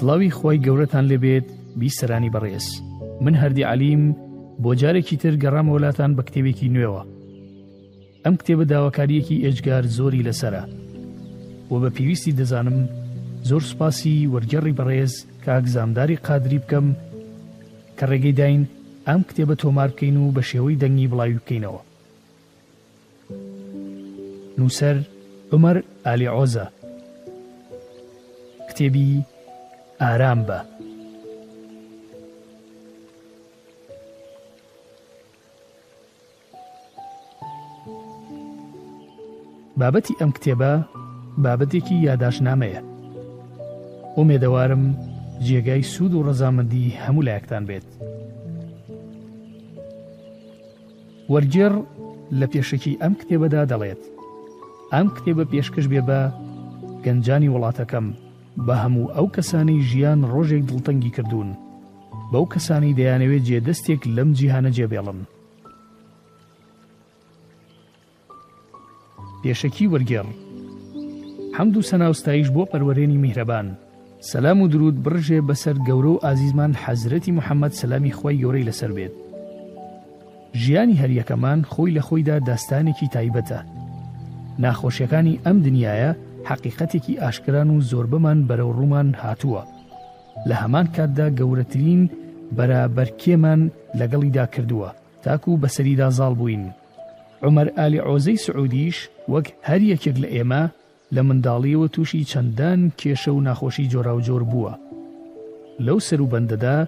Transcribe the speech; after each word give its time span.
سڵاوی 0.00 0.28
خۆی 0.38 0.58
گەورەتان 0.66 1.04
لێبێت 1.10 1.46
بیسەرانی 1.80 2.32
بەڕێز 2.34 2.66
من 3.24 3.34
هەردی 3.40 3.64
علیم 3.72 4.02
بۆ 4.62 4.70
جارێکی 4.80 5.16
تر 5.22 5.34
گەڕام 5.42 5.66
وڵاتان 5.72 6.10
بە 6.16 6.22
کتێبێکی 6.28 6.72
نوێوە 6.74 7.02
ئەم 8.24 8.34
کتێبە 8.40 8.64
داواکاریەکی 8.72 9.40
ئێجگار 9.44 9.84
زۆری 9.96 10.24
لەسرە 10.28 10.64
و 11.72 11.74
بە 11.82 11.88
پێویستی 11.96 12.36
دەزانم 12.38 12.78
زۆر 13.48 13.62
سوپاسی 13.70 14.28
وەرگەڕی 14.32 14.76
بەڕێز 14.78 15.12
کاگزامداری 15.44 16.20
قادری 16.26 16.58
بکەم 16.62 16.86
کە 17.98 18.04
ڕێگەی 18.10 18.36
داین 18.40 18.62
ئەم 19.08 19.20
کتێبە 19.28 19.54
تۆمار 19.62 19.88
بکەین 19.92 20.16
و 20.16 20.32
بە 20.36 20.42
شێوەی 20.50 20.80
دەنگی 20.82 21.10
بڵاوی 21.12 21.38
بکەینەوە 21.40 21.82
نووسەر 24.58 24.96
عمەر 25.52 25.76
ئالی 26.06 26.28
عۆزە 26.36 26.66
کتێبی 28.70 29.10
ئارام 30.06 30.40
بە. 30.48 30.58
بابەتی 39.80 40.14
ئەم 40.20 40.30
کتێبە 40.36 40.72
بابەتێکی 41.44 41.96
یاداشنامەیە. 42.08 42.80
ئۆمێدەوارم 44.16 44.82
جێگای 45.46 45.82
سوود 45.92 46.12
و 46.14 46.24
ڕەزامەندی 46.26 46.96
هەموو 47.02 47.26
لایەکتان 47.28 47.64
بێت. 47.70 47.88
وەرجێر 51.32 51.72
لە 52.38 52.46
پێشکی 52.52 52.98
ئەم 53.02 53.12
کتێبەدا 53.20 53.62
دەڵێت 53.72 54.02
ئەم 54.94 55.06
کتێبە 55.16 55.44
پێشکەش 55.52 55.86
بێ 55.92 56.00
بە 56.08 56.20
گەنجانی 57.04 57.52
وڵاتەکەم 57.54 58.06
بە 58.66 58.74
هەموو 58.82 59.10
ئەو 59.16 59.26
کەسانی 59.36 59.80
ژیان 59.90 60.20
ڕۆژێک 60.32 60.62
دڵتەنگی 60.70 61.14
کردوون 61.16 61.50
بەو 62.32 62.44
کەسانی 62.54 62.96
دەیانەوێت 62.98 63.42
جێدەستێک 63.48 64.00
لەم 64.16 64.30
جیهانە 64.38 64.70
جێبێڵن 64.76 65.18
پێشەکی 69.42 69.90
وەرگێڕ 69.92 70.26
حەمد 71.56 71.74
و 71.76 71.86
سەناوستایش 71.90 72.48
بۆ 72.54 72.62
پەروەرێنی 72.72 73.20
میهرەبان 73.24 73.66
سەسلام 74.20 74.58
و 74.62 74.68
درود 74.72 74.96
بڕژێ 75.04 75.40
بەسەر 75.48 75.76
گەورە 75.88 76.10
و 76.12 76.22
ئازیزمان 76.24 76.72
حەزرەتی 76.84 77.34
محەممەد 77.38 77.72
سەلامی 77.80 78.16
خۆی 78.18 78.40
گەورەی 78.42 78.68
لەسەر 78.68 78.90
بێت 78.96 79.14
ژیانی 80.62 81.00
هەریەکەمان 81.02 81.60
خۆی 81.72 81.94
لە 81.96 82.02
خۆیدا 82.06 82.36
داستانێکی 82.48 83.08
تایبەتە 83.14 83.60
ناخۆشیەکانی 84.62 85.40
ئەم 85.44 85.58
دنیاە 85.66 86.12
حقیقەتێکی 86.48 87.18
ئاشکران 87.22 87.68
و 87.76 87.80
زۆربەمان 87.90 88.38
بەرەو 88.48 88.70
ڕوومان 88.78 89.08
هاتووە 89.22 89.62
لە 90.48 90.54
هەمان 90.62 90.86
کاتدا 90.96 91.28
گەورەترین 91.38 92.02
بەرابەرکێمان 92.56 93.60
لەگەڵیدا 94.00 94.44
کردووە 94.54 94.90
تاکو 95.24 95.50
و 95.54 95.60
بەسەریدا 95.62 96.08
زاڵ 96.18 96.32
بووین 96.40 96.64
عمەر 97.46 97.68
ئالی 97.76 97.98
عۆزەی 98.06 98.42
سعودیش 98.46 98.98
وەک 99.32 99.46
هەر 99.68 99.80
یەکێک 99.92 100.16
لە 100.22 100.28
ئێمە 100.36 100.62
لە 101.14 101.20
منداڵیەوە 101.28 101.86
تووشی 101.94 102.26
چەندان 102.30 102.80
کێشە 103.00 103.28
و 103.32 103.40
ناخۆشی 103.46 103.90
جۆراوجۆر 103.92 104.42
بووە 104.50 104.72
لەو 105.86 105.98
سەر 106.08 106.20
و 106.22 106.30
بەندەدا 106.32 106.78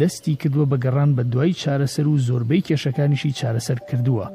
دەستی 0.00 0.34
کردووە 0.40 0.66
بەگەڕان 0.72 1.10
بە 1.16 1.22
دوای 1.32 1.58
چارەسەر 1.62 2.06
و 2.08 2.18
زۆربەی 2.26 2.64
کێشەکانیشی 2.68 3.36
چارەسەر 3.40 3.78
کردووە 3.88 4.26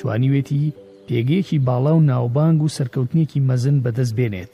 توانیوێتی 0.00 0.64
پێگەیەکی 1.08 1.58
باڵاو 1.66 2.04
ناوبانگ 2.10 2.58
و 2.62 2.68
سەرکەوتنیەکی 2.76 3.40
مەزن 3.48 3.76
بەدەست 3.84 4.14
بێنێت 4.18 4.52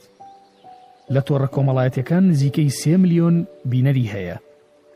لە 1.13 1.21
تۆڕە 1.27 1.47
کۆمەڵایەتەکان 1.55 2.23
نزیکەی 2.31 2.69
سێ 2.79 2.93
میلیۆن 3.03 3.35
بینەری 3.71 4.11
هەیە 4.13 4.37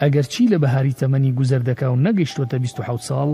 ئەگەرچی 0.01 0.49
لە 0.53 0.57
بەهاری 0.63 0.97
تەمەنی 1.01 1.35
گوزەر 1.37 1.61
دەکا 1.69 1.87
و 1.91 1.95
نەگەیشتوتە 2.05 2.55
26 2.63 3.07
ساڵ 3.09 3.29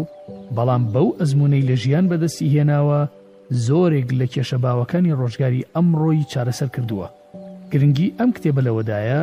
بەڵام 0.55 0.83
بەو 0.93 1.07
ئەزمونەی 1.19 1.67
لە 1.69 1.75
ژیان 1.83 2.05
بەدەستی 2.11 2.51
هێناوە 2.53 2.99
زۆرێک 3.65 4.07
لە 4.19 4.25
کێشەباوەکانی 4.33 5.15
ڕۆژگاری 5.19 5.67
ئەمڕۆی 5.75 6.27
چارەسەر 6.31 6.69
کردووە 6.75 7.07
گرنگی 7.71 8.13
ئەم 8.19 8.29
کتێبە 8.35 8.61
لەوەدایە 8.67 9.21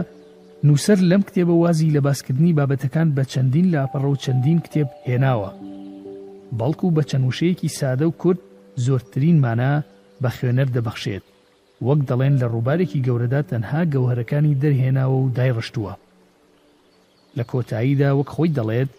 نووسەر 0.66 0.98
لەم 1.10 1.22
کتێبە 1.28 1.54
وازی 1.62 1.92
لە 1.96 2.00
باسکردنی 2.06 2.56
بابەتەکان 2.58 3.08
بە 3.16 3.22
چەندین 3.32 3.66
لاپەڕە 3.72 4.08
و 4.10 4.20
چەندین 4.24 4.58
کتێب 4.66 4.88
هێناوە 5.08 5.50
بەڵکو 6.58 6.86
بە 6.96 7.02
چەند 7.10 7.24
وشەیەکی 7.30 7.74
سادە 7.78 8.04
و 8.08 8.16
کورد 8.22 8.40
زۆرترینمانە 8.84 9.72
بە 10.22 10.30
خوێنەر 10.36 10.68
دەبەخشێت 10.76 11.24
وەک 11.86 12.00
دەڵێن 12.08 12.34
لە 12.40 12.46
ڕووبارێکی 12.54 13.04
گەورەدا 13.06 13.40
تەنها 13.50 13.80
گەوهرەکانی 13.92 14.58
دەرهێناوە 14.62 15.16
و 15.24 15.32
دایڕشتووە 15.36 15.94
لە 17.36 17.44
کۆتاییدا 17.50 18.08
وەک 18.18 18.28
خۆی 18.36 18.54
دەڵێت 18.58 18.90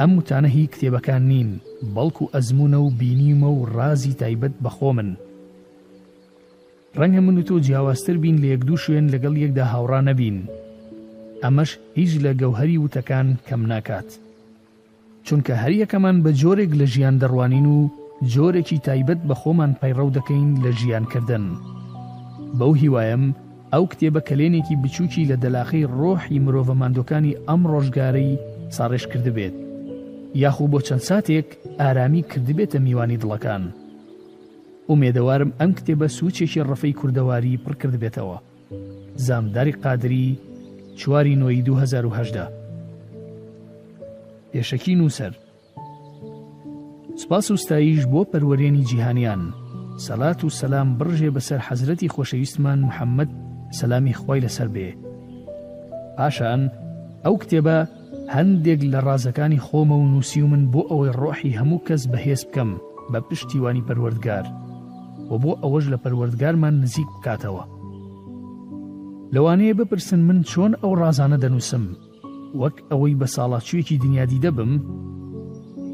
ئەم 0.00 0.10
وتانە 0.18 0.48
هی 0.56 0.66
کتێبەکان 0.72 1.22
نین 1.30 1.50
بەڵکو 1.94 2.24
ئەزمونە 2.34 2.78
و 2.86 2.90
بینیمە 3.00 3.48
و 3.58 3.60
ڕازی 3.76 4.12
تایبەت 4.20 4.54
بەخۆ 4.64 4.90
من 4.96 5.08
ڕەنگە 6.98 7.20
من 7.26 7.36
و 7.38 7.42
تۆ 7.48 7.54
جیاوازتر 7.64 8.16
بین 8.24 8.36
لە 8.42 8.46
یەک 8.52 8.60
دوو 8.68 8.82
شوێن 8.84 9.06
لەگەڵ 9.14 9.34
یەکدا 9.44 9.64
هاوڕا 9.72 10.00
نەبین 10.08 10.38
ئەمەش 11.42 11.70
هیچ 11.98 12.12
لە 12.24 12.32
گەوهری 12.40 12.80
وتەکان 12.84 13.26
کەم 13.48 13.62
ناکات 13.72 14.08
چونکە 15.26 15.52
هەر 15.62 15.72
یەکەمان 15.82 16.16
بە 16.24 16.30
جۆرێک 16.40 16.72
لە 16.80 16.86
ژیان 16.94 17.16
دەڕوانین 17.22 17.66
و 17.76 17.78
جۆرێکی 18.28 18.78
تایبەت 18.86 19.20
بە 19.28 19.34
خۆمان 19.40 19.72
پەیڕەو 19.80 20.14
دەکەین 20.18 20.46
لە 20.64 20.70
ژیانکردن. 20.80 21.44
بەو 22.58 22.72
هیوایم 22.82 23.24
ئەو 23.74 23.84
کتێبە 23.92 24.20
کلێنێکی 24.28 24.76
بچووکی 24.82 25.28
لە 25.30 25.36
دەلاخی 25.42 25.88
ڕۆحی 25.98 26.42
مرۆڤە 26.44 26.74
مادەکانی 26.82 27.38
ئەم 27.48 27.62
ڕۆژگارەی 27.72 28.40
ساڕێش 28.76 29.04
کردبێت. 29.12 29.54
یاخو 30.42 30.64
بۆ 30.72 30.78
چەند 30.86 31.02
ساتێک 31.08 31.48
ئارامی 31.80 32.22
کردبێتە 32.30 32.78
میوانی 32.86 33.20
دڵەکان. 33.22 33.62
ئومێدەوارم 34.88 35.50
ئەم 35.60 35.70
کتێبە 35.78 36.06
سوچێکی 36.18 36.62
ڕفەی 36.70 36.96
کوردەواری 37.00 37.60
پڕکرد 37.64 37.94
بێتەوە. 38.02 38.38
زامداری 39.26 39.72
قادری 39.82 40.38
چواری 40.98 41.36
نوۆی 41.40 41.62
2010. 41.62 42.48
پێشەکی 44.52 44.94
نووسەر. 45.00 45.32
سپاس 47.22 47.50
وستاییش 47.50 48.02
بۆ 48.12 48.20
پەروەرێنی 48.32 48.84
جیهانیان 48.90 49.42
سەلات 50.04 50.38
و 50.46 50.52
سەسلام 50.58 50.88
بڕژێ 50.98 51.30
بەسەر 51.36 51.60
حەزرەتی 51.68 52.12
خۆشەویستمان 52.14 52.78
محەممەد 52.88 53.30
سەلامی 53.78 54.14
خی 54.20 54.40
لەسەر 54.44 54.68
بێ 54.74 54.88
پاشان 56.16 56.60
ئەو 57.24 57.34
کتێبە 57.42 57.78
هەندێک 58.34 58.80
لە 58.92 58.98
ڕازەکانی 59.06 59.62
خۆمە 59.66 59.96
و 59.98 60.08
نووسی 60.12 60.42
و 60.42 60.46
من 60.52 60.62
بۆ 60.72 60.82
ئەوەی 60.90 61.14
ڕۆحی 61.20 61.56
هەموو 61.60 61.84
کەس 61.86 62.02
بەهێز 62.12 62.42
بکەم 62.48 62.70
بە 63.12 63.18
پشتیوانی 63.28 63.86
پەروەردگار 63.88 64.44
و 65.30 65.32
بۆ 65.42 65.52
ئەوەش 65.62 65.84
لە 65.92 65.98
پەروەردگارمان 66.04 66.74
نزیک 66.84 67.08
بکاتەوە 67.14 67.64
لەوانەیە 69.34 69.78
بپرسن 69.80 70.20
من 70.28 70.38
چۆن 70.50 70.72
ئەو 70.82 70.92
ڕازانە 71.00 71.38
دەنووسم 71.42 71.84
وەک 72.60 72.76
ئەوەی 72.90 73.14
بە 73.20 73.26
ساڵاتچوێکی 73.36 73.96
دنیادی 74.04 74.42
دەبم 74.44 74.72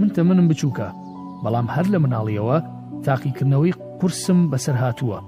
من 0.00 0.08
تەمەنم 0.17 0.49
بچووکە 0.50 0.88
بەڵام 1.44 1.66
هەر 1.74 1.86
لە 1.92 1.98
مناڵیەوە 2.04 2.56
تاقیکردنەوەی 3.06 3.74
قورسم 4.00 4.38
بەسەر 4.52 4.76
هاتووە 4.82 5.18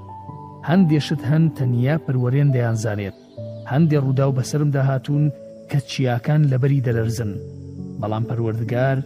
هەندێشت 0.69 1.21
هەن 1.31 1.45
تەنیا 1.57 1.97
پەروەرێن 2.05 2.49
دەیانزانێت 2.55 3.17
هەندێ 3.71 3.97
ڕوودا 4.05 4.27
و 4.29 4.37
بەسرم 4.39 4.71
داهاتوون 4.77 5.25
کە 5.71 5.79
چیاکان 5.91 6.43
لەبەری 6.53 6.85
دەلەرزن 6.87 7.33
بەڵام 8.01 8.25
پەروەردگار 8.29 8.99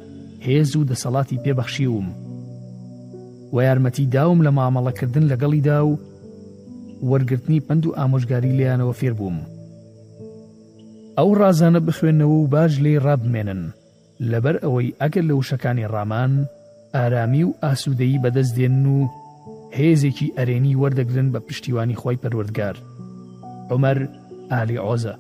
هێز 0.47 0.71
و 0.77 0.87
دەسەڵاتی 0.91 1.43
پێبەخشیوم 1.45 2.07
و 3.55 3.57
یارمەتی 3.67 4.07
داوم 4.15 4.39
لە 4.47 4.51
مامەڵەکردن 4.59 5.25
لەگەڵیدا 5.33 5.79
و 5.89 5.93
وەرگرتنی 7.11 7.61
پند 7.67 7.83
و 7.87 7.97
ئامۆژگاری 7.99 8.57
لیانەوە 8.59 8.95
فێر 9.01 9.15
بووم 9.19 9.39
ئەو 11.19 11.31
ڕازانە 11.41 11.81
بخوێنەوە 11.89 12.37
و 12.39 12.47
باش 12.55 12.73
لێ 12.85 12.95
ڕابمێنن 13.07 13.63
لەبەر 14.31 14.57
ئەوەی 14.65 14.95
ئەگەر 15.01 15.25
لە 15.31 15.35
وشەکانی 15.41 15.91
ڕامان 15.95 16.33
ئارامی 17.01 17.43
و 17.43 17.51
ئاسوودەیی 17.67 18.21
بەدەست 18.25 18.55
دێنن 18.59 18.87
و 18.95 19.01
هێزێکی 19.79 20.33
ئەرێنی 20.39 20.79
وەردەگرن 20.81 21.29
بە 21.35 21.41
پشتیوانی 21.47 21.99
خۆی 22.01 22.21
پەروەردگار 22.23 22.77
عمەر 23.71 23.99
ئالی 24.53 24.79
ئۆزە 24.85 25.15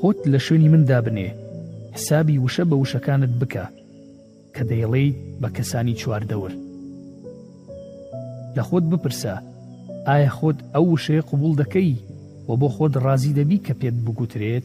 خۆت 0.00 0.18
لە 0.32 0.38
شوێنی 0.46 0.68
مندا 0.74 0.98
بنێ 1.06 1.28
حسابی 1.96 2.38
وشە 2.44 2.64
بە 2.70 2.74
وشەکانت 2.82 3.32
بکە 3.40 3.64
کە 4.54 4.62
دەیڵێ 4.70 5.04
بە 5.42 5.48
کەسانی 5.56 5.94
چواردەور 6.00 6.52
لە 8.56 8.62
خۆت 8.68 8.84
بپرسە 8.92 9.34
ئایا 10.10 10.28
خۆت 10.36 10.58
ئەو 10.74 10.96
شێ 10.96 11.20
قوبول 11.30 11.54
دەکەی 11.62 11.92
و 12.48 12.52
بۆ 12.60 12.68
خۆت 12.76 12.92
ڕازی 13.04 13.36
دەبی 13.38 13.58
کە 13.66 13.72
پێت 13.80 13.94
بگوترێت 14.04 14.64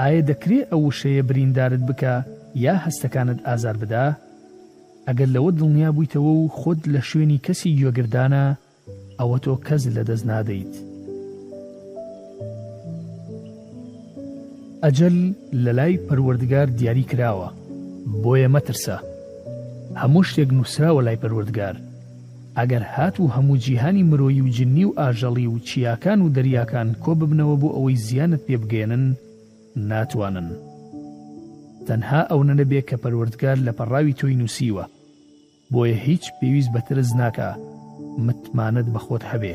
ئایا 0.00 0.20
دەکرێ 0.30 0.60
ئەو 0.72 0.82
شەیە 0.98 1.22
بریندارت 1.28 1.82
بکە 1.88 2.14
یا 2.64 2.74
هەستەکانت 2.84 3.38
ئازار 3.46 3.76
بدا 3.82 4.06
ئەگەر 5.08 5.28
لەوە 5.34 5.50
دڵنیا 5.58 5.88
بوویتەوە 5.94 6.32
و 6.40 6.48
خۆت 6.58 6.80
لە 6.94 7.00
شوێنی 7.10 7.40
کەسی 7.46 7.70
گوێگردانە 7.78 8.44
ئەوە 9.20 9.36
تۆ 9.44 9.54
کەس 9.66 9.82
لە 9.96 10.02
دەست 10.08 10.24
نادەیت 10.30 10.74
ئەجل 14.84 15.16
لە 15.64 15.72
لای 15.78 16.00
پەروەردگار 16.08 16.68
دیاری 16.78 17.04
کراوە 17.10 17.48
بۆیە 18.22 18.48
مەترسە 18.54 18.96
هەموو 20.02 20.22
شتێک 20.28 20.48
نووسراوە 20.58 21.02
لای 21.06 21.20
پەروەردگار 21.22 21.76
ئەگەر 22.56 22.82
هات 22.82 23.20
و 23.20 23.28
هەموو 23.28 23.56
جیهانی 23.56 24.02
مرۆیی 24.10 24.40
و 24.40 24.48
جننی 24.48 24.84
و 24.84 24.92
ئاژەڵی 25.00 25.46
و 25.54 25.58
چیاکان 25.58 26.20
و 26.22 26.32
دەریاکان 26.36 26.88
کۆ 27.04 27.08
ببنەوە 27.20 27.56
بۆ 27.62 27.68
ئەوەی 27.72 27.96
زیانت 28.06 28.40
پێبگێنن 28.46 29.14
ناتوانن 29.76 30.48
تەنها 31.86 32.20
ئەو 32.30 32.40
نەنەبێ 32.48 32.80
کە 32.88 32.96
پەروەردگار 33.02 33.56
لە 33.66 33.72
پەڕاوی 33.78 34.16
تۆی 34.18 34.36
نووسیوە 34.40 34.84
بۆیە 35.72 35.96
هیچ 36.06 36.24
پێویست 36.40 36.70
بەترز 36.74 37.08
ناکە 37.20 37.48
متمانت 38.26 38.86
بەخۆت 38.94 39.22
هەبێ 39.32 39.54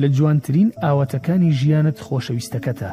لە 0.00 0.08
جوانترین 0.16 0.68
ئاواتەکانی 0.84 1.50
ژیانت 1.60 1.98
خۆشەویستەکەتە 2.06 2.90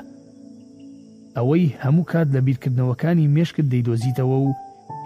ئەوەی 1.38 1.76
هەموو 1.82 2.06
کات 2.12 2.28
لە 2.36 2.40
بیرکردنەوەکانی 2.48 3.32
مێشکت 3.36 3.68
دەیدۆزیتەوە 3.74 4.38
و 4.44 4.50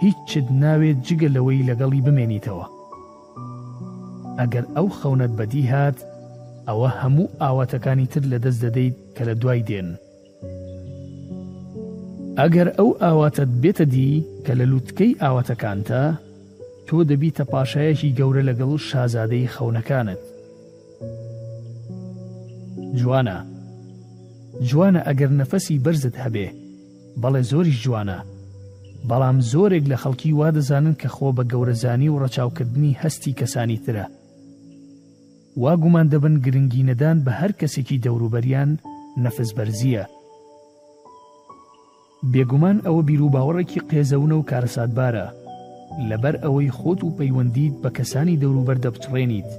هیچ 0.02 0.18
چت 0.32 0.52
ناوێت 0.64 0.98
جگە 1.08 1.30
لەوەی 1.36 1.68
لەگەڵی 1.70 2.06
بمێنیتەوە 2.06 2.66
ئەگەر 4.40 4.66
ئەو 4.76 4.88
خەونەت 5.00 5.32
بەدی 5.40 5.66
هات 5.72 5.98
ئەوە 6.68 6.90
هەموو 7.00 7.32
ئاواتەکانی 7.42 8.08
تر 8.14 8.24
لە 8.32 8.38
دەست 8.46 8.60
دەدەیت 8.66 8.98
کە 9.16 9.24
لە 9.28 9.34
دوای 9.42 9.62
دێن 9.70 9.90
ئەگەر 12.40 12.68
ئەو 12.78 12.90
ئاواتت 13.04 13.50
بێتە 13.64 13.86
دی 13.94 14.14
کە 14.46 14.54
لە 14.60 14.66
لووتکەی 14.72 15.18
ئاواتەکانتە 15.24 16.04
تۆ 16.88 16.96
دەبیتە 17.10 17.44
پاشایەکی 17.52 18.16
گەورە 18.18 18.42
لەگەڵ 18.50 18.72
شازادەی 18.90 19.52
خەونەکانت 19.56 20.22
جوانە 23.00 23.38
جوانە 24.70 25.02
ئەگەر 25.08 25.32
نەفەسی 25.40 25.82
بەرزت 25.86 26.16
هەبێ 26.24 26.48
بەڵێ 27.22 27.42
زۆری 27.52 27.76
جوانە 27.84 28.20
بەڵام 29.10 29.38
زۆرێک 29.52 29.86
لە 29.92 29.98
خەڵکی 30.02 30.32
وا 30.40 30.50
دەزانن 30.58 30.96
کە 31.02 31.08
خۆ 31.16 31.28
بە 31.38 31.44
گەورەزانی 31.52 32.10
و 32.10 32.20
ڕەچاوکردنی 32.24 32.98
هەستی 33.02 33.38
کەسانی 33.40 33.80
ترە 33.86 34.06
وا 35.64 35.74
گومان 35.84 36.08
دەبن 36.14 36.36
گرنگی 36.46 36.84
نەدان 36.90 37.18
بە 37.26 37.32
هەر 37.40 37.52
کەسێکی 37.60 38.02
دەوروبەریان 38.06 38.72
نەفس 39.26 39.50
بەرزیە 39.58 40.04
بێگومان 42.32 42.78
ئەوە 42.86 43.02
بیرروباوەڕێکی 43.08 43.82
قێزەونە 43.90 44.36
و 44.38 44.48
کارەساتبارە 44.50 45.26
لەبەر 46.10 46.36
ئەوەی 46.44 46.74
خۆت 46.80 47.00
و 47.04 47.16
پەیوەندیت 47.18 47.76
بە 47.84 47.90
کەسانی 47.98 48.40
دەوروبەر 48.42 48.78
دەبچڕێنیت 48.86 49.50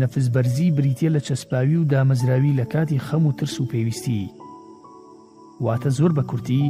نەفس 0.00 0.26
بەرزی 0.34 0.70
بریتە 0.76 1.08
لە 1.16 1.20
چەسپاوی 1.26 1.76
و 1.80 1.88
دامەزراوی 1.92 2.56
لە 2.60 2.64
کاتی 2.72 3.00
خەم 3.06 3.24
و 3.28 3.32
ترس 3.38 3.56
و 3.60 3.68
پێویستی 3.72 4.20
واتە 5.64 5.88
زۆر 5.98 6.12
بە 6.18 6.22
کورتی 6.30 6.64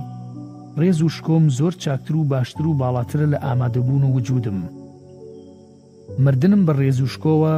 ڕێز 0.81 0.99
و 1.03 1.09
شکۆم 1.09 1.45
زۆر 1.59 1.73
چاکتر 1.85 2.15
و 2.17 2.23
باشتر 2.33 2.65
و 2.71 2.79
باڵاترە 2.81 3.27
لە 3.33 3.39
ئامادەبوون 3.47 4.03
و 4.05 4.13
وجودم. 4.17 4.59
مردنم 6.25 6.63
بە 6.67 6.73
ڕێز 6.81 7.01
و 7.03 7.07
شکۆوە 7.15 7.55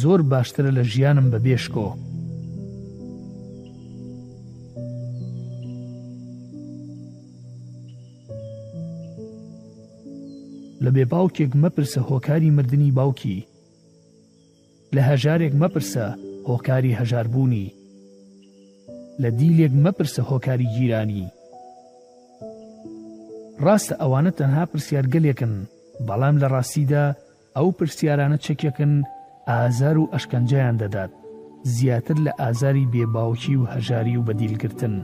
زۆر 0.00 0.20
باشترە 0.32 0.70
لە 0.78 0.82
ژیانم 0.92 1.26
بە 1.30 1.38
بێشکۆ. 1.44 1.88
لە 10.84 10.90
بێباوکێک 10.96 11.52
مەپرسە 11.62 12.00
هۆکاری 12.10 12.50
مردنی 12.56 12.92
باوکی. 12.98 13.38
لە 14.94 15.00
هەژارێک 15.08 15.52
مەپرسە 15.60 16.06
هۆکاری 16.48 16.96
هەژاربوونی. 17.00 17.72
لە 19.22 19.28
دیلێک 19.38 19.72
مەپرسە 19.84 20.20
هۆکاری 20.30 20.66
گیرانی. 20.76 21.26
ڕاستە 23.66 23.94
ئەوانە 24.00 24.30
تەنها 24.38 24.64
پرسیارگەلێکن 24.72 25.52
بەڵام 26.06 26.34
لە 26.42 26.46
ڕاستیدا 26.54 27.04
ئەو 27.56 27.68
پرسیارانە 27.78 28.38
چەکێکن 28.44 28.92
ئازار 29.48 29.96
و 30.00 30.10
ئەشکەنجیان 30.14 30.76
دەدات 30.82 31.12
زیاتر 31.76 32.16
لە 32.26 32.32
ئازاری 32.40 32.88
بێباوکی 32.92 33.56
و 33.56 33.62
هەژاری 33.74 34.16
و 34.18 34.24
بەدیلگرتن 34.28 34.94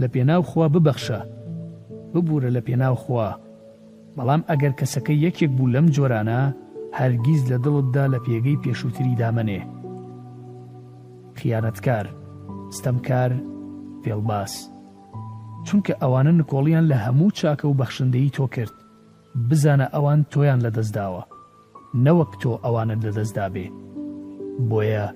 لە 0.00 0.06
پێناو 0.14 0.42
خوا 0.50 0.66
ببەخشە 0.74 1.20
ببوورە 2.12 2.50
لە 2.56 2.60
پێناو 2.66 2.94
خوا 3.02 3.28
بەڵام 4.16 4.42
ئەگەر 4.50 4.72
کەسەکە 4.80 5.14
یەکێک 5.26 5.50
بوو 5.56 5.72
لەم 5.74 5.86
جۆرانە 5.96 6.40
هەرگیز 6.98 7.42
لە 7.50 7.56
دڵتدا 7.64 8.04
لە 8.14 8.18
پێگەی 8.26 8.60
پێشووتری 8.64 9.18
دامەنێ 9.20 9.60
خیانەتکار 11.38 12.06
ستەمکار 12.78 13.32
پێڵباس 14.04 14.52
چونکە 15.66 15.92
ئەوانە 16.02 16.32
نکۆڵیان 16.40 16.84
لە 16.92 16.96
هەموو 17.04 17.34
چاکە 17.38 17.64
و 17.68 17.78
بەخشندەی 17.80 18.34
تۆ 18.36 18.44
کرد 18.54 18.74
بزانە 19.48 19.86
ئەوان 19.94 20.20
تۆیان 20.32 20.60
لەدەستداوە 20.66 21.22
نەوەک 22.04 22.32
تۆ 22.42 22.50
ئەوانت 22.64 23.00
لەدەستدا 23.06 23.46
بێ 23.54 23.66
بۆیە 24.68 25.06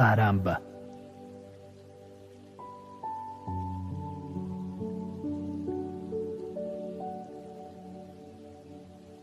ئارام 0.00 0.38
بە 0.44 0.56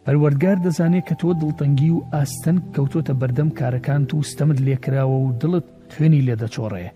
پەروەرگار 0.05 0.57
دەزانێت 0.65 1.05
کە 1.09 1.15
تۆ 1.21 1.29
دڵتەنگی 1.41 1.89
و 1.95 1.99
ئاستەن 2.13 2.57
کەوتۆتە 2.75 3.13
بەردەم 3.21 3.49
کارەکان 3.59 4.01
و 4.19 4.27
ستەمت 4.31 4.57
لێکراوە 4.65 5.17
و 5.19 5.31
دڵت 5.41 5.65
خوێنی 5.93 6.25
لێدەچۆڕێ 6.27 6.87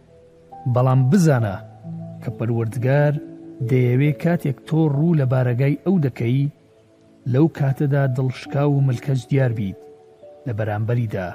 بەڵام 0.73 0.99
بزانە 1.11 1.55
کە 2.23 2.29
پەروەردگار 2.39 3.13
دەیەوێ 3.69 4.11
کاتێک 4.23 4.57
تۆ 4.67 4.79
ڕوو 4.95 5.17
لە 5.19 5.25
بارەگای 5.31 5.81
ئەو 5.85 5.95
دەکەی 6.05 6.51
لەو 7.33 7.45
کاتەدا 7.57 8.03
دڵشکا 8.17 8.63
و 8.69 8.83
ملکەش 8.87 9.21
دیار 9.31 9.51
بیت 9.57 9.77
لە 10.47 10.53
بەرامبەریدا 10.57 11.27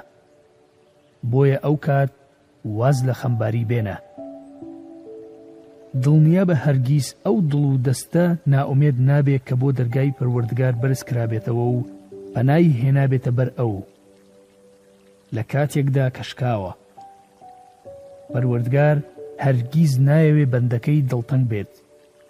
بۆیە 1.31 1.57
ئەو 1.65 1.75
کات 1.85 2.11
واز 2.77 2.97
لە 3.07 3.13
خەمباری 3.21 3.67
بێنە 3.69 3.97
دڵنیا 6.03 6.43
بە 6.49 6.55
هەرگیز 6.63 7.07
ئەو 7.25 7.37
دڵ 7.51 7.63
و 7.71 7.81
دەستە 7.85 8.25
ناومێد 8.53 8.97
نابێت 9.09 9.43
کە 9.47 9.55
بۆ 9.61 9.67
دەرگای 9.77 10.15
پەروەردگار 10.17 10.73
بەرز 10.81 11.01
کرابێتەوە 11.09 11.65
و 11.73 11.77
پەنایی 12.33 12.77
هێنابێتە 12.81 13.31
بەر 13.37 13.49
ئەو 13.59 13.73
لە 15.35 15.43
کاتێکدا 15.51 16.05
کەشکاوە 16.17 16.71
پەروەردگار 18.33 18.97
هەرگیز 19.45 19.93
نایەوێ 20.07 20.45
بەندەکەی 20.53 21.05
دڵتەنگ 21.11 21.45
بێت 21.51 21.71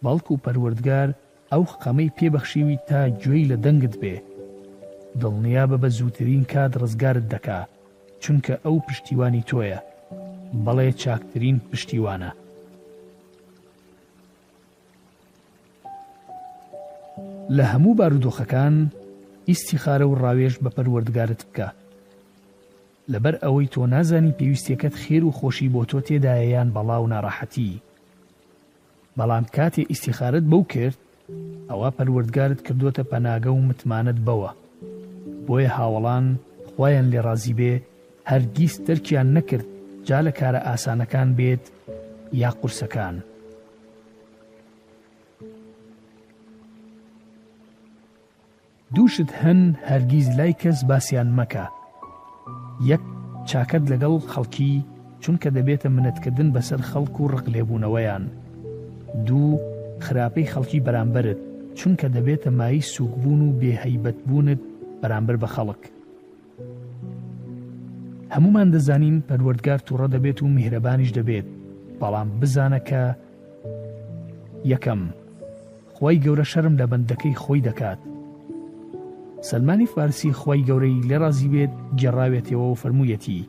بەڵکو 0.03 0.31
و 0.33 0.41
پەروەردگار 0.45 1.09
ئەو 1.51 1.63
خەمەی 1.81 2.13
پێبەخشیوی 2.17 2.77
تا 2.87 2.99
گوێی 3.21 3.49
لە 3.51 3.57
دەنگت 3.65 3.95
بێ 4.01 4.15
دڵنیا 5.21 5.65
بە 5.71 5.77
بە 5.81 5.89
زووترین 5.97 6.43
کات 6.51 6.71
ڕزگارت 6.81 7.25
دەکا 7.33 7.59
چونکە 8.21 8.53
ئەو 8.65 8.75
پشتیوانی 8.87 9.43
تۆیە 9.49 9.79
بەڵێ 10.65 10.89
چاکترین 11.01 11.57
پشتیوانە 11.71 12.31
لە 17.57 17.63
هەموو 17.71 17.97
بارودۆخەکان 17.99 18.75
ئیسیخارە 19.49 20.05
و 20.07 20.17
ڕاوێژ 20.21 20.55
بە 20.63 20.69
پەروەردگارت 20.75 21.41
بکە 21.47 21.67
لەبەر 23.11 23.35
ئەوەی 23.43 23.67
تۆ 23.73 23.81
نازانی 23.93 24.35
پێویستەکەت 24.39 24.93
خێر 25.03 25.23
و 25.25 25.35
خۆشی 25.37 25.71
بۆ 25.73 25.81
تۆ 25.89 25.99
تێدایەیان 26.07 26.69
بەڵاو 26.75 27.09
ناڕەحەتی 27.13 27.79
بەڵام 29.17 29.45
کاتێ 29.55 29.83
ئیسیخارت 29.91 30.43
بەو 30.51 30.63
کرد 30.73 30.97
ئەوە 31.69 31.89
پەروەردگارت 31.97 32.59
کردوتە 32.67 33.03
پەناگە 33.11 33.49
و 33.53 33.65
متمانت 33.69 34.17
بەوە 34.27 34.51
بۆیە 35.47 35.69
هاوڵان 35.77 36.25
خۆیان 36.71 37.07
لێ 37.11 37.19
ڕازی 37.27 37.53
بێ 37.59 37.73
هەرگیز 38.29 38.73
تەرکیان 38.87 39.27
نەکرد 39.37 39.67
جا 40.07 40.19
لە 40.27 40.31
کارە 40.39 40.59
ئاسانەکان 40.67 41.29
بێت 41.37 41.63
یا 42.41 42.49
قورسەکان. 42.59 43.15
دووشت 48.95 49.29
هەن 49.41 49.61
هەرگیز 49.87 50.27
لای 50.37 50.53
کەس 50.61 50.79
باسییان 50.89 51.29
مەکە 51.39 51.65
یەک 52.89 53.01
چاکەت 53.49 53.83
لەگەڵ 53.91 54.13
خەڵکی 54.33 54.71
چونکە 55.23 55.49
دەبێتە 55.57 55.87
منەتکردن 55.95 56.49
بەسەر 56.55 56.81
خەڵک 56.89 57.15
و 57.19 57.29
ڕقلێبوونەوەیان 57.33 58.23
دوو 59.27 59.59
خراپەی 60.05 60.49
خەڵکی 60.53 60.83
بەرامبرت 60.85 61.39
چونکە 61.79 62.07
دەبێتە 62.15 62.47
مای 62.57 62.81
سوکبوون 62.93 63.41
و 63.41 63.57
بێهیبەت 63.59 64.17
بوونت 64.27 64.61
بەرامبەر 65.01 65.35
بە 65.43 65.47
خەڵک 65.55 65.81
هەمومان 68.35 68.67
دەزانین 68.73 69.17
پەروەردگار 69.27 69.79
تووڕە 69.87 70.07
دەبێت 70.15 70.37
و 70.41 70.45
میهرەبانیش 70.55 71.11
دەبێت 71.19 71.47
بەڵام 72.01 72.29
بزانەکە 72.39 73.03
یەکەم 74.71 75.01
خی 75.95 76.15
گەورە 76.25 76.45
شەرم 76.51 76.75
لە 76.79 76.85
بەندەکەی 76.91 77.33
خۆی 77.43 77.65
دەکات 77.67 77.99
سلمانی 79.47 79.85
فارسی 79.93 80.29
خی 80.39 80.63
گەورەی 80.67 80.97
لە 81.09 81.17
ڕازی 81.23 81.47
بێت 81.53 81.71
جێڕاوێتەوە 81.99 82.65
و 82.71 82.79
فرموویەتی 82.81 83.39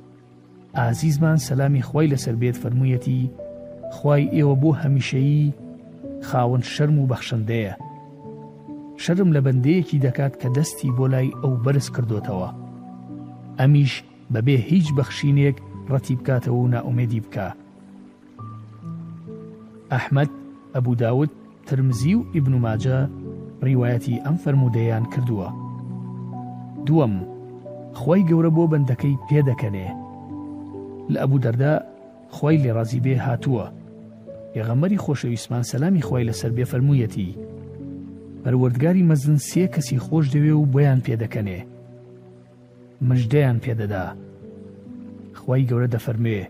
ئازیزمان 0.79 1.39
سەلامی 1.47 1.83
خی 1.89 2.07
لەسەر 2.13 2.35
بێت 2.43 2.57
فرموویەتی 2.63 3.21
خی 3.97 4.25
ئێوە 4.35 4.55
بۆ 4.63 4.71
هەمیشەیی 4.83 5.47
خاوەن 6.29 6.63
شەرم 6.73 6.97
و 6.99 7.09
بەخشندەیە 7.13 7.75
شەرم 9.03 9.31
لە 9.37 9.41
بەندەیەکی 9.47 10.03
دەکات 10.07 10.33
کە 10.41 10.49
دەستی 10.57 10.95
بۆ 10.97 11.07
لای 11.15 11.29
ئەو 11.43 11.53
بەرز 11.65 11.87
کردوتەوە 11.95 12.51
ئەمیش 13.59 13.93
بەبێ 14.35 14.57
هیچ 14.71 14.87
بەخشینێک 14.99 15.57
ڕەتی 15.93 16.15
بکاتەوە 16.19 16.59
و 16.63 16.69
ناومێدی 16.75 17.21
بکە 17.27 17.47
ئەحمد 19.93 20.31
ئەبوو 20.75 20.95
داوت 21.03 21.31
ترمزی 21.67 22.15
و 22.17 22.21
ئیبنماجە 22.35 22.99
ڕیواەتی 23.65 24.21
ئەم 24.27 24.37
فرەرمودەیان 24.43 25.05
کردووە 25.15 25.49
دووەم 26.87 27.15
خی 28.01 28.21
گەورە 28.29 28.51
بۆ 28.57 28.65
بەندەکەی 28.73 29.21
پێدەکەنێ 29.29 29.89
لە 31.13 31.19
ئەبوو 31.23 31.43
دەردا 31.45 31.75
خی 32.37 32.57
لێ 32.63 32.71
ڕازی 32.77 33.03
بێ 33.05 33.15
هاتووە 33.27 33.67
یغەمەری 34.59 35.03
خۆشەویسمان 35.05 35.65
سەلامی 35.71 36.05
خی 36.07 36.25
لەسەر 36.29 36.51
بێفەرموویەتی 36.59 37.31
پەروەردگاری 38.43 39.07
مەزن 39.11 39.39
سێ 39.49 39.65
کەسی 39.75 40.03
خۆش 40.07 40.25
دەوێ 40.35 40.55
و 40.57 40.71
بۆیان 40.73 41.01
پێدەکەنێ 41.07 41.61
مژدەیان 43.09 43.59
پێدەدا 43.65 44.05
خی 45.41 45.63
گەورە 45.69 45.89
دەفەرموێ 45.95 46.43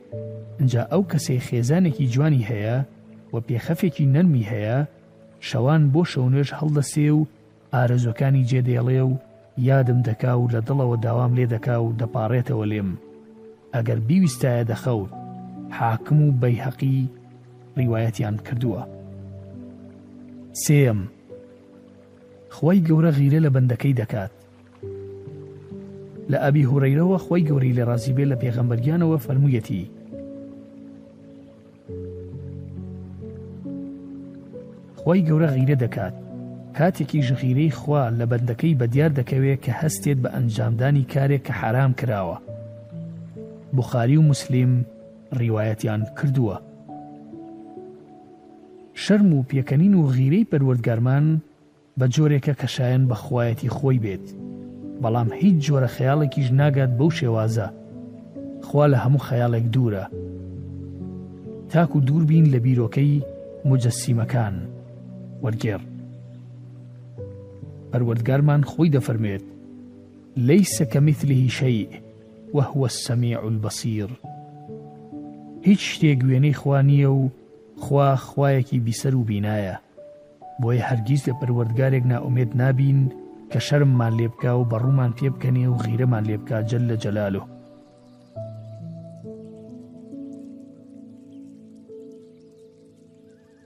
اینجا 0.60 0.82
ئەو 0.92 1.02
کەسەی 1.10 1.44
خێزانێکی 1.46 2.10
جوانی 2.14 2.46
هەیە 2.50 2.76
و 3.32 3.34
پێخەفێکی 3.46 4.10
نەرمی 4.14 4.48
هەیە 4.52 4.78
شەوان 5.48 5.82
بۆ 5.92 6.02
شەونێژ 6.12 6.48
هەڵدەسێ 6.58 7.08
و 7.18 7.20
ئارەزۆکانی 7.74 8.46
جێدێڵێ 8.50 9.02
و 9.08 9.12
یادم 9.58 10.02
دەکا 10.02 10.34
و 10.40 10.48
لە 10.48 10.60
دڵەوە 10.68 10.96
داوام 11.02 11.34
لێ 11.34 11.46
دەکا 11.54 11.76
و 11.82 11.92
دەپارێتەوە 12.00 12.64
لێم 12.70 12.90
ئەگەر 13.74 13.98
بیویستایە 14.08 14.64
دەخەوت 14.72 15.10
حاکم 15.78 16.22
و 16.22 16.32
بەیحەقی 16.42 17.08
ڕیواەتیان 17.78 18.36
کردووە 18.46 18.82
سێم 20.64 20.98
خۆی 22.56 22.84
گەورە 22.88 23.10
غیرە 23.18 23.38
لە 23.46 23.50
بەندەکەی 23.54 23.98
دەکات 24.02 24.30
لە 26.30 26.38
ئەبی 26.44 26.68
هوڕیرەوە 26.70 27.18
خۆی 27.26 27.46
گەوری 27.48 27.76
لە 27.78 27.84
ڕازیبێ 27.88 28.24
لە 28.32 28.36
پێغەمبەریانەوە 28.42 29.16
فەرموویەتی 29.24 29.90
خۆی 35.02 35.20
گەورە 35.28 35.48
غیرە 35.56 35.76
دەکات 35.84 36.14
کاتێکی 36.78 37.20
ژغیرەی 37.28 37.72
خوا 37.78 38.02
لە 38.18 38.24
بەندەکەی 38.30 38.78
بەدیار 38.80 39.12
دەکەوێت 39.18 39.60
کە 39.64 39.72
هەستێت 39.80 40.18
بە 40.22 40.28
ئەنجامدانی 40.34 41.08
کارێک 41.12 41.42
کە 41.46 41.52
حرام 41.60 41.92
کراوە 42.00 42.38
بخاری 43.76 44.16
و 44.16 44.22
مسلیم 44.30 44.72
ڕیواەتیان 45.38 46.02
کردووە 46.18 46.56
شەرم 49.02 49.30
و 49.32 49.44
پێکەنین 49.50 49.94
و 49.96 50.02
غیرەی 50.16 50.48
پەروەردگارمان 50.50 51.26
بە 51.98 52.06
جۆرێکە 52.14 52.52
کەشایەن 52.60 53.02
بەخوایەتی 53.10 53.72
خۆی 53.76 53.98
بێت 54.04 54.26
بەڵام 55.02 55.28
هیچ 55.40 55.56
جۆرە 55.66 55.88
خەیاڵێکیش 55.96 56.48
ناگات 56.60 56.90
بەو 56.98 57.10
شێوازە 57.18 57.68
خوا 58.66 58.86
لە 58.92 58.98
هەموو 59.04 59.24
خەیاڵێک 59.26 59.66
دوورە 59.74 60.04
تاکو 61.70 62.00
دوور 62.06 62.24
بین 62.30 62.46
لە 62.54 62.58
بیرۆکەی 62.64 63.12
مجەسیمەکان 63.68 64.54
وەرگێڕ 65.44 65.82
پەروەردگارمان 67.94 68.62
خۆی 68.70 68.90
دەفەرمێت 68.96 69.44
لەیس 70.46 70.74
کەمیتلیهی 70.92 71.52
شەی 71.58 71.78
وهوە 72.56 72.88
سەمی 73.04 73.34
عولبەسیر 73.42 74.10
هیچ 75.66 75.82
شتێک 75.92 76.18
گوێنەی 76.24 76.56
خوا 76.60 76.78
نییە 76.88 77.10
و 77.18 77.22
خوا 77.84 78.08
خوایەکی 78.28 78.78
بیسەر 78.86 79.14
و 79.16 79.22
بینایە 79.28 79.76
بۆیە 80.60 80.84
هەرگیز 80.88 81.22
لە 81.28 81.32
پەروەردگارێک 81.40 82.04
ناومێت 82.12 82.50
نابین 82.60 82.98
کە 83.52 83.58
شەرممان 83.66 84.12
لێبکا 84.18 84.52
و 84.58 84.68
بەڕوومان 84.70 85.12
پێ 85.18 85.28
بکەنێ 85.34 85.64
و 85.70 85.78
غیرەمان 85.84 86.24
لێبکا 86.30 86.58
جل 86.70 86.82
لە 86.90 86.96
جەلالۆ 87.02 87.42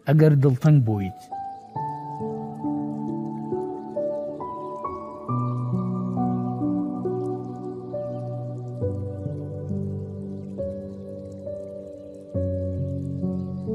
ئەگەر 0.08 0.32
دڵتەنگ 0.42 0.78
بوویت 0.86 1.20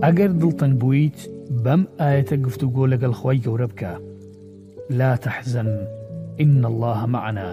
ئەگەر 0.06 0.32
دڵتەنگ 0.42 0.74
بوویت 0.82 1.16
بەم 1.66 1.82
ئاەتە 2.00 2.36
گفتوگۆ 2.46 2.86
لەگەڵ 2.94 3.12
خی 3.20 3.38
گەورە 3.46 3.68
بکە 3.72 3.92
لا 5.00 5.12
تحزن 5.26 5.70
إن 6.44 6.66
الله 6.72 7.06
معنا 7.06 7.48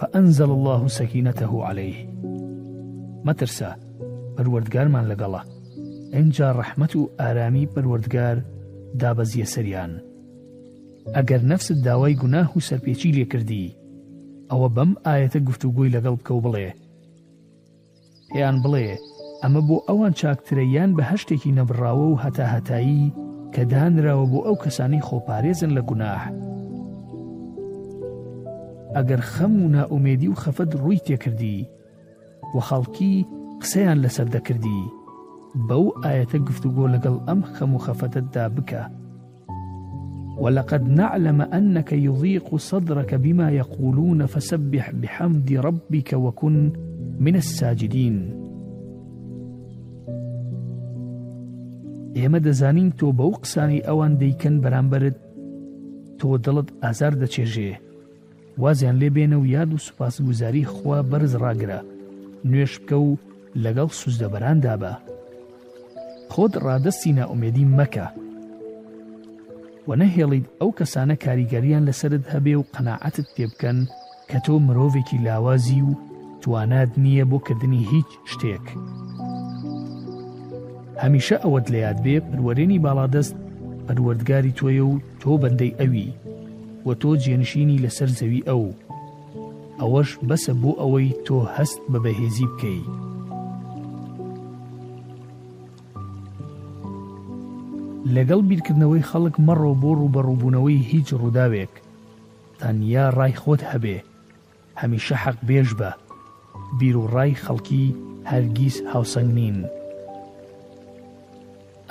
فأنزل 0.00 0.50
الله 0.56 0.88
سكينته 0.88 1.52
عليه 1.68 1.98
ما 3.24 3.32
ترسى 3.32 3.72
بروردگار 4.36 4.88
من 4.88 5.04
لقلا 5.08 5.42
انجا 6.14 6.52
رحمة 6.52 7.08
آرامي 7.20 7.66
بروردگار 7.76 8.42
دابزي 8.98 9.44
سريان 9.44 9.98
ئەگەر 11.16 11.40
نفس 11.52 11.72
داوای 11.72 12.14
گوناه 12.16 12.48
و 12.56 12.60
سەرپێکی 12.60 13.18
کردی 13.32 13.74
ئەوە 14.52 14.68
بەم 14.76 14.92
ئاەتە 15.06 15.38
گفتوگوی 15.48 15.92
لەگەڵ 15.94 16.14
بکە 16.20 16.30
و 16.34 16.40
بڵێ 16.44 16.68
پێیان 18.32 18.56
بڵێ 18.64 18.88
ئەمە 19.42 19.60
بۆ 19.68 19.76
ئەوان 19.88 20.12
چاکترەیان 20.20 20.90
بە 20.96 21.02
هەشتێکی 21.10 21.56
نەبراوە 21.58 22.06
و 22.08 22.20
هەتا 22.24 22.46
هەتایی 22.54 23.06
کە 23.54 23.62
راو 24.06 24.22
بو 24.32 24.38
ئەو 24.46 24.56
کەسانی 24.64 25.02
خۆپارێزن 25.08 25.70
لە 25.78 25.82
گوناح. 25.88 26.22
ئەگەر 28.96 29.20
خەم 29.32 29.54
و 29.72 29.94
امیدی 29.94 30.28
و 30.30 30.34
روی 30.82 30.98
تیه 31.06 31.16
کردی 31.24 31.58
و 32.54 32.58
خەڵکی 32.68 33.14
قسەیان 33.62 33.98
لەسەر 34.04 34.26
دەکردی 34.36 34.82
بەو 35.68 35.84
ئاەتە 36.04 36.38
گفتوگۆ 36.48 36.84
لگل 36.94 37.16
ام 37.32 37.40
خەم 37.56 37.72
و 37.74 37.78
خەفەتتدا 37.84 38.80
ولقد 40.42 40.82
نعلم 40.88 41.40
أنك 41.42 41.92
يضيق 41.92 42.56
صدرك 42.56 43.14
بما 43.14 43.50
يقولون 43.50 44.26
فسبح 44.26 44.90
بحمد 44.90 45.52
ربك 45.52 46.10
وكن 46.12 46.72
من 47.20 47.36
الساجدين 47.36 48.41
ئێمە 52.18 52.38
دەزانین 52.46 52.88
تۆ 52.98 53.06
بەو 53.18 53.32
قسانی 53.42 53.84
ئەوان 53.88 54.12
دەیکەن 54.22 54.54
بەرامبرت 54.64 55.18
تۆ 56.18 56.28
دڵت 56.44 56.68
ئازار 56.82 57.12
دەچێژێ 57.22 57.72
وازیان 58.62 58.96
لێ 59.00 59.08
بێنە 59.16 59.36
و 59.40 59.44
یاد 59.54 59.70
و 59.72 59.82
سوپاسگوزاری 59.86 60.64
خوا 60.74 60.98
بەرز 61.10 61.32
ڕاگرە 61.42 61.80
نوێش 62.50 62.72
بکە 62.80 62.96
و 63.06 63.10
لەگەڵ 63.64 63.88
سوزدەبەراندا 64.00 64.74
بە 64.82 64.92
خۆت 66.32 66.52
ڕادەستی 66.64 67.16
ناومێدی 67.18 67.70
مەکە 67.78 68.06
و 69.88 69.90
نەهێڵیت 70.00 70.46
ئەو 70.60 70.70
کەسانە 70.78 71.14
کاریگەریان 71.24 71.82
لەسرت 71.88 72.24
هەبێ 72.32 72.54
و 72.58 72.68
قەنەعەتت 72.74 73.28
پێ 73.34 73.44
بکەن 73.52 73.78
کە 74.30 74.38
تۆ 74.44 74.54
مرۆڤێکی 74.66 75.22
لاوازی 75.26 75.80
و 75.88 75.90
توانات 76.42 76.90
نییە 77.04 77.24
بۆ 77.30 77.38
کردنی 77.46 77.80
هیچ 77.92 78.10
شتێک. 78.32 78.66
هەمیشە 81.02 81.36
ئەوەت 81.44 81.66
لە 81.72 81.78
یاد 81.86 81.98
بێ 82.04 82.16
پروەرێنی 82.28 82.82
باڵادەست 82.84 83.34
پەروەردگاری 83.86 84.56
تۆیە 84.58 84.84
و 84.88 84.92
تۆ 85.20 85.32
بەندەی 85.42 85.76
ئەوی 85.80 86.08
وە 86.86 86.92
تۆ 87.00 87.10
جێنشینی 87.22 87.82
لەسەر 87.84 88.10
زەوی 88.18 88.46
ئەو 88.48 88.64
ئەوەش 89.80 90.10
بەسە 90.28 90.52
بۆ 90.62 90.70
ئەوەی 90.80 91.08
تۆ 91.26 91.36
هەست 91.54 91.78
بە 91.92 91.98
بەهێزی 92.04 92.46
بکەی 92.52 92.80
لەگەڵ 98.16 98.40
بیرکردنەوەی 98.50 99.06
خەڵک 99.10 99.36
مەڕۆ 99.46 99.72
بۆ 99.82 99.90
ڕوبەڕووبوونەوەی 100.00 100.84
هیچ 100.90 101.08
ڕووداوێک 101.20 101.72
تەنیا 102.60 103.06
ڕای 103.18 103.34
خۆت 103.42 103.62
هەبێ 103.70 103.96
هەمیشە 104.80 105.16
حەق 105.24 105.38
بێژ 105.48 105.68
بە 105.80 105.90
بیر 106.78 106.96
و 107.00 107.06
ڕای 107.14 107.32
خەڵکی 107.44 107.84
هەرگیز 108.30 108.76
هاوسنگ 108.92 109.30
نین. 109.38 109.58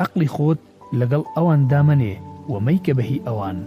عقلی 0.01 0.27
خۆت 0.36 0.60
لەگەڵ 1.00 1.24
ئەوان 1.36 1.62
دامەنێ 1.72 2.13
ومەی 2.51 2.79
کە 2.86 2.93
بەهی 2.98 3.24
ئەوان 3.27 3.58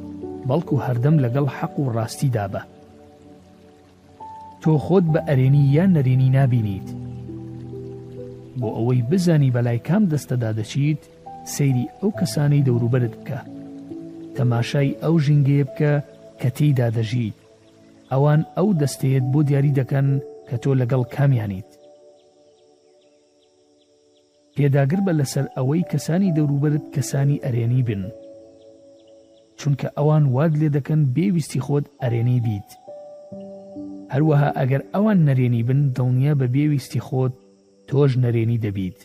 بەڵکو 0.48 0.76
هەردەم 0.84 1.16
لەگەڵ 1.24 1.46
حەق 1.56 1.74
و 1.78 1.92
ڕاستیدا 1.96 2.46
بە 2.52 2.62
تۆ 4.60 4.72
خۆت 4.86 5.04
بە 5.12 5.20
ئەرێنی 5.28 5.64
یان 5.76 5.90
نەرێنی 5.96 6.32
نبینیت 6.38 6.88
بۆ 8.60 8.68
ئەوەی 8.76 9.00
بزانی 9.10 9.50
بەلای 9.54 9.80
کام 9.88 10.02
دەستەدا 10.12 10.50
دەچیت 10.58 11.00
سەیری 11.54 11.86
ئەو 12.00 12.10
کەسانەی 12.18 12.64
دەوروبەرت 12.66 13.14
بکە 13.20 13.38
تەماشای 14.36 14.90
ئەو 15.02 15.14
ژنگێ 15.24 15.60
بکە 15.68 15.92
کە 16.40 16.48
تێیدا 16.56 16.88
دەژیت 16.96 17.36
ئەوان 18.12 18.40
ئەو 18.56 18.68
دەستەیەت 18.80 19.24
بۆ 19.32 19.40
دیاری 19.48 19.76
دەکەن 19.80 20.08
کە 20.48 20.56
تۆ 20.62 20.70
لەگەڵ 20.80 21.02
کامیانیت 21.14 21.70
پێداگر 24.56 25.00
بە 25.06 25.12
لەسەر 25.20 25.46
ئەوەی 25.56 25.88
کەسانی 25.90 26.34
دەوروبەرت 26.37 26.84
کەسانی 26.94 27.42
ئەرێنی 27.44 27.82
بن 27.88 28.02
چونکە 29.61 29.88
ئەوان 29.99 30.25
واد 30.34 30.52
لێ 30.61 30.68
دەکەن 30.76 31.00
بێویستی 31.14 31.61
خۆت 31.66 31.84
ئەرێنی 32.02 32.38
بیت 32.46 32.68
هەروەها 34.12 34.50
ئەگەر 34.58 34.82
ئەوان 34.94 35.18
نەرێنی 35.28 35.62
بن 35.68 35.80
دڵنیە 35.96 36.32
بە 36.40 36.46
بێویستی 36.54 37.04
خۆت 37.06 37.32
تۆش 37.88 38.12
نەرێنی 38.25 38.62
دەبیت 38.64 38.99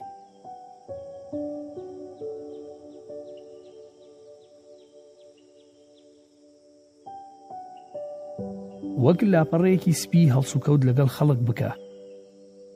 وەک 9.03 9.19
لاپەڕەیەکی 9.33 9.93
سپی 10.01 10.31
هەڵسوکەوت 10.35 10.81
لەگەڵ 10.89 11.09
خەڵک 11.15 11.39
بکە 11.47 11.71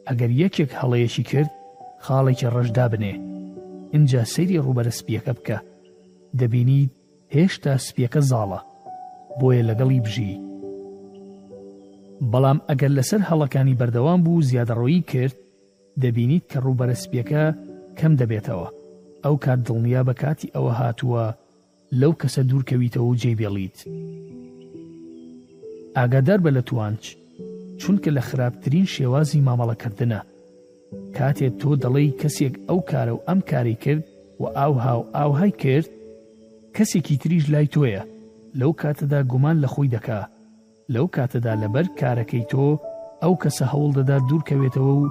ئەگەر 0.08 0.32
یەکێک 0.44 0.72
هەڵەیەشی 0.80 1.24
کرد 1.32 1.52
خاڵێکی 2.06 2.48
ڕژدا 2.56 2.86
بنێ 2.94 3.14
اینجا 3.94 4.22
سەیری 4.34 4.64
ڕوبەرە 4.66 4.94
سپیەکە 5.00 5.34
بکە 5.38 5.58
دەبینیت 6.40 6.92
هێشتا 7.36 7.74
سپیەکە 7.88 8.22
زاڵە 8.32 8.60
بۆیە 9.40 9.64
لەگەڵی 9.70 10.04
بژی 10.06 10.34
بەڵام 12.32 12.60
ئەگەر 12.70 12.92
لەسەر 12.98 13.22
هەڵەکانی 13.30 13.78
بەردەوام 13.80 14.20
بوو 14.26 14.46
زیادەڕۆیی 14.50 15.02
کرد 15.12 15.36
دەبینیت 16.04 16.46
کە 16.52 16.58
ڕوبەرە 16.66 16.96
سپیەکە 17.04 17.44
کەم 18.00 18.14
دەبێتەوە 18.20 18.68
ئەو 19.24 19.36
کات 19.44 19.60
دڵنیا 19.68 20.02
بە 20.08 20.14
کاتی 20.22 20.52
ئەوە 20.56 20.72
هاتووە 20.80 21.24
لەو 22.00 22.12
کەسە 22.22 22.42
دوورکەویتەوە 22.50 23.08
و 23.10 23.18
جێبێڵیت 23.22 23.78
ئاگادار 25.96 26.40
بە 26.46 26.52
لە 26.58 26.62
توانچ 26.70 27.04
چونکە 27.82 28.10
لە 28.18 28.22
خراپترین 28.30 28.86
شێوازی 28.96 29.44
مامەڵەکردنە 29.48 30.20
کاتێ 31.18 31.48
تۆ 31.60 31.70
دەڵی 31.84 32.10
کەسێک 32.22 32.54
ئەو 32.68 32.80
کارە 32.90 33.14
و 33.18 33.24
ئەم 33.28 33.40
کاری 33.50 33.76
کرد 33.84 34.04
و 34.42 34.44
ئاو 34.58 34.74
هاو 34.86 35.02
ئاوهای 35.16 35.52
کرد 35.64 35.88
کەسێکی 36.76 37.16
تریش 37.22 37.44
لای 37.54 37.68
تۆیە 37.74 38.02
لەو 38.60 38.72
کاتەدا 38.82 39.20
گومان 39.32 39.58
لە 39.64 39.68
خۆی 39.74 39.92
دەکا 39.96 40.22
لەو 40.94 41.08
کاتەدا 41.16 41.54
لەبەر 41.64 41.88
کارەکەی 42.00 42.46
تۆ 42.52 42.66
ئەو 43.24 43.34
کەسە 43.42 43.66
هەوڵ 43.74 43.90
دەدا 44.00 44.18
دوورکەوێتەوە 44.30 44.94
و 45.02 45.04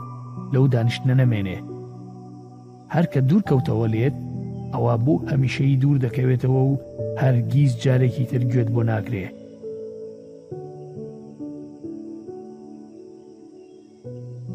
لەو 0.54 0.64
دانیشتە 0.74 1.10
نەمێنێ 1.20 1.58
هەرکە 2.94 3.18
دوورکەوتەوە 3.28 3.86
لێت 3.94 4.16
ئەوە 4.74 4.94
بۆ 5.04 5.14
هەمیشەی 5.30 5.78
دوور 5.82 5.98
دەکەوێتەوە 6.04 6.60
و 6.70 6.72
هەرگیز 7.22 7.72
جارێکی 7.82 8.24
تر 8.30 8.42
گوێت 8.50 8.68
بۆ 8.74 8.82
ناگرێت 8.92 9.34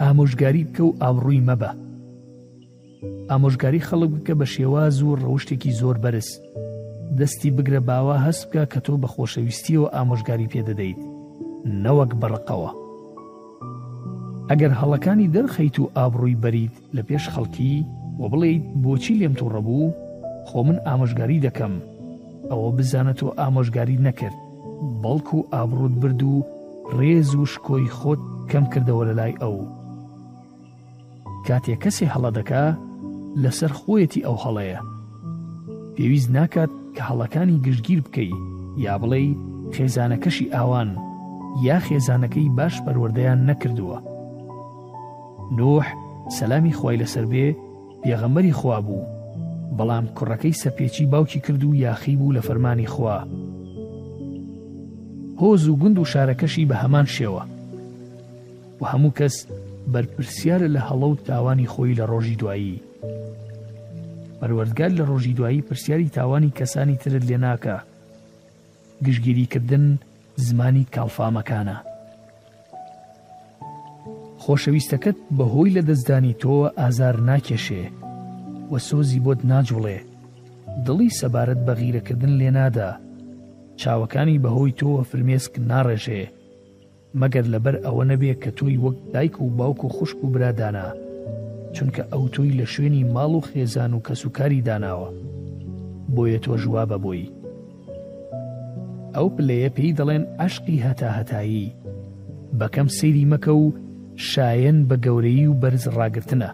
ئامۆژگاری 0.05 0.63
بکە 0.63 0.83
و 0.83 0.93
ئابڕووی 1.03 1.41
مەبە 1.47 1.69
ئامۆژگاری 3.29 3.85
خەڵک 3.87 4.11
بکە 4.17 4.33
بە 4.39 4.45
شێواز 4.53 4.95
و 5.01 5.17
ڕەوشتێکی 5.21 5.71
زۆر 5.79 5.97
بەرز 6.03 6.29
دەستی 7.19 7.49
بگرە 7.57 7.79
باوە 7.89 8.15
هەست 8.25 8.43
بکە 8.47 8.63
کە 8.71 8.79
تۆ 8.85 8.93
بە 9.01 9.07
خۆشەویستیەوە 9.13 9.87
ئامۆژگاری 9.95 10.51
پێدەدەیت 10.53 10.99
نەوەک 11.83 12.11
بەڕقەوە 12.21 12.71
ئەگەر 14.49 14.71
هەڵەکانی 14.79 15.31
دەرخەیت 15.35 15.75
و 15.79 15.91
ئابڕووی 15.97 16.39
بەریت 16.43 16.75
لە 16.95 17.01
پێش 17.07 17.23
خەڵکی 17.33 17.73
و 18.19 18.23
بڵیت 18.31 18.63
بۆچی 18.83 19.17
لێم 19.19 19.33
توو 19.39 19.49
ڕەبوو 19.55 19.95
خۆ 20.47 20.59
من 20.67 20.77
ئامۆژگاری 20.87 21.43
دەکەم 21.47 21.73
ئەوە 22.49 22.69
بزانێتەوە 22.77 23.31
ئامۆژگاری 23.39 24.01
نەکرد 24.07 24.37
بەڵکو 25.01 25.35
و 25.39 25.47
ئابرود 25.53 25.95
برد 26.01 26.21
و 26.23 26.35
ڕێز 26.97 27.29
و 27.35 27.45
شکۆی 27.53 27.87
خۆت 27.97 28.21
کەم 28.51 28.65
کردەوە 28.73 29.03
لە 29.09 29.15
لای 29.19 29.35
ئەو 29.43 29.55
کاتێک 31.47 31.79
کەسی 31.83 32.11
هەڵە 32.13 32.29
دەکا 32.37 32.65
لەسەر 33.43 33.71
خۆیەتی 33.79 34.25
ئەو 34.25 34.37
هەڵەیە 34.43 34.79
پێویست 35.95 36.29
ناکات 36.37 36.71
کە 36.95 37.01
هەڵەکانی 37.09 37.61
گشتگیر 37.65 37.99
بکەی 38.05 38.31
یا 38.85 38.93
بڵێ 39.01 39.21
خێزانەکەشی 39.75 40.51
ئاوان 40.55 40.89
یا 41.67 41.77
خێزانەکەی 41.87 42.53
باش 42.57 42.75
پەروەردەیان 42.85 43.39
نەکردووە 43.49 43.97
نۆح 45.57 45.85
سەلامی 46.37 46.77
خۆی 46.79 46.99
لەسەر 47.01 47.25
بێ 47.31 47.47
پێغەمەری 48.01 48.53
خوا 48.59 48.77
بوو 48.85 49.03
بەڵام 49.77 50.05
کوڕەکەی 50.17 50.59
سەپێکی 50.63 51.05
باوکی 51.11 51.39
کرد 51.45 51.63
و 51.63 51.77
یاخی 51.85 52.15
بوو 52.19 52.35
لە 52.37 52.41
فەرمانی 52.47 52.89
خوا 52.93 53.17
هۆز 55.41 55.63
و 55.67 55.77
گوند 55.81 55.97
و 55.99 56.09
شارەکەشی 56.11 56.67
بە 56.69 56.75
هەمان 56.83 57.05
شێوە 57.15 57.43
و 58.79 58.83
هەموو 58.91 59.15
کەس 59.19 59.35
بەرپرسیارە 59.93 60.67
لە 60.75 60.81
هەڵە 60.87 61.07
و 61.11 61.15
تاوانی 61.27 61.67
خۆی 61.73 61.95
لە 61.99 62.03
ڕۆژی 62.11 62.39
دوایی 62.41 62.81
پەروەردگار 64.39 64.91
لە 64.99 65.03
ڕۆژی 65.09 65.35
دوایی 65.37 65.61
پرسیاری 65.67 66.09
تاوانی 66.15 66.53
کەسانی 66.59 66.97
ترت 67.01 67.23
لێ 67.29 67.37
ناکە 67.45 67.75
گشتگیریکردن 69.05 69.85
زمانی 70.45 70.85
کاڵفامەکانە 70.95 71.77
خۆشەویستەکەت 74.43 75.17
بەهۆی 75.37 75.73
لە 75.77 75.81
دەستدانی 75.89 76.33
تۆ 76.41 76.53
ئازار 76.79 77.15
ناکێشێ 77.29 77.83
وە 78.71 78.77
سۆزی 78.89 79.23
بۆت 79.25 79.39
ناجوڵێ 79.51 79.97
دڵی 80.87 81.09
سەبارەت 81.19 81.59
بە 81.67 81.73
غیرەکردن 81.79 82.33
لێ 82.39 82.49
نادا 82.57 82.89
چاوەکانی 83.81 84.41
بەهۆی 84.43 84.77
تۆوە 84.79 85.01
فرمێسک 85.09 85.53
ناڕێژێ 85.69 86.23
مەگەر 87.21 87.45
لەبەر 87.53 87.75
ئەوە 87.85 88.03
نەبێ 88.11 88.33
کە 88.41 88.51
تۆی 88.57 88.77
وەک 88.83 88.97
دایک 89.13 89.35
و 89.41 89.49
باوک 89.57 89.79
و 89.83 89.93
خوشک 89.95 90.19
و 90.23 90.27
برادانە 90.33 90.87
چونکە 91.75 92.01
ئەو 92.11 92.23
تۆی 92.33 92.57
لە 92.59 92.65
شوێنی 92.73 93.07
ماڵ 93.15 93.31
و 93.37 93.45
خێزان 93.47 93.91
و 93.93 94.03
کەسوکاری 94.07 94.65
داناوە 94.67 95.09
بۆیە 96.15 96.39
تۆ 96.45 96.51
ژوا 96.63 96.83
بە 96.91 96.97
بۆی 97.03 97.25
ئەو 99.15 99.27
پلەیە 99.35 99.69
پێی 99.75 99.95
دەڵێن 99.99 100.23
ئاشقی 100.39 100.83
هەتا 100.85 101.09
هەتایی 101.17 101.73
بەکەم 102.59 102.87
سەیری 102.97 103.25
مەکە 103.31 103.51
و 103.63 103.65
شایەن 104.29 104.77
بە 104.89 104.95
گەورەی 105.05 105.47
و 105.51 105.57
بەرز 105.61 105.83
ڕاگرتنە 105.97 106.51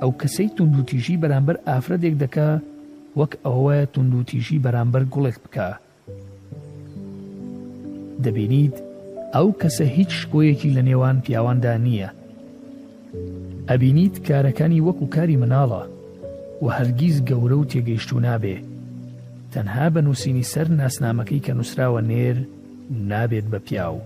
ئەو 0.00 0.12
کەسەی 0.20 0.48
توندوتیژی 0.56 1.20
بەرامبەر 1.22 1.56
ئافرەتێک 1.68 2.14
دەکا 2.22 2.48
وەک 3.18 3.32
ئەوە 3.46 3.76
توندوتیژی 3.92 4.62
بەرامبەر 4.64 5.02
گوڵێک 5.12 5.38
بکە 5.44 5.68
دەبینیت 8.24 8.76
ئەو 9.34 9.48
کەسە 9.62 9.86
هیچ 9.96 10.10
شکۆیەکی 10.20 10.74
لە 10.76 10.82
نێوان 10.88 11.16
پیاواندا 11.24 11.74
نییە 11.86 12.10
ئەبینیت 13.68 14.16
کارەکانی 14.28 14.84
وەکو 14.86 15.06
کاری 15.14 15.40
مناڵە 15.42 15.82
و 16.62 16.66
هەرگیز 16.76 17.16
گەورە 17.28 17.56
و 17.58 17.68
تێگەیشتو 17.70 18.16
نابێ 18.26 18.56
تەنها 19.52 19.86
بە 19.94 20.00
نووسینی 20.06 20.48
سەر 20.52 20.66
ناسنامەکەی 20.80 21.44
کە 21.46 21.52
نووسراوە 21.58 22.00
نێر 22.10 22.36
نابێت 23.10 23.46
بە 23.52 23.58
پیاو 23.66 23.98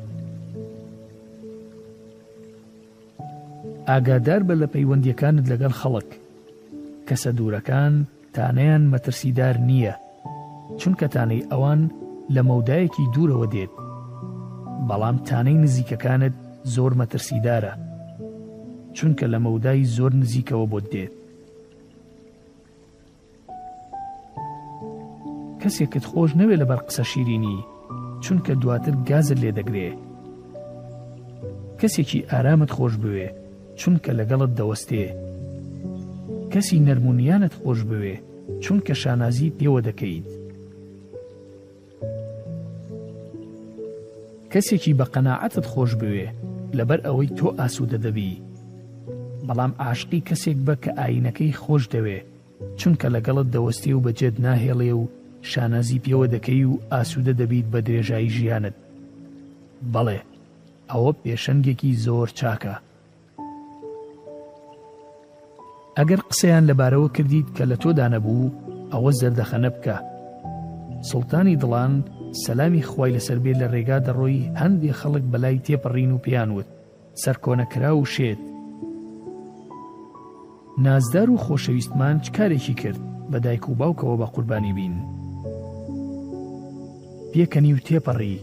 ئاگادار 3.88 4.42
بە 4.48 4.55
لە 4.62 4.66
پەیوەندیەکانت 4.75 5.44
لەگەڵ 5.53 5.72
خەڵک 5.81 6.09
کەسە 7.09 7.31
دوورەکان 7.38 7.94
تانەیان 8.35 8.83
مەترسیدار 8.92 9.57
نییە 9.68 9.94
چونکە 10.81 11.07
تانەی 11.14 11.46
ئەوان 11.53 11.81
لە 12.35 12.40
مەودایەکی 12.48 13.07
دوورەوە 13.14 13.48
دێت 13.55 13.72
بەڵام 14.88 15.16
تانەی 15.29 15.59
نزیکەکانت 15.64 16.35
زۆر 16.75 16.92
مەترسیدارە 17.01 17.73
چونکە 18.97 19.27
لە 19.33 19.38
مەودای 19.45 19.81
زۆر 19.97 20.12
نزیکەوە 20.23 20.66
بۆت 20.73 20.87
دێت 20.95 21.12
کەسێکت 25.62 26.05
خۆش 26.11 26.31
نەوێت 26.40 26.61
لەبەر 26.62 26.81
قسە 26.88 27.05
شیرینی 27.11 27.59
چونکە 28.25 28.53
دواتر 28.62 28.95
گازت 29.09 29.38
لێ 29.42 29.51
دەگرێ 29.59 29.90
کەسێکی 31.81 32.27
ئارامت 32.31 32.71
خۆش 32.77 32.95
بوێ 33.03 33.29
چونکە 33.81 34.11
لەگەڵت 34.18 34.51
دەوەستێ 34.59 35.05
کەسی 36.53 36.83
نەرمونیانت 36.87 37.53
خۆش 37.61 37.81
بوێ 37.88 38.14
چونکە 38.64 38.92
شانازی 39.03 39.53
پێوە 39.59 39.81
دەکەیت 39.88 40.27
کەسێکی 44.53 44.97
بە 44.99 45.07
قەنەعەتت 45.15 45.67
خۆش 45.73 45.93
بوێ 46.01 46.29
لەبەر 46.77 47.01
ئەوەی 47.07 47.35
تۆ 47.38 47.49
ئاسوودە 47.59 47.99
دەبی 48.05 48.31
بەڵام 49.47 49.73
عاشقی 49.85 50.27
کەسێک 50.29 50.59
بە 50.67 50.75
کە 50.83 50.91
ئاینەکەی 50.99 51.57
خۆش 51.62 51.85
دەوێ 51.95 52.19
چونکە 52.81 53.07
لەگەڵت 53.15 53.47
دەوەستی 53.55 53.97
و 53.97 54.03
بەجێت 54.07 54.37
ناهێڵێ 54.45 54.91
و 55.01 55.03
شانازی 55.51 56.03
پێوە 56.05 56.27
دەکەی 56.35 56.65
و 56.71 56.75
ئاسوودە 56.93 57.35
دەبیت 57.41 57.67
بە 57.73 57.79
درێژایی 57.87 58.33
ژیانت 58.37 58.77
بەڵێ 59.93 60.21
ئەوە 60.91 61.12
پێشەنگێکی 61.23 61.99
زۆر 62.05 62.29
چاکە 62.38 62.75
ئەگەر 65.99 66.21
قسەیان 66.31 66.65
لەبارەوە 66.71 67.09
کردیت 67.17 67.49
کە 67.57 67.65
لە 67.71 67.77
تۆدا 67.83 68.07
نەبوو 68.15 68.55
ئەوە 68.93 69.11
زەردەخەنە 69.21 69.71
بکە 69.75 69.97
سڵتانی 71.11 71.59
دڵان 71.62 71.93
سەلامی 72.40 72.83
خی 72.90 73.11
لەسەر 73.16 73.38
بێت 73.45 73.57
لە 73.62 73.66
ڕێگا 73.73 73.99
دەڕۆی 74.07 74.49
هەندێک 74.61 74.97
خەڵک 75.01 75.25
بەلای 75.33 75.62
تێپەڕین 75.66 76.11
و 76.12 76.23
پێیانوت 76.25 76.68
سەرکۆنەکرا 77.23 77.90
و 77.97 78.05
شێت 78.14 78.38
نازدار 80.85 81.29
و 81.31 81.42
خۆشەویستمان 81.45 82.16
چ 82.25 82.27
کارێکی 82.37 82.75
کرد 82.81 83.01
بە 83.31 83.38
دایک 83.45 83.64
و 83.68 83.75
باوکەوە 83.81 84.16
بە 84.21 84.27
قوربانی 84.35 84.73
بین 84.79 84.95
پێکەنی 87.33 87.75
و 87.77 87.85
تێپەڕی 87.87 88.37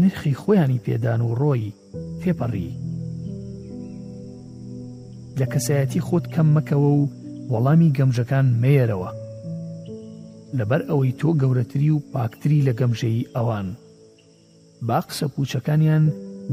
نرخی 0.00 0.34
خۆیانی 0.40 0.82
پێدان 0.84 1.20
و 1.22 1.34
ڕۆی 1.40 1.72
تێپەڕی 2.22 2.70
لە 5.38 5.46
کەسایەتی 5.52 6.04
خۆت 6.06 6.26
کەم 6.34 6.48
مەکەوە 6.56 6.90
و 6.98 7.08
وەڵامی 7.52 7.92
گەمژەکان 7.96 8.46
مێرەوە 8.62 9.10
لەبەر 10.58 10.82
ئەوەی 10.88 11.12
تۆ 11.20 11.28
گەورەتری 11.42 11.90
و 11.90 11.98
پاکتری 12.12 12.64
لە 12.66 12.72
گەمژەی 12.80 13.28
ئەوان 13.36 13.68
با 14.86 14.98
قسە 15.08 15.26
پوچەکانیان 15.34 16.04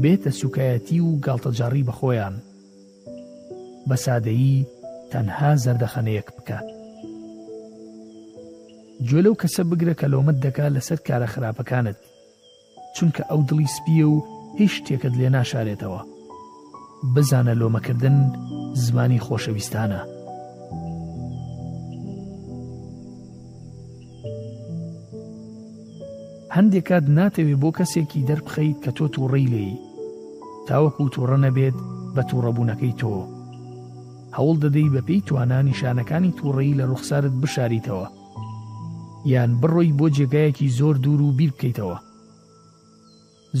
بێتە 0.02 0.30
سوکایەتی 0.40 0.98
و 1.06 1.10
گاڵتەجاری 1.24 1.86
بەخۆیان 1.88 2.34
بە 3.88 3.96
سادەیی 4.04 4.56
تەنها 5.12 5.50
زەردەخەنەیەک 5.64 6.28
بکات 6.36 6.66
گوێ 9.08 9.20
لەو 9.24 9.34
کەسە 9.42 9.62
بگرە 9.70 9.94
کە 10.00 10.06
لۆمت 10.12 10.36
دەکا 10.44 10.66
لەسەر 10.76 10.98
کارە 11.06 11.28
خراپەکانت 11.34 11.98
چونکە 12.96 13.22
ئەو 13.30 13.40
دڵی 13.48 13.68
سپیە 13.76 14.06
و 14.14 14.16
هیچ 14.60 14.72
شتێکت 14.78 15.14
لێ 15.20 15.28
ناشارێتەوە 15.36 16.00
بزانە 17.14 17.54
لۆمەکردن 17.60 18.16
زمانی 18.84 19.20
خۆشەویستانە 19.26 20.00
هەندێک 26.56 26.84
کات 26.88 27.04
ناتەوێت 27.18 27.58
بۆ 27.62 27.70
کەسێکی 27.78 28.26
دەربخەیت 28.28 28.78
کە 28.84 28.90
تۆ 28.96 29.04
تووڕی 29.14 29.46
لێ 29.52 29.68
تاوەکو 30.68 31.04
تووڕە 31.14 31.38
نەبێت 31.46 31.76
بە 32.14 32.22
تووڕەبوونەکەی 32.28 32.92
تۆ 33.00 33.12
هەوڵ 34.36 34.56
دەدەی 34.64 34.92
بەپی 34.94 35.18
توانان 35.28 35.64
نیشانەکانی 35.70 36.36
تووڕی 36.38 36.76
لە 36.78 36.84
ڕوخسارت 36.90 37.34
بشاریتەوە 37.42 38.06
یان 39.32 39.50
بڕۆی 39.60 39.96
بۆ 39.98 40.06
جێگایەکی 40.16 40.68
زۆر 40.78 40.94
دوور 41.04 41.20
و 41.22 41.32
بیر 41.38 41.50
بکەیتەوە 41.56 41.96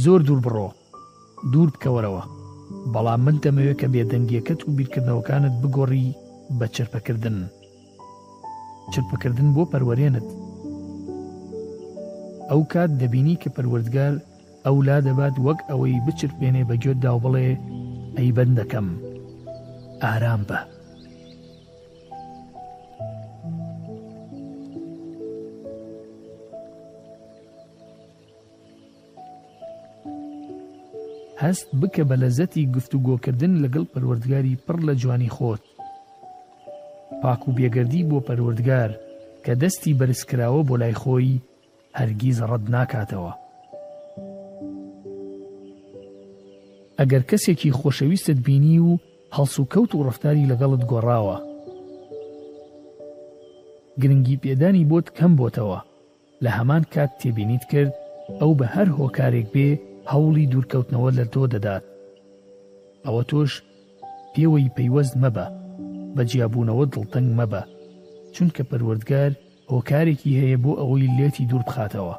زۆر 0.04 0.20
دوور 0.26 0.40
بڕۆ 0.46 0.68
دوور 1.52 1.68
بکەوەرەوە 1.74 2.22
بەڵام 2.92 3.20
من 3.26 3.36
دەمەوێت 3.44 3.76
کە 3.80 3.86
بێدەنگیەکەت 3.94 4.60
و 4.62 4.74
بیرکردنەوەکانت 4.76 5.54
بگۆڕی 5.62 6.06
بە 6.58 6.66
چرپەکردن 6.74 7.38
چرپەکردن 8.92 9.48
بۆ 9.54 9.62
پەروەرێنت 9.72 10.26
ئەو 12.52 12.62
کات 12.74 12.90
دەبینی 13.02 13.36
کە 13.42 13.48
پەروەردگار 13.56 14.14
ئەو 14.66 14.76
لا 14.88 14.98
دەبات 15.08 15.36
وەک 15.46 15.60
ئەوەی 15.70 15.96
بچرپێنێ 16.06 16.62
بە 16.68 16.74
گوێ 16.82 16.94
داو 17.04 17.18
بڵێ 17.24 17.48
ئەی 18.16 18.30
بەندەکەم 18.36 18.88
ئارام 20.02 20.42
بە. 20.48 20.60
هەست 31.42 31.66
بکە 31.80 32.04
بە 32.08 32.16
لەزەتی 32.22 32.68
گفتوگۆکردن 32.76 33.52
لەگەڵ 33.62 33.84
پەروەردگاری 33.92 34.60
پڕ 34.66 34.78
لە 34.88 34.94
جوانی 35.02 35.32
خۆت. 35.36 35.62
پاک 37.22 37.42
و 37.48 37.52
بێگردی 37.56 38.02
بۆ 38.08 38.18
پەروەردگار 38.28 38.90
کە 39.44 39.52
دەستی 39.62 39.96
بەرزکراوە 39.98 40.62
بۆ 40.68 40.74
لای 40.82 40.96
خۆی 41.02 41.34
هەرگیز 41.98 42.36
ڕەت 42.50 42.64
ناکاتەوە 42.74 43.32
ئەگەر 46.98 47.22
کەسێکی 47.30 47.76
خۆشەویستت 47.78 48.38
بینی 48.46 48.78
و 48.88 48.92
هەڵس 49.36 49.54
و 49.60 49.68
کەوت 49.72 49.90
و 49.94 50.04
ڕفتاری 50.08 50.48
لەگەڵت 50.50 50.82
گۆڕاوە 50.90 51.36
گرنگی 54.00 54.36
پێدانی 54.42 54.88
بۆت 54.90 55.06
کەم 55.16 55.32
بۆتەوە 55.40 55.78
لە 56.44 56.50
هەمان 56.58 56.82
کات 56.94 57.10
تێبینیت 57.20 57.64
کرد 57.72 57.92
ئەو 58.40 58.52
بە 58.58 58.66
هەر 58.74 58.88
هۆکارێک 58.98 59.46
بێ 59.54 59.68
هەوڵی 60.10 60.48
دوورکەوتنەوە 60.52 61.10
لە 61.18 61.24
تۆ 61.32 61.42
دەدات 61.54 61.84
ئەوە 63.06 63.22
تۆش 63.30 63.52
پێوەی 64.34 64.72
پەیوەست 64.76 65.14
مەبە 65.22 65.46
بە 66.14 66.22
جیاببوونەوە 66.30 66.84
دڵتەنگ 66.92 67.28
مەبە 67.40 67.62
چونکە 68.34 68.62
پەروەردگار 68.70 69.32
ئەو 69.68 69.80
کارێکی 69.88 70.38
هەیە 70.40 70.58
بۆ 70.64 70.72
ئەوەی 70.80 71.12
لێتی 71.16 71.48
دوور 71.50 71.62
بخاتەوە 71.68 72.16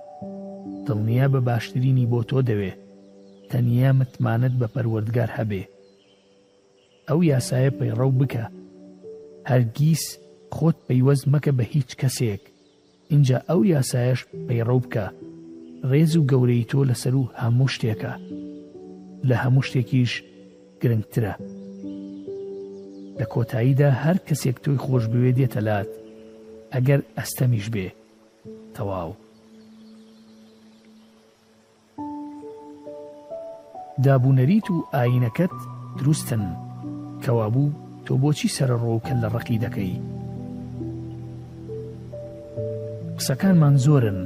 دڵنیا 0.85 1.25
بە 1.33 1.39
باشترینی 1.49 2.09
بۆ 2.11 2.19
تۆ 2.29 2.39
دەوێ 2.49 2.71
تەنیا 3.49 3.91
متمانت 3.99 4.53
بە 4.61 4.67
پەروەردگار 4.73 5.29
هەبێ 5.37 5.63
ئەو 7.07 7.19
یاسایە 7.31 7.71
پەیڕەو 7.79 8.11
بکە 8.19 8.45
هەرگیز 9.49 10.03
خۆت 10.55 10.77
پەیوەست 10.87 11.25
مەکە 11.33 11.51
بە 11.57 11.63
هیچ 11.73 11.89
کەسێک 12.01 12.43
اینجا 13.11 13.37
ئەو 13.49 13.59
یاسایەش 13.75 14.19
پەیڕەو 14.47 14.79
بکە 14.85 15.05
ڕێز 15.89 16.11
و 16.15 16.27
گەورەی 16.31 16.67
تۆ 16.71 16.79
لەسەر 16.89 17.13
و 17.15 17.23
هەموو 17.41 17.69
شتێکە 17.75 18.13
لە 19.29 19.35
هەموو 19.43 19.63
شتێکیش 19.67 20.11
گرنگترە 20.83 21.33
لە 23.19 23.25
کۆتاییدا 23.33 23.89
هەر 24.03 24.17
کەسێک 24.27 24.57
تۆی 24.63 24.77
خۆش 24.85 25.03
بوێ 25.11 25.31
دێتە 25.39 25.61
لات 25.67 25.89
ئەگەر 26.75 27.01
ئەستەمیش 27.19 27.65
بێ 27.73 27.87
تەواو 28.75 29.11
دابوونەریت 34.03 34.67
و 34.73 34.77
ئاینەکەت 34.95 35.55
دروستن 35.99 36.43
کەوابوو 37.23 37.75
تۆ 38.05 38.13
بۆچی 38.21 38.49
سرە 38.55 38.75
ڕۆوکە 38.83 39.13
لە 39.23 39.27
ڕقی 39.35 39.61
دەکەی 39.65 39.93
قسەکانمان 43.17 43.75
زۆرن 43.85 44.19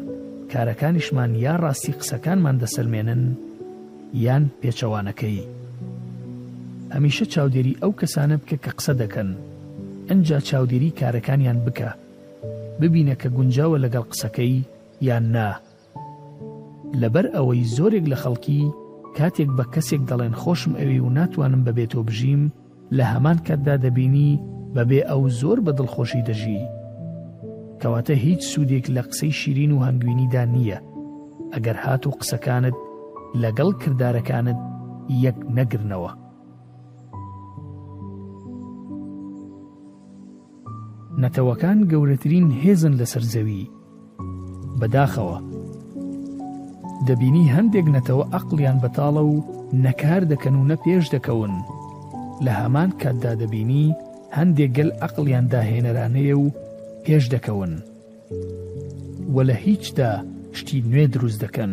کارەکانیشمان 0.51 1.31
یا 1.45 1.53
ڕاستی 1.63 1.97
قسەکانمان 1.99 2.55
دەسەرمێنن 2.63 3.23
یان 4.25 4.43
پێچەوانەکەی 4.62 5.39
هەمیشە 6.95 7.25
چاودێری 7.33 7.79
ئەو 7.81 7.91
کەسانە 7.99 8.36
بکە 8.41 8.57
کە 8.63 8.71
قسە 8.77 8.93
دەکەن 9.03 9.29
ئەجا 10.10 10.39
چاودێری 10.49 10.95
کارەکانیان 10.99 11.60
بکە 11.67 11.91
ببینە 12.82 13.16
کە 13.22 13.30
گونجاوە 13.38 13.78
لەگەڵ 13.84 14.04
قسەکەی 14.12 14.56
یان 15.08 15.26
نا 15.36 15.48
لەبەر 17.02 17.26
ئەوەی 17.36 17.63
زۆرێک 17.76 18.06
لە 18.12 18.18
خەڵکی 18.24 18.62
کاتێک 19.18 19.50
بە 19.58 19.66
کەسێک 19.74 20.02
دەڵێن 20.10 20.34
خۆشم 20.42 20.74
ئەوی 20.80 21.00
و 21.06 21.10
ناتوانم 21.20 21.62
بەبێتەوە 21.68 22.08
بژیم 22.10 22.44
لە 22.98 23.04
هەمان 23.12 23.38
کاتدا 23.48 23.76
دەبینی 23.86 24.32
بەبێ 24.76 25.00
ئەو 25.10 25.24
زۆر 25.40 25.58
بە 25.66 25.72
دڵخۆشی 25.80 26.26
دەژی 26.28 26.62
کەواتە 27.82 28.13
هیچ 28.26 28.42
سوودێک 28.52 28.86
لە 28.96 29.02
قسەی 29.10 29.34
شیرین 29.40 29.72
و 29.74 29.84
هەنگوینیدا 29.86 30.44
نییە 30.54 30.80
ئەگەر 31.54 31.78
هات 31.84 32.04
و 32.08 32.12
قسەکانت 32.20 32.78
لەگەڵ 33.44 33.70
کردارەکانت 33.82 34.60
یەک 35.26 35.38
نەگرنەوە 35.58 36.12
نەتەوەکان 41.23 41.80
گەورەترین 41.91 42.47
هێزن 42.63 42.93
لەسەر 42.99 43.23
زەوی 43.34 43.62
بەداخەوە 44.80 45.38
دەبینی 47.08 47.51
هەندێک 47.56 47.88
نەتەوە 47.95 48.23
ئەقلیان 48.34 48.77
بەتاڵە 48.84 49.23
و 49.32 49.36
نەکار 49.86 50.21
دەکەن 50.32 50.56
و 50.60 50.67
نەپێش 50.71 51.06
دەکەون 51.15 51.53
لە 52.45 52.51
هەمان 52.60 52.89
کاتدا 53.01 53.34
دەبینی 53.41 53.86
هەندێک 54.38 54.71
گەل 54.77 54.89
ئەقلیان 55.01 55.45
داهێنەرانەیە 55.53 56.36
و 56.43 56.45
پێش 57.03 57.23
دەکەون 57.34 57.73
وە 59.34 59.41
لە 59.49 59.56
هیچدا 59.65 60.12
شتی 60.58 60.77
نوێ 60.89 61.06
دروست 61.15 61.39
دەکەن 61.43 61.71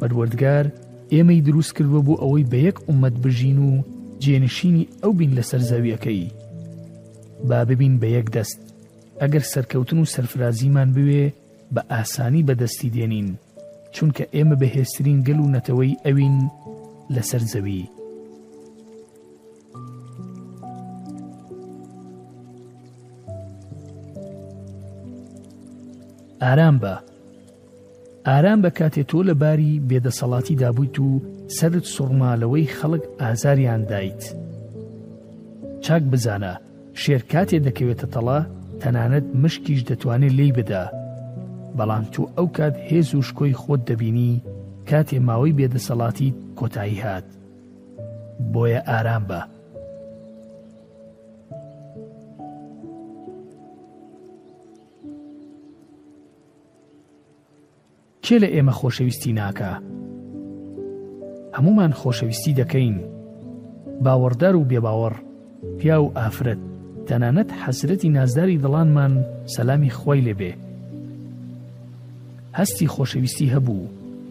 بەروەردگار 0.00 0.66
ئێمەی 1.14 1.40
دروست 1.48 1.72
کردوە 1.76 2.00
بوو 2.06 2.20
ئەوەی 2.22 2.44
بە 2.50 2.58
یەک 2.68 2.78
عومەت 2.88 3.14
بژین 3.24 3.58
و 3.66 3.70
جێنشینی 4.22 4.84
ئەو 5.02 5.12
بین 5.18 5.32
لەسەر 5.38 5.60
زەویەکەی 5.70 6.24
با 7.48 7.64
ببین 7.64 8.00
بە 8.00 8.04
یەک 8.06 8.26
دەست 8.36 8.58
ئەگەر 9.22 9.42
سەرکەوتن 9.52 9.98
و 9.98 10.04
سەرفرازیمان 10.14 10.90
بوێ 10.94 11.24
بە 11.74 11.82
ئاسانی 11.90 12.42
بەدەستی 12.48 12.90
دێنین 12.94 13.28
چونکە 13.94 14.24
ئێمە 14.34 14.56
بەهێسترین 14.60 15.20
گەل 15.26 15.38
و 15.40 15.52
نەتەوەی 15.58 15.98
ئەوین 16.06 16.36
لەسەر 17.14 17.42
زەوی 17.52 17.80
ئارام 26.42 26.76
بە 26.82 26.94
ئارام 28.26 28.60
بە 28.64 28.70
کاتێ 28.78 29.02
تۆ 29.10 29.18
لە 29.28 29.34
باری 29.42 29.82
بێدەسەڵاتی 29.88 30.58
دابوویت 30.62 30.96
و 31.00 31.08
سەرت 31.56 31.84
سوڕمالەوەی 31.94 32.70
خەڵک 32.76 33.04
ئازاریان 33.20 33.82
دایت 33.90 34.22
چاک 35.84 36.02
بزانە 36.12 36.54
شێرکاتێ 37.02 37.58
دەکەوێتە 37.66 38.06
تەڵە 38.14 38.38
تەنانەت 38.80 39.26
مشکیش 39.42 39.80
دەتوانێت 39.90 40.32
لی 40.38 40.52
بدا 40.58 40.84
بەڵام 41.76 42.04
تو 42.12 42.22
ئەو 42.36 42.46
کات 42.56 42.74
هێز 42.88 43.08
و 43.14 43.22
شکۆی 43.28 43.54
خۆت 43.62 43.80
دەبینی 43.90 44.32
کاتێ 44.88 45.18
ماوەی 45.28 45.56
بێدەسەڵاتی 45.58 46.34
کۆتایی 46.58 47.02
هات 47.04 47.26
بۆیە 48.52 48.80
ئارام 48.88 49.24
بە 49.30 49.40
کێ 58.24 58.36
لە 58.42 58.48
ئێمە 58.54 58.74
خۆشەویستی 58.80 59.32
ناکە 59.40 59.72
هەمومان 61.56 61.92
خۆشەویستی 62.00 62.56
دەکەین 62.60 62.96
باوەڕدار 64.04 64.54
و 64.56 64.64
بێباوەڕ 64.70 65.14
پیا 65.78 65.96
و 66.02 66.12
ئافرەت 66.18 66.60
تەنانەت 67.10 67.50
حەسرەتی 67.64 68.12
نازداری 68.16 68.60
دڵانمان 68.64 69.12
سەلامی 69.54 69.94
خۆی 69.98 70.24
لێبێ 70.26 70.52
هەستی 72.58 72.90
خۆشەویستی 72.94 73.52
هەبوو 73.54 73.84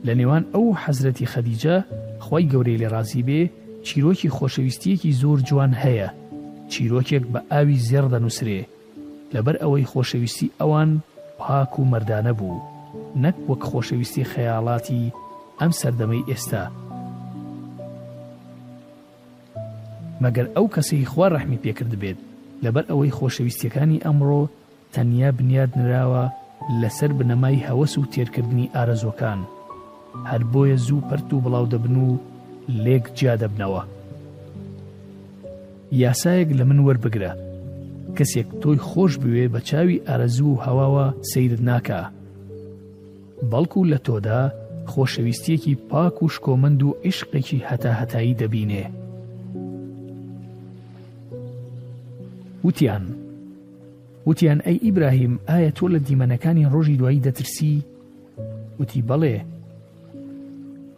لە 0.08 0.14
نێوان 0.20 0.44
ئەو 0.54 0.66
حەزرەتی 0.84 1.30
خەدیجە 1.34 1.78
خی 2.26 2.44
گەورەی 2.52 2.80
لێ 2.82 2.88
ڕازی 2.94 3.24
بێ 3.28 3.42
چیرۆکی 3.86 4.34
خۆشەویستیەکی 4.38 5.16
زۆر 5.22 5.38
جوان 5.50 5.72
هەیە 5.84 6.10
چیرۆکێک 6.72 7.24
بە 7.34 7.40
ئاوی 7.52 7.78
زێر 7.88 8.06
دەنووسێ 8.14 8.62
لەبەر 9.34 9.56
ئەوەی 9.64 9.90
خۆشەویستی 9.92 10.54
ئەوان 10.60 10.90
پاک 11.40 11.72
و 11.80 11.86
مردانە 11.92 12.34
بوو 12.40 12.58
نەک 13.24 13.38
وەک 13.50 13.62
خۆشەویستی 13.72 14.28
خەیاڵاتی 14.32 15.04
ئەم 15.60 15.72
سەردەمەی 15.80 16.28
ئێستا 16.30 16.64
مەگەر 20.24 20.48
ئەو 20.56 20.66
کەسەی 20.76 21.06
خوا 21.12 21.28
ڕەحمی 21.34 21.62
پێکرد 21.64 21.96
بێت 22.02 22.20
لەبەر 22.66 22.86
ئەوەی 22.90 23.16
خۆشەویستیەکانی 23.18 24.04
ئەمڕۆ 24.06 24.42
تەنیا 24.94 25.30
بنیاد 25.38 25.72
نراوە 25.82 26.26
لەسەر 26.82 27.12
بنەمای 27.20 27.64
هەوەس 27.68 27.94
و 27.98 28.10
تێرکردنی 28.14 28.72
ئارەزۆکان 28.76 29.40
هەر 30.30 30.42
بۆیە 30.52 30.78
زوو 30.86 31.06
پەرت 31.10 31.30
و 31.34 31.42
بڵاو 31.44 31.66
دەبن 31.74 31.96
و 32.06 32.10
لێک 32.84 33.06
جا 33.18 33.34
دەبنەوە 33.42 33.84
یاسایەک 36.04 36.50
لە 36.60 36.64
من 36.70 36.80
وەربگرە 36.88 37.32
کەسێک 38.18 38.48
تۆی 38.62 38.78
خۆش 38.90 39.14
بوێ 39.22 39.46
بە 39.54 39.60
چاوی 39.70 40.04
ئارەزوو 40.08 40.54
و 40.56 40.62
هەواوە 40.66 41.06
سیرت 41.32 41.62
ناکە 41.70 42.02
بەڵکو 43.52 43.82
لە 43.92 43.98
تۆدا 44.06 44.42
خۆشەویستیەکی 44.92 45.80
پاک 45.90 46.16
و 46.24 46.30
شکۆمەند 46.36 46.82
و 46.88 46.98
عیشقێکی 47.06 47.66
هەتا 47.70 47.92
هەتایی 48.00 48.38
دەبینێ 48.42 48.86
وتیان 52.64 53.06
وتیان 54.28 54.60
ئەی 54.66 54.78
ئیبراهیم 54.84 55.36
ئایا 55.50 55.70
تۆ 55.78 55.86
لە 55.94 56.00
دیمەنەکانی 56.08 56.66
ڕۆژی 56.74 56.98
دوایی 57.00 57.22
دەترسی 57.26 57.74
وتی 58.80 59.02
بەڵێ 59.10 59.38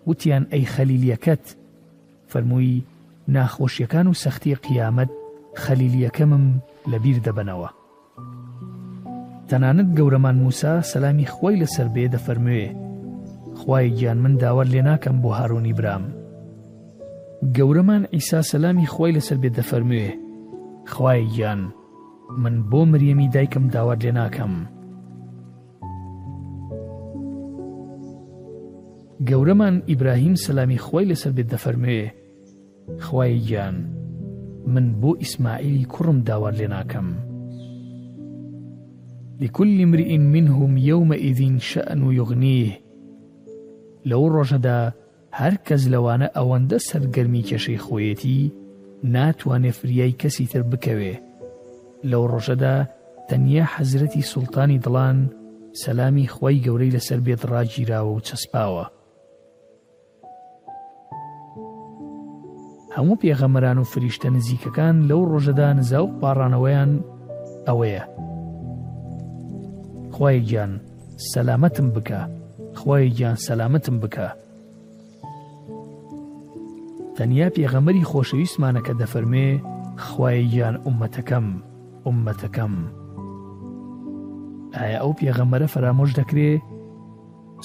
وتیان 0.08 0.43
ئەی 0.54 0.65
خەلیلیەکەت 0.74 1.45
فەرمووی 2.32 2.76
ناخۆشیەکان 3.34 4.06
و 4.08 4.13
سەختی 4.24 4.56
قیامەت 4.65 5.10
خەلیلیەکەمم 5.63 6.45
لەبیر 6.91 7.17
دەبنەوە 7.26 7.69
تەنانەت 9.50 9.89
گەورەمان 9.97 10.36
موسا 10.43 10.74
سەلامی 10.91 11.26
خۆی 11.34 11.60
لەسەر 11.62 11.88
بێ 11.93 12.06
دەفەرموێ 12.15 12.65
خی 13.60 13.88
گیان 13.97 14.17
من 14.24 14.34
داوەەر 14.41 14.67
لێ 14.74 14.82
ناکەم 14.89 15.17
بۆ 15.24 15.30
هارونی 15.39 15.74
برام 15.80 16.04
گەورەمان 17.58 18.04
ئیسا 18.15 18.39
سەلامی 18.52 18.88
خۆی 18.93 19.15
لەسەر 19.17 19.38
بێ 19.41 19.50
دەفەرموێ 19.58 20.10
خوای 20.88 21.26
گیان 21.26 21.72
من 22.38 22.63
بۆ 22.72 22.76
مریەمی 22.91 23.28
دایکم 23.34 23.67
داوات 23.70 24.04
لێ 24.06 24.12
ناکەم 24.17 24.54
گەورەمان 29.30 29.76
ئیبراهیم 29.89 30.36
سەلامی 30.46 30.80
خۆی 30.86 31.10
لەسەر 31.13 31.28
بێت 31.36 31.48
دەفەرموێ 31.54 32.12
خوای 33.00 33.39
گیان 33.39 33.76
من 34.67 34.94
بۆ 35.02 35.12
ئیسماعیلی 35.22 35.86
کوڕم 35.94 36.20
داوات 36.26 36.56
لێ 36.60 36.67
ناکەم 36.67 37.08
لكل 39.41 39.82
امرئ 39.84 40.17
منهم 40.17 40.78
يومئذ 40.78 41.41
شأن 41.58 42.12
يغنيه 42.12 42.72
لەو 44.06 44.24
ڕۆژەدا 44.36 44.80
هەر 45.39 45.54
کەس 45.67 45.82
لەوانە 45.94 46.28
ئەوەندە 46.38 46.78
سەرگەرمی 46.89 47.41
کێشەی 47.50 47.78
خۆیەتی 47.86 48.52
ناتوانێ 49.04 49.72
فریای 49.80 50.16
کەسی 50.22 50.46
تر 50.52 50.62
بکەوێ 50.72 51.14
لەو 52.12 52.24
ڕۆژەدا 52.34 52.76
تەنیا 53.30 53.66
حەزرەتی 53.74 54.28
سوڵتانی 54.32 54.82
دڵان 54.86 55.18
سەلامی 55.82 56.28
خی 56.34 56.58
گەورەی 56.66 56.96
لەسەر 56.96 57.20
بێت 57.26 57.42
ڕاگیراوە 57.52 58.12
و 58.18 58.24
چەسپاوە 58.28 58.86
هەموو 62.96 63.20
پێغەمەران 63.22 63.78
و 63.80 63.90
فریشتە 63.92 64.30
نزیکەکان 64.38 64.96
لەو 65.10 65.22
ڕۆژەدا 65.32 65.68
نزااو 65.80 66.08
پاڕانەوەیان 66.22 66.92
ئەوەیە 67.68 68.04
خی 70.16 70.40
گیان 70.48 70.72
سەلامەتم 71.32 71.88
بکە 71.96 72.22
خی 72.80 73.06
گیان 73.18 73.36
سەلامەتم 73.46 73.96
بکە 74.04 74.28
تەنیا 77.22 77.48
پێغەمەری 77.58 78.08
خۆشەویستمانەکە 78.12 78.94
دەفەرمێ 79.02 79.50
خوای 80.06 80.42
گیان 80.52 80.76
عومەتەکەم 80.88 81.48
عومەتەکەم 82.08 82.74
ئایا 84.78 84.98
ئەو 85.04 85.12
پێغەمەرە 85.20 85.68
فرامۆش 85.74 86.12
دەکرێ 86.20 86.52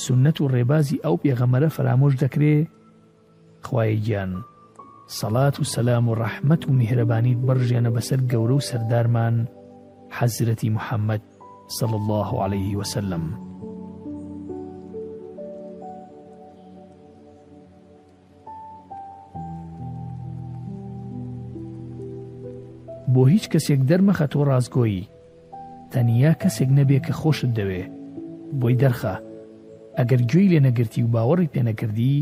سنت 0.04 0.36
و 0.40 0.50
ڕێبازی 0.54 1.02
ئەو 1.04 1.16
پێغەمەرە 1.22 1.68
فرامۆش 1.76 2.14
دەکرێ 2.22 2.56
خوای 3.66 3.96
گیان 4.06 4.32
سەڵات 5.18 5.54
و 5.58 5.64
سەسلام 5.72 6.04
و 6.08 6.16
ڕەحمت 6.20 6.62
و 6.64 6.74
میهرەبانیت 6.78 7.38
بەڕژێنە 7.46 7.90
بەسەر 7.96 8.20
گەورە 8.30 8.54
و 8.56 8.66
سەردارمان 8.68 9.36
حەزرەتی 10.16 10.68
محەممەد 10.76 11.22
صلى 11.78 11.96
الله 12.00 12.30
عليه 12.44 12.70
وسلم 12.80 13.24
بۆ 23.16 23.22
هیچ 23.32 23.44
کەسێک 23.52 23.80
دەرمەخە 23.90 24.26
تۆ 24.32 24.40
ڕازگۆیی 24.48 25.02
تەنیا 25.92 26.32
کەسێک 26.42 26.70
نەبێ 26.78 26.98
کە 27.06 27.12
خۆشت 27.20 27.50
دەوێ 27.58 27.82
بۆی 28.60 28.74
دەرخە 28.82 29.14
ئەگەر 29.98 30.20
گوێی 30.30 30.50
لێ 30.52 30.60
نەگرتی 30.66 31.00
و 31.04 31.12
باوەڕی 31.14 31.52
پێ 31.52 31.60
نەکردی 31.68 32.14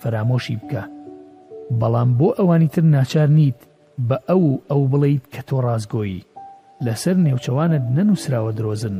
فرامۆشی 0.00 0.56
بکە 0.60 0.82
بەڵام 1.80 2.10
بۆ 2.18 2.28
ئەوانی 2.38 2.68
تر 2.74 2.82
ناچار 2.96 3.28
نیت 3.38 3.60
بە 4.08 4.16
ئەو 4.28 4.44
ئەو 4.70 4.82
بڵیت 4.92 5.24
کە 5.32 5.40
تۆ 5.48 5.56
ڕازگۆیی 5.66 6.26
لەسەر 6.84 7.16
نێوچەوانت 7.24 7.84
نەنووسراوە 7.96 8.52
درۆزن 8.58 8.98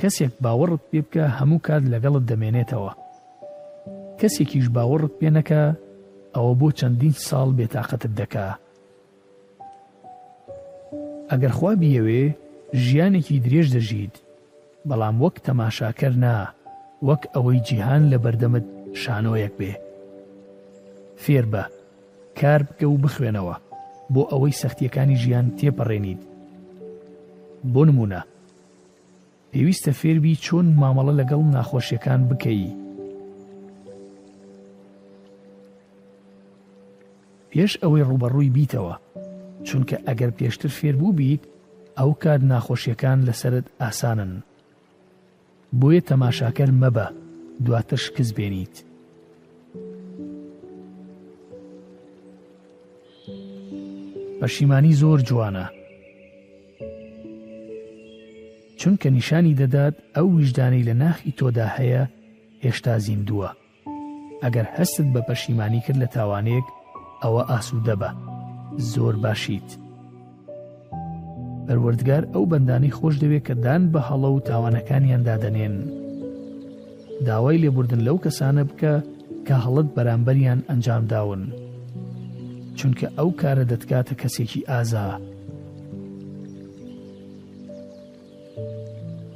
کەسێک 0.00 0.32
باوەڕت 0.42 0.82
پێ 0.90 1.00
بکە 1.06 1.24
هەموو 1.38 1.58
کات 1.66 1.82
لەگەڵت 1.92 2.24
دەمێنێتەوە 2.30 2.92
کەسێکیش 4.20 4.66
باوەڕت 4.76 5.12
پێ 5.18 5.28
نەکە 5.36 5.62
ئەوە 6.34 6.52
بۆ 6.60 6.68
چەندین 6.78 7.14
ساڵ 7.28 7.48
بێتاقەتت 7.58 8.12
دەکات 8.20 8.62
ئەگەر 11.32 11.50
خوا 11.58 11.72
بیەوێ 11.80 12.22
ژیانێکی 12.84 13.42
درێژ 13.46 13.66
دەژیت 13.76 14.14
بەڵام 14.88 15.16
وەک 15.24 15.36
تەماشاکەر 15.46 16.12
نا 16.24 16.36
وەک 17.08 17.22
ئەوەی 17.34 17.60
جیهان 17.66 18.02
لە 18.12 18.18
بەردەمت 18.24 18.66
شانۆیەک 19.02 19.52
بێ 19.60 19.72
فێر 21.22 21.44
بە 21.52 21.62
کار 22.38 22.60
بکە 22.68 22.86
و 22.88 22.96
بخوێنەوە 23.04 23.56
بۆ 24.14 24.22
ئەوەی 24.32 24.58
سەختیەکانی 24.60 25.20
ژیان 25.22 25.46
تێپەڕێنیت 25.58 26.22
بۆ 27.72 27.82
نمونە 27.88 28.20
پێویستە 29.50 29.92
فێربی 30.00 30.40
چۆن 30.44 30.66
مامەڵە 30.80 31.12
لەگەڵ 31.20 31.42
ناخۆشیەکان 31.54 32.20
بکەی 32.30 32.64
پێش 37.50 37.72
ئەوەی 37.82 38.06
ڕوبەڕووی 38.08 38.50
بیتەوە 38.56 38.94
چونکە 39.68 39.96
ئەگەر 40.08 40.30
پێشتر 40.38 40.68
فێربووبی 40.78 41.40
ئەو 41.98 42.10
کار 42.22 42.38
ناخۆشیەکان 42.50 43.18
لەسرت 43.26 43.66
ئاسانن 43.80 44.32
بۆیە 45.80 46.00
تەماشاکەر 46.10 46.70
مەبە 46.82 47.06
دواتر 47.64 47.98
شکست 48.04 48.32
بێنیت 48.36 48.74
پەشیمانی 54.40 54.92
زۆر 55.02 55.18
جوانە 55.28 55.66
چونکە 58.78 59.06
نیشانی 59.16 59.56
دەدات 59.60 59.94
ئەو 60.16 60.26
ویژدانەی 60.36 60.86
لە 60.88 60.94
ناخی 61.02 61.34
تۆدا 61.38 61.66
هەیە 61.76 62.02
هێشتا 62.64 62.94
زیندووە 63.04 63.50
ئەگەر 64.44 64.66
هەستت 64.76 65.06
بە 65.14 65.20
پەشیمانی 65.28 65.80
کرد 65.86 65.98
لە 66.02 66.06
تاوانێک 66.14 66.66
ئەوە 67.22 67.42
ئاسوودە 67.50 67.96
بە 68.02 68.10
زۆر 68.92 69.16
باشیت. 69.22 69.70
بەروەردگار 71.68 72.22
ئەو 72.34 72.44
بەندانی 72.52 72.94
خۆش 72.98 73.14
دەوێت 73.22 73.44
کە 73.48 73.54
دان 73.64 73.82
بە 73.92 74.00
هەڵە 74.08 74.28
و 74.32 74.40
تاوانەکانیاندا 74.48 75.36
دەنێن. 75.42 75.74
داوای 77.26 77.58
لێبوردن 77.62 78.00
لەو 78.06 78.16
کەسانە 78.24 78.62
بکە 78.68 78.92
کە 79.46 79.54
هەڵت 79.64 79.86
بەرامبەریان 79.96 80.60
ئەنجام 80.68 81.04
داون. 81.12 81.42
چونکە 82.76 83.06
ئەو 83.18 83.30
کارە 83.40 83.64
دەتکاتە 83.72 84.14
کەسێکی 84.20 84.64
ئازا. 84.70 85.06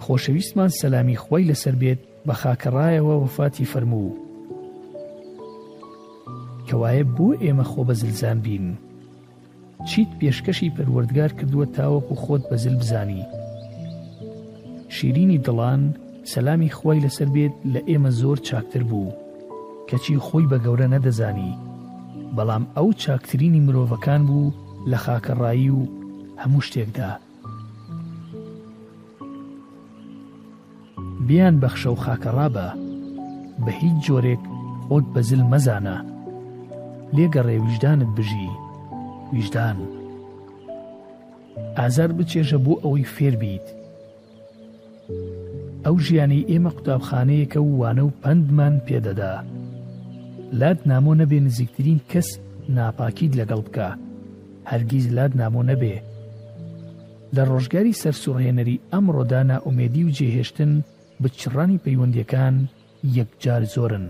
خۆشەویستمان 0.05 0.71
سەلامی 0.81 1.21
خۆی 1.25 1.49
لەسەر 1.51 1.75
بێت 1.81 2.01
بە 2.27 2.33
خاکەڕایەوە 2.41 3.15
وفاتی 3.25 3.67
فەرموو. 3.73 4.11
کەوایە 6.69 7.05
بۆ 7.17 7.29
ئێمە 7.43 7.65
خۆ 7.71 7.81
بەزلزان 7.89 8.41
بین. 8.45 8.69
چیت 9.87 10.09
پێشکەشی 10.21 10.75
پەروەردگار 10.77 11.31
کردووە 11.39 11.67
تاوەکو 11.77 12.15
خۆت 12.23 12.43
بەزل 12.51 12.75
بزانی 12.81 13.23
شیرینی 14.95 15.43
دڵان 15.47 15.81
سەلامی 16.33 16.71
خۆی 16.79 17.03
لەسەر 17.05 17.29
بێت 17.35 17.55
لە 17.73 17.81
ئێمە 17.89 18.11
زۆر 18.21 18.39
چاکتر 18.49 18.83
بوو 18.91 19.17
کەچی 19.91 20.23
خۆی 20.27 20.45
بە 20.51 20.59
گەورە 20.65 20.87
نەدەزانی 20.95 21.53
بەڵام 22.37 22.65
ئەو 22.77 22.89
چاکترینی 23.03 23.65
مرۆڤەکان 23.67 24.23
بوو 24.29 24.55
لە 24.91 24.99
خاکەڕایی 25.05 25.71
و 25.79 25.81
هەموو 26.43 26.63
شتێکدا 26.67 27.11
بیان 31.27 31.55
بەخشە 31.63 31.91
و 31.93 31.97
خاکەڕابە 32.05 32.67
بە 33.65 33.71
هیچ 33.81 33.97
جۆرێک 34.07 34.43
خۆت 34.89 35.07
بەزل 35.15 35.43
مەزانە 35.53 35.97
لێگە 37.17 37.41
ڕێویژدانت 37.49 38.11
بژی 38.17 38.49
ویژدان 39.33 39.77
ئازار 41.81 42.11
بچێژە 42.19 42.59
بۆ 42.65 42.73
ئەوەی 42.83 43.11
فێر 43.15 43.35
بیت 43.43 43.67
ئەو 45.87 45.97
ژیانی 46.05 46.47
ئێمە 46.51 46.71
قوتابخانەیەکە 46.77 47.61
و 47.63 47.69
وانە 47.81 48.03
و 48.09 48.11
پندمان 48.23 48.75
پێدەدا 48.87 49.35
لات 50.61 50.81
نامۆ 50.91 51.13
نەبێ 51.21 51.39
نزیکترین 51.47 52.01
کەس 52.11 52.29
ناپاکیت 52.77 53.33
لەگەڵ 53.41 53.61
بکە 53.67 53.89
هەرگیز 54.71 55.07
لات 55.17 55.33
نامۆ 55.41 55.63
نەبێ 55.71 55.97
لە 57.35 57.43
ڕۆژگاری 57.51 57.99
سەرسوڕهێنەری 58.03 58.81
ئەمڕۆدا 58.93 59.41
ناومێدی 59.51 60.05
و 60.05 60.15
جێهێشتن 60.17 60.73
بچڕانی 61.23 61.83
پەیوەندیەکان 61.85 62.55
یەکجار 63.19 63.63
زۆرن 63.75 64.07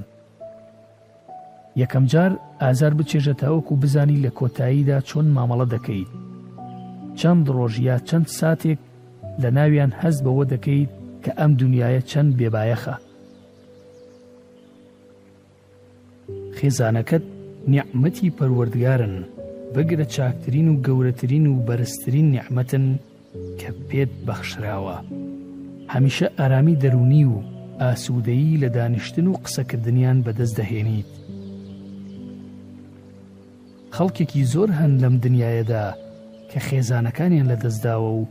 یەکەم 1.83 2.04
جار 2.12 2.33
ئازار 2.62 2.92
بچێژێتەوەکو 2.98 3.81
بزانی 3.83 4.22
لە 4.24 4.31
کۆتاییدا 4.38 4.98
چۆن 5.09 5.26
مامەڵە 5.37 5.66
دەکەیت 5.74 6.11
چەند 7.20 7.46
ڕۆژیا 7.57 7.96
چەند 8.09 8.26
ساتێک 8.38 8.78
لە 9.42 9.48
ناویان 9.57 9.92
هەست 10.00 10.20
بەوە 10.26 10.44
دەکەیت 10.52 10.90
کە 11.22 11.31
ئەم 11.38 11.52
دنیاە 11.61 12.00
چەند 12.11 12.31
بێبایەخە 12.38 12.94
خێزانەکەت 16.59 17.24
نیعممەتی 17.72 18.35
پەروەردگارن 18.38 19.14
بگرە 19.74 20.07
چاکترین 20.14 20.68
و 20.68 20.74
گەورەترین 20.87 21.46
و 21.48 21.54
بەرزترین 21.66 22.26
نیعممەتن 22.35 22.85
کە 23.61 23.70
پێت 23.88 24.12
بەخشراوە 24.26 24.96
هەمیشە 25.92 26.26
ئارامی 26.38 26.76
دەرونی 26.83 27.24
و 27.33 27.37
ئاسوودەیی 27.83 28.61
لە 28.62 28.68
دانیشتن 28.76 29.26
و 29.28 29.33
قسەکردنیان 29.44 30.18
بەدەست 30.26 30.54
دەهێنیت 30.61 31.11
خەڵکێکی 33.96 34.42
زۆر 34.53 34.68
هەن 34.79 34.92
لەم 35.03 35.14
دنیاەدا 35.24 35.85
کە 36.51 36.59
خێزانەکانیان 36.68 37.46
لە 37.53 37.57
دەستداوە 37.64 38.11
و 38.16 38.27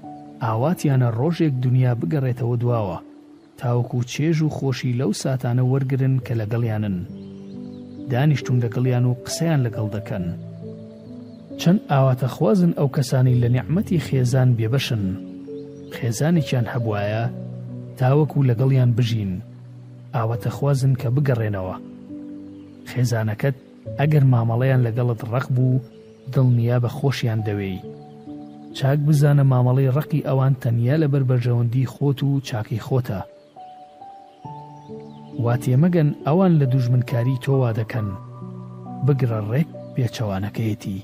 ئاواتیانە 0.46 1.10
ڕۆژێک 1.20 1.54
دنیا 1.66 1.92
بگەڕێتەوە 2.02 2.56
دواوە 2.62 2.98
تاوەکو 3.60 3.98
چێژ 4.12 4.38
و 4.42 4.50
خۆشی 4.58 4.98
لەو 5.00 5.12
ساتانە 5.24 5.64
وەرگن 5.72 6.16
کە 6.26 6.34
لەگەڵیانن 6.42 6.98
دانیشتون 8.12 8.58
لەگەڵیان 8.64 9.06
و 9.10 9.14
قسەیان 9.26 9.62
لەگەڵ 9.66 9.88
دەکەن 9.96 10.26
چەند 11.62 11.80
ئاواتەخوازن 11.92 12.72
ئەو 12.80 12.90
کەسانی 12.96 13.40
لە 13.42 13.48
نعممەتی 13.56 14.04
خێزان 14.08 14.50
بێبەشن 14.58 15.04
خێزانێکیان 15.96 16.66
هەبواە 16.74 17.24
تاوەکو 18.00 18.40
لەگەڵیان 18.50 18.92
بژین 18.98 19.34
ئاواتەخوازن 20.16 20.94
کە 21.02 21.08
بگەڕێنەوە 21.16 21.76
خێزانەکەت 22.92 23.58
ئەگەر 24.02 24.24
مامەڵەیان 24.34 24.82
لەگەڵت 24.88 25.22
ڕق 25.34 25.48
بوو 25.56 25.80
دڵنیا 26.34 26.78
بە 26.84 26.90
خۆشیان 26.98 27.40
دەوێی 27.48 27.78
چاک 28.78 29.00
بزانە 29.08 29.44
مامەڵی 29.52 29.94
ڕقی 29.98 30.26
ئەوان 30.28 30.54
تەنیا 30.62 30.96
لە 31.02 31.08
بربەرژەوەندی 31.14 31.90
خۆت 31.94 32.20
و 32.24 32.30
چاکی 32.48 32.80
خۆتە 32.88 33.20
واتێمەگەن 35.44 36.10
ئەوان 36.28 36.52
لە 36.60 36.66
دوژمنکاری 36.74 37.42
تۆوا 37.44 37.72
دەکەن 37.80 38.08
بگرە 39.06 39.40
ڕێک 39.52 39.70
پێچەوانەکەیەتی 39.96 40.98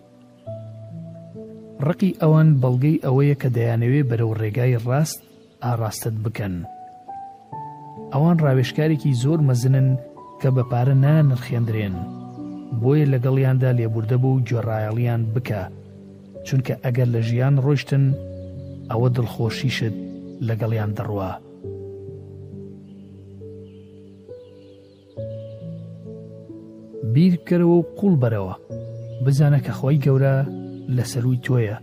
ڕقی 1.88 2.17
ئەوان 2.22 2.48
بەڵگەی 2.62 3.02
ئەوەیە 3.06 3.36
کە 3.41 3.50
دەیانەوێ 3.58 4.02
بەرەو 4.10 4.32
ڕێگای 4.41 4.76
ڕاست 4.88 5.19
ئاراستت 5.63 6.15
بکەن 6.26 6.56
ئەوان 8.13 8.38
ڕاوێشکارێکی 8.46 9.17
زۆر 9.24 9.39
مەزنن 9.48 9.88
کە 10.41 10.50
بە 10.56 10.63
پارە 10.72 10.96
نانرخێندرێن. 11.04 11.96
بۆیە 12.81 13.05
لەگەڵیاندا 13.13 13.71
لێبوردە 13.79 14.17
بوو 14.21 14.38
و 14.39 14.43
جۆڕایەڵیان 14.49 15.21
بکە 15.36 15.62
چونکە 16.47 16.73
ئەگەر 16.83 17.07
لە 17.15 17.21
ژیان 17.29 17.55
ڕۆشتن 17.65 18.05
ئەوە 18.89 19.09
دڵخۆشیشت 19.15 19.95
لەگەڵیان 20.47 20.91
دەڕوە. 20.97 21.31
بیر 27.13 27.33
بکەرەوە 27.39 27.75
و 27.79 27.86
قوڵ 27.97 28.13
بەرەوە 28.21 28.55
بزانە 29.25 29.59
کە 29.65 29.71
خۆی 29.79 29.97
گەورە 30.05 30.36
لە 30.95 31.03
سەروی 31.12 31.38
تۆیە 31.45 31.77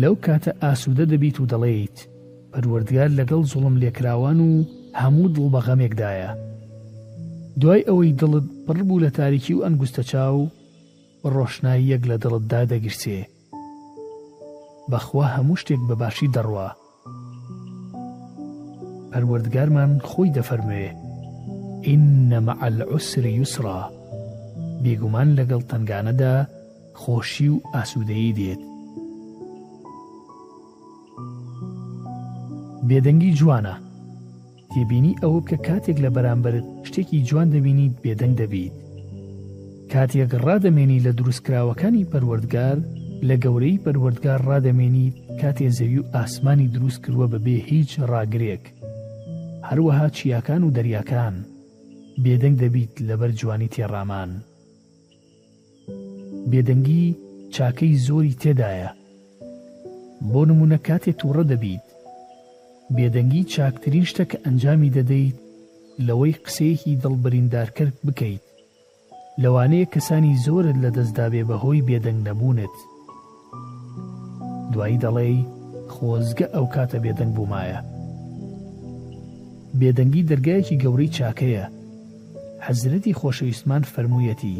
لەو 0.00 0.14
کاتە 0.24 0.50
ئاسوودە 0.62 1.04
دەبیت 1.12 1.36
و 1.40 1.46
دەڵێیت 1.52 1.96
پەروەردگار 2.52 3.08
لەگەڵ 3.18 3.42
زوڵم 3.52 3.74
لێکراوان 3.82 4.38
و 4.48 4.50
هەموو 5.00 5.28
دڵ 5.34 5.46
بە 5.54 5.60
غەمێکدایە 5.66 6.30
دوای 7.60 7.80
ئەوەی 7.88 8.12
دڵت 8.20 8.44
پڕ 8.66 8.78
بوو 8.88 9.00
لە 9.06 9.10
تاریکی 9.18 9.54
و 9.54 9.64
ئەنگوستە 9.64 10.02
چاو 10.10 10.38
ڕۆشنایی 11.34 11.88
یەک 11.92 12.02
لە 12.10 12.16
دڵتدا 12.22 12.60
دەگرسێ 12.72 13.18
بەخوا 14.90 15.26
هەموو 15.34 15.60
شتێک 15.60 15.80
بە 15.88 15.94
باشی 16.02 16.32
دەڕوا 16.36 16.68
پەروەردگارمان 19.10 19.92
خۆی 20.08 20.34
دەفەرموێ 20.38 20.86
ئینەمە 21.86 22.54
ئەلعوسری 22.62 23.32
یوسرا 23.38 23.80
بێگومان 24.82 25.28
لەگەڵ 25.38 25.62
تنگانەدا 25.70 26.34
خۆشی 27.00 27.48
و 27.54 27.56
ئاسوودەیی 27.74 28.32
دێت 28.38 28.60
بێدەنگی 32.88 33.36
جوانە 33.38 33.74
تێبینی 34.72 35.14
ئەوە 35.22 35.40
بکە 35.44 35.56
کاتێک 35.68 35.98
لە 36.04 36.10
بەرامبەر 36.16 36.54
شتێکی 36.88 37.18
جوان 37.28 37.48
دەبینیت 37.54 37.94
بێدەنگ 38.02 38.34
دەبیت 38.42 38.74
کاتێک 39.92 40.30
ڕادەمێنی 40.46 41.02
لە 41.06 41.10
دروستکراوەکانی 41.18 42.08
پەروەردگار 42.12 42.76
لە 43.28 43.34
گەورەی 43.44 43.82
پەروەردگار 43.84 44.40
ڕادەمێنیت 44.50 45.16
کاتێ 45.40 45.68
زەوی 45.78 45.98
و 46.00 46.08
ئاسمانی 46.14 46.68
دروست 46.74 46.98
کردووە 47.04 47.26
بەبێ 47.32 47.56
هیچ 47.70 47.90
ڕاگرێک 48.10 48.64
هەروەها 49.68 50.06
چیاکان 50.16 50.62
و 50.64 50.74
دەریاکان 50.76 51.34
بێدەنگ 52.22 52.56
دەبیت 52.62 52.94
لەبەر 53.08 53.30
جوانی 53.40 53.68
تێڕامان 53.74 54.30
بێدەنگی 56.50 57.04
چاکەی 57.54 57.94
زۆری 58.06 58.34
تێدایە 58.42 58.90
بۆ 60.32 60.40
نمونە 60.50 60.78
کاتێک 60.88 61.16
تووڕە 61.20 61.44
دەبیت 61.52 61.86
بێدەنگی 62.96 63.42
چاکترین 63.54 64.04
شتە 64.10 64.24
کە 64.30 64.36
ئەنجامی 64.44 64.94
دەدەیت 64.96 65.38
لەوەی 66.06 66.40
قسەیەکی 66.44 67.00
دڵبریندارکە 67.02 67.84
بکەیت 68.06 68.44
لەوانەیە 69.42 69.86
کەسانی 69.94 70.38
زۆرت 70.44 70.76
لە 70.84 70.90
دەستدابێ 70.96 71.42
بەهۆی 71.50 71.84
بێدەنگ 71.88 72.20
نەبوونت 72.28 72.74
دوایی 74.72 75.00
دەڵێ 75.04 75.30
خۆزگە 75.94 76.46
ئەو 76.54 76.66
کاتە 76.74 76.98
بێدەنگ 77.04 77.32
بوومایە 77.36 77.80
بێدەنگی 79.80 80.26
دەرگایەکی 80.30 80.80
گەورەی 80.82 81.12
چاکەیە 81.16 81.64
حەزرەتی 82.66 83.16
خۆشەویستمان 83.20 83.82
فەرموویەتی 83.92 84.56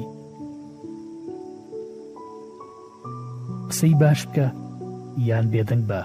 قسەی 3.70 3.94
باش 4.00 4.20
بکە 4.26 4.46
یان 5.28 5.46
بێدەنگ 5.52 5.84
بە 5.90 6.00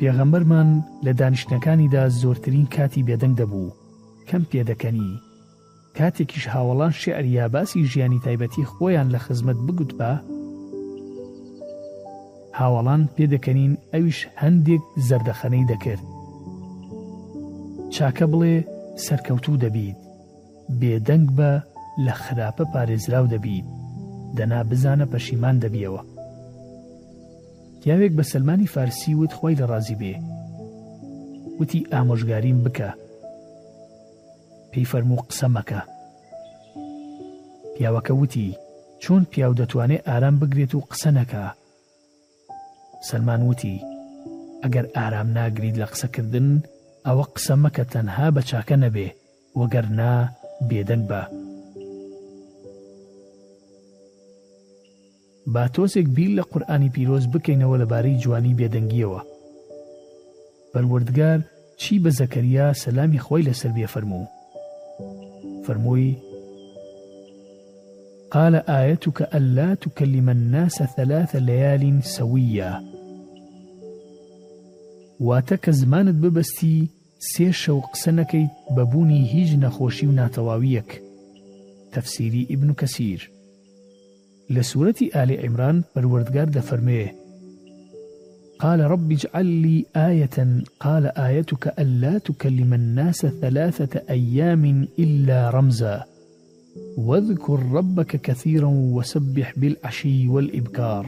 پێغەمبەرمان 0.00 0.68
لە 1.04 1.12
دانیشتەکانیدا 1.20 2.02
زۆرترین 2.20 2.66
کاتی 2.74 3.02
بێدەنگ 3.08 3.34
دەبوو 3.40 3.74
کەم 4.28 4.42
پێدەکەنی 4.50 5.08
کاتێکیش 5.96 6.44
هاوڵان 6.52 6.92
شێعریا 7.02 7.46
باسی 7.54 7.86
ژیانی 7.90 8.20
تایبەتی 8.24 8.68
خۆیان 8.72 9.08
لە 9.14 9.18
خزمەت 9.24 9.58
بگوت 9.66 9.92
بە 10.00 10.12
هاوڵان 12.58 13.02
پێدەکەنین 13.16 13.72
ئەویش 13.92 14.18
هەندێک 14.42 14.82
زەردەخەنەی 15.08 15.68
دەکرد 15.72 16.04
چاکە 17.94 18.26
بڵێ 18.32 18.54
سەرکەوتوو 19.04 19.60
دەبیت 19.64 19.98
بێدەنگ 20.80 21.26
بە 21.38 21.50
لە 22.06 22.12
خراپە 22.22 22.64
پارێزراو 22.72 23.26
دەبیت 23.34 23.66
دەنا 24.36 24.60
بزانە 24.70 25.06
پەشیمان 25.12 25.56
دەبیەوە 25.64 26.02
پیاوێک 27.88 28.12
بە 28.18 28.22
سلمانی 28.32 28.66
فارسی 28.74 29.12
وت 29.20 29.32
خۆی 29.38 29.56
لە 29.60 29.64
ڕازی 29.70 29.96
بێ 30.00 30.14
وتی 31.60 31.80
ئامۆژگاریم 31.92 32.58
بکە 32.64 32.88
پێی 34.70 34.86
فەرمو 34.90 35.16
قسە 35.28 35.48
مەکە 35.56 35.80
پیاوەکە 37.74 38.12
وتی 38.22 38.48
چۆن 39.02 39.22
پیاو 39.30 39.52
دەتوانێت 39.60 40.02
ئارام 40.08 40.36
بگرێت 40.40 40.72
و 40.74 40.84
قسە 40.90 41.10
نەکە 41.18 41.44
سلمان 43.08 43.40
وتی 43.50 43.76
ئەگەر 44.62 44.86
ئارام 44.96 45.28
ناگریت 45.38 45.76
لە 45.82 45.86
قسەکردن 45.92 46.48
ئەوە 47.06 47.24
قسە 47.34 47.54
مەکە 47.64 47.84
تەنها 47.92 48.26
بە 48.36 48.40
چاکە 48.50 48.76
نەبێ 48.84 49.08
وەگەر 49.58 49.86
نا 49.98 50.12
بێدەنگ 50.68 51.04
بە 51.10 51.22
با 55.52 55.66
تۆسێک 55.68 56.08
بیل 56.14 56.40
لە 56.40 56.44
پیروز 56.44 56.88
پیرۆز 56.92 57.26
بکەینەوە 57.32 57.76
لەبارەی 57.82 58.20
جوانی 58.22 58.54
بێدەنگیەوە 58.58 59.20
پەروەردگار 60.74 61.40
چی 61.80 61.98
به 61.98 62.10
زکریا 62.10 62.72
سلامی 62.72 63.18
خوی 63.18 63.42
لسر 63.42 63.68
بێ 63.68 63.86
فرمو 63.86 64.26
فرموی 65.64 66.16
قال 68.32 68.54
آيتك 68.56 69.22
ألا 69.34 69.74
تكلم 69.74 70.28
الناس 70.28 70.82
ثلاث 70.82 71.36
ليال 71.36 72.02
سوية 72.02 72.82
واتك 75.20 75.70
زمانت 75.70 76.14
ببستي 76.14 76.88
سێ 77.34 77.50
شو 77.50 77.80
قسنکی 77.80 78.48
ببونی 78.76 79.26
هیج 79.28 79.54
نخوشی 79.56 80.06
و 80.06 80.12
ناتەواویەک 80.28 81.00
تفسیری 81.92 82.46
ابن 82.50 82.72
کسیر 82.72 83.30
لسورتي 84.50 85.22
آل 85.22 85.46
عمران 85.46 85.82
بالوردقار 85.96 86.48
دفرميه 86.48 87.14
قال 88.58 88.80
رب 88.80 89.12
اجعل 89.12 89.46
لي 89.46 89.84
آية 89.96 90.54
قال 90.80 91.06
آيتك 91.18 91.78
ألا 91.80 92.18
تكلم 92.18 92.74
الناس 92.74 93.26
ثلاثة 93.26 94.02
أيام 94.10 94.88
إلا 94.98 95.50
رمزا 95.50 96.04
واذكر 96.98 97.62
ربك 97.72 98.16
كثيرا 98.16 98.66
وسبح 98.66 99.54
بالعشي 99.56 100.28
والإبكار 100.28 101.06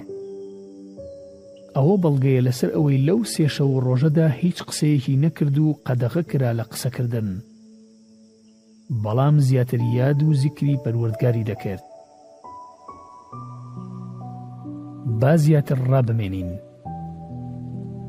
أو 1.77 1.97
بلغي 1.97 2.41
لسر 2.41 2.75
أوي 2.75 2.99
لو 3.07 3.25
سيشو 3.25 3.79
الرجدا 3.79 4.33
ڕۆژەدا 4.33 4.63
قسيه 4.63 5.17
نكردو 5.17 5.73
قد 5.85 6.03
و 6.05 6.07
قەدەغە 6.07 6.21
کرا 6.31 6.53
لە 6.53 6.63
قسەکردن 6.65 7.39
بەڵام 9.05 9.37
زیاتر 9.39 9.79
یاد 9.97 10.23
و 10.23 10.33
با 15.23 15.33
زیاتر 15.43 15.79
ڕابمێنین 15.93 16.51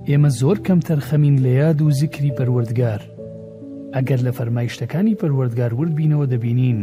ئێمە 0.10 0.30
زۆر 0.40 0.58
کەم 0.66 0.80
تەرخەمین 0.88 1.36
لە 1.46 1.52
یاد 1.62 1.82
و 1.82 1.92
زیکری 2.00 2.32
پەروەردگار 2.38 3.02
ئەگەر 3.96 4.20
لە 4.28 4.32
فەرمایشتەکانی 4.38 5.18
پەروەردگار 5.22 5.72
ورد 5.80 5.94
بینەوە 6.00 6.26
دەبینین 6.34 6.82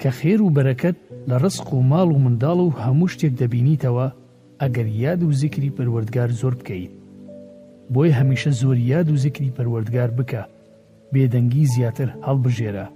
کە 0.00 0.10
خێر 0.18 0.40
و 0.42 0.50
بەرەکەت 0.56 0.98
لە 1.30 1.36
ڕسق 1.42 1.68
و 1.74 1.82
ماڵ 1.90 2.08
و 2.12 2.22
منداڵ 2.24 2.58
و 2.66 2.76
هەموو 2.82 3.08
شتێک 3.14 3.32
دەبینیتەوە 3.42 4.06
ئەگەر 4.62 4.88
یاد 5.02 5.20
و 5.28 5.32
زیکری 5.40 5.74
پەروەردگار 5.76 6.30
زۆر 6.40 6.54
بکەیت 6.60 6.92
بۆی 7.92 8.14
هەمیشە 8.18 8.50
زۆر 8.60 8.76
یاد 8.92 9.08
و 9.10 9.16
زیکری 9.24 9.54
پەروەردگار 9.56 10.10
بکە 10.18 10.42
بێدەنگی 11.12 11.64
زیاتر 11.74 12.08
هەڵبژێرە 12.26 12.86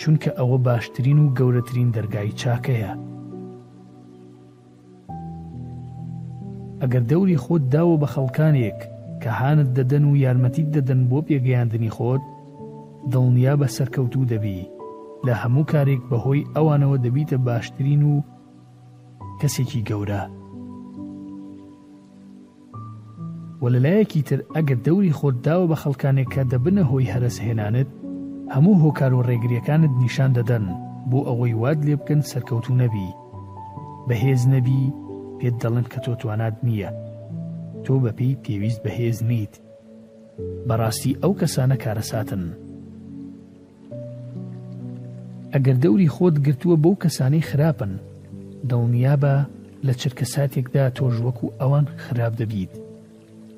چونکە 0.00 0.30
ئەوە 0.38 0.58
باشترین 0.66 1.18
و 1.22 1.32
گەورەترین 1.38 1.88
دەرگای 1.96 2.32
چاکەیە 2.42 2.92
ئەگەر 6.82 7.02
دەوری 7.10 7.36
خۆت 7.44 7.62
داوە 7.74 7.96
بە 8.02 8.08
خەڵکانێک 8.14 8.78
کە 9.22 9.30
هانت 9.38 9.68
دەدەن 9.78 10.04
و 10.06 10.12
یارمەتیت 10.24 10.68
دەدەن 10.76 11.00
بۆ 11.10 11.18
پێگەیاندنی 11.28 11.94
خۆت 11.96 12.22
دڵنیا 13.12 13.54
بە 13.60 13.68
سەرکەوتوو 13.76 14.28
دەبی 14.32 14.60
لە 15.26 15.34
هەموو 15.42 15.68
کارێک 15.72 16.02
بەهۆی 16.10 16.48
ئەوانەوە 16.56 16.96
دەبیتە 17.04 17.36
باشترین 17.48 18.02
و 18.12 18.14
کەسێکی 19.40 19.86
گەورە 19.88 20.22
و 23.62 23.64
لەلایەکی 23.74 24.22
تر 24.28 24.40
ئەگەر 24.56 24.78
دەوری 24.86 25.16
خۆت 25.18 25.36
داوە 25.46 25.66
بە 25.70 25.76
خەڵکانێک 25.82 26.28
کە 26.34 26.42
دەبنە 26.52 26.82
هۆی 26.90 27.10
هەرسهێنانت 27.12 27.88
هەموو 28.54 28.80
هۆکار 28.82 29.12
و 29.14 29.24
ڕێگریەکانت 29.28 29.92
نیشان 30.02 30.30
دەدەن 30.38 30.64
بۆ 31.10 31.18
ئەوەی 31.28 31.54
واد 31.62 31.78
لێ 31.86 31.94
بکەن 32.00 32.20
سەرکەوتو 32.30 32.72
نەبی 32.82 33.08
بەهێز 34.08 34.42
نەبی 34.54 34.82
پێت 35.40 35.54
دەڵێن 35.62 35.86
کە 35.92 35.98
تۆ 36.04 36.12
توانات 36.20 36.56
نییە 36.66 36.90
تۆ 37.84 37.94
بەپی 38.04 38.38
پێویست 38.44 38.80
بەهێز 38.84 39.18
نیت 39.30 39.54
بەڕاستی 40.68 41.18
ئەو 41.22 41.32
کەسانە 41.40 41.76
کارەساتن 41.84 42.44
ئەگەر 45.54 45.76
دەوری 45.84 46.12
خۆت 46.14 46.36
گرتووە 46.46 46.76
بەو 46.82 46.94
کەسانەی 47.02 47.46
خراپن 47.48 47.92
دڵنیا 48.68 49.14
بە 49.22 49.34
لە 49.86 49.92
چرکە 50.00 50.26
ساتێکدا 50.34 50.84
تۆژ 50.98 51.14
وەکو 51.26 51.46
ئەوان 51.60 51.86
خراپ 52.04 52.32
دەبیت 52.40 52.72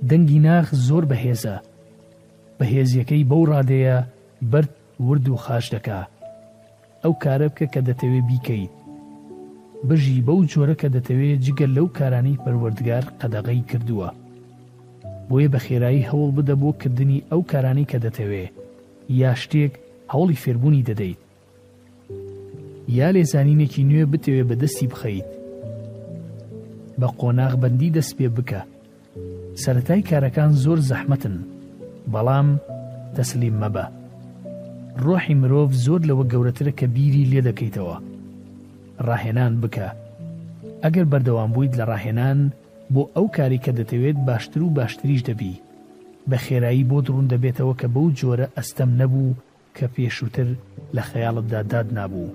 دەنگی 0.09 0.39
ناخ 0.47 0.67
زۆر 0.87 1.05
بەهێزە 1.11 1.57
بەهێزیەکەی 2.59 3.29
بەو 3.31 3.43
ڕادەیە 3.51 3.97
برد 4.53 4.73
ورد 5.09 5.27
و 5.29 5.37
خاش 5.45 5.67
دەکا 5.75 6.01
ئەو 7.03 7.13
کارە 7.23 7.49
بکە 7.53 7.67
کە 7.73 7.81
دەتەوێت 7.89 8.25
بیکەیت 8.31 8.73
بژی 9.91 10.17
بەو 10.27 10.41
جۆرە 10.53 10.75
کە 10.81 10.89
دەتەوێت 10.97 11.41
جگەل 11.47 11.71
لەو 11.79 11.87
کارانی 11.99 12.41
پەروەردگار 12.45 13.05
قەدەغی 13.21 13.63
کردووە 13.71 14.09
بۆیە 15.29 15.49
بە 15.55 15.59
خێرایی 15.67 16.07
هەوڵ 16.11 16.29
بدە 16.39 16.55
بۆ 16.63 16.71
کردنی 16.83 17.25
ئەو 17.31 17.41
کارانی 17.51 17.89
کە 17.91 17.99
دەتەوێت 18.05 18.53
یا 19.21 19.31
شتێک 19.43 19.73
هەوڵی 20.13 20.41
فێربوونی 20.43 20.87
دەدەیت 20.89 21.21
یا 22.99 23.09
لێزانینێکی 23.15 23.87
نوێ 23.91 24.05
بتەوێت 24.13 24.47
بەدەستی 24.51 24.91
بخەیت 24.93 25.31
بە 27.01 27.09
قۆناغبندی 27.21 27.91
دەست 27.97 28.13
پێ 28.19 28.29
بکە 28.37 28.61
سەتای 29.63 30.07
کارەکان 30.11 30.51
زۆر 30.65 30.79
زەحمەتن 30.91 31.37
بەڵام 32.13 32.49
تەسلیم 33.17 33.57
مەبە 33.63 33.85
ڕۆحی 35.05 35.37
مرۆڤ 35.43 35.71
زۆر 35.85 36.01
لەوە 36.09 36.25
گەورەترە 36.33 36.73
کە 36.79 36.87
بیری 36.95 37.29
لێ 37.33 37.41
دەکەیتەوە 37.49 37.97
ڕاهێنان 39.09 39.55
بکە 39.63 39.89
ئەگەر 40.83 41.05
بەردەوام 41.13 41.51
بوویت 41.55 41.73
لە 41.81 41.85
ڕاهێنان 41.91 42.39
بۆ 42.95 43.03
ئەو 43.15 43.27
کاری 43.37 43.63
کە 43.65 43.73
دەتەوێت 43.79 44.19
باشتر 44.29 44.63
و 44.63 44.71
باشتریش 44.79 45.21
دەبی 45.29 45.55
بە 46.31 46.37
خێرایی 46.45 46.89
بۆ 46.91 46.99
درون 47.07 47.27
دەبێتەوە 47.33 47.75
کە 47.81 47.87
بەو 47.95 48.07
جۆرە 48.19 48.47
ئەستەم 48.57 48.91
نەبوو 49.01 49.37
کە 49.77 49.87
پێشووتر 49.95 50.49
لە 50.97 51.03
خەیاڵتدا 51.11 51.61
داد 51.73 51.89
نابوو 51.97 52.35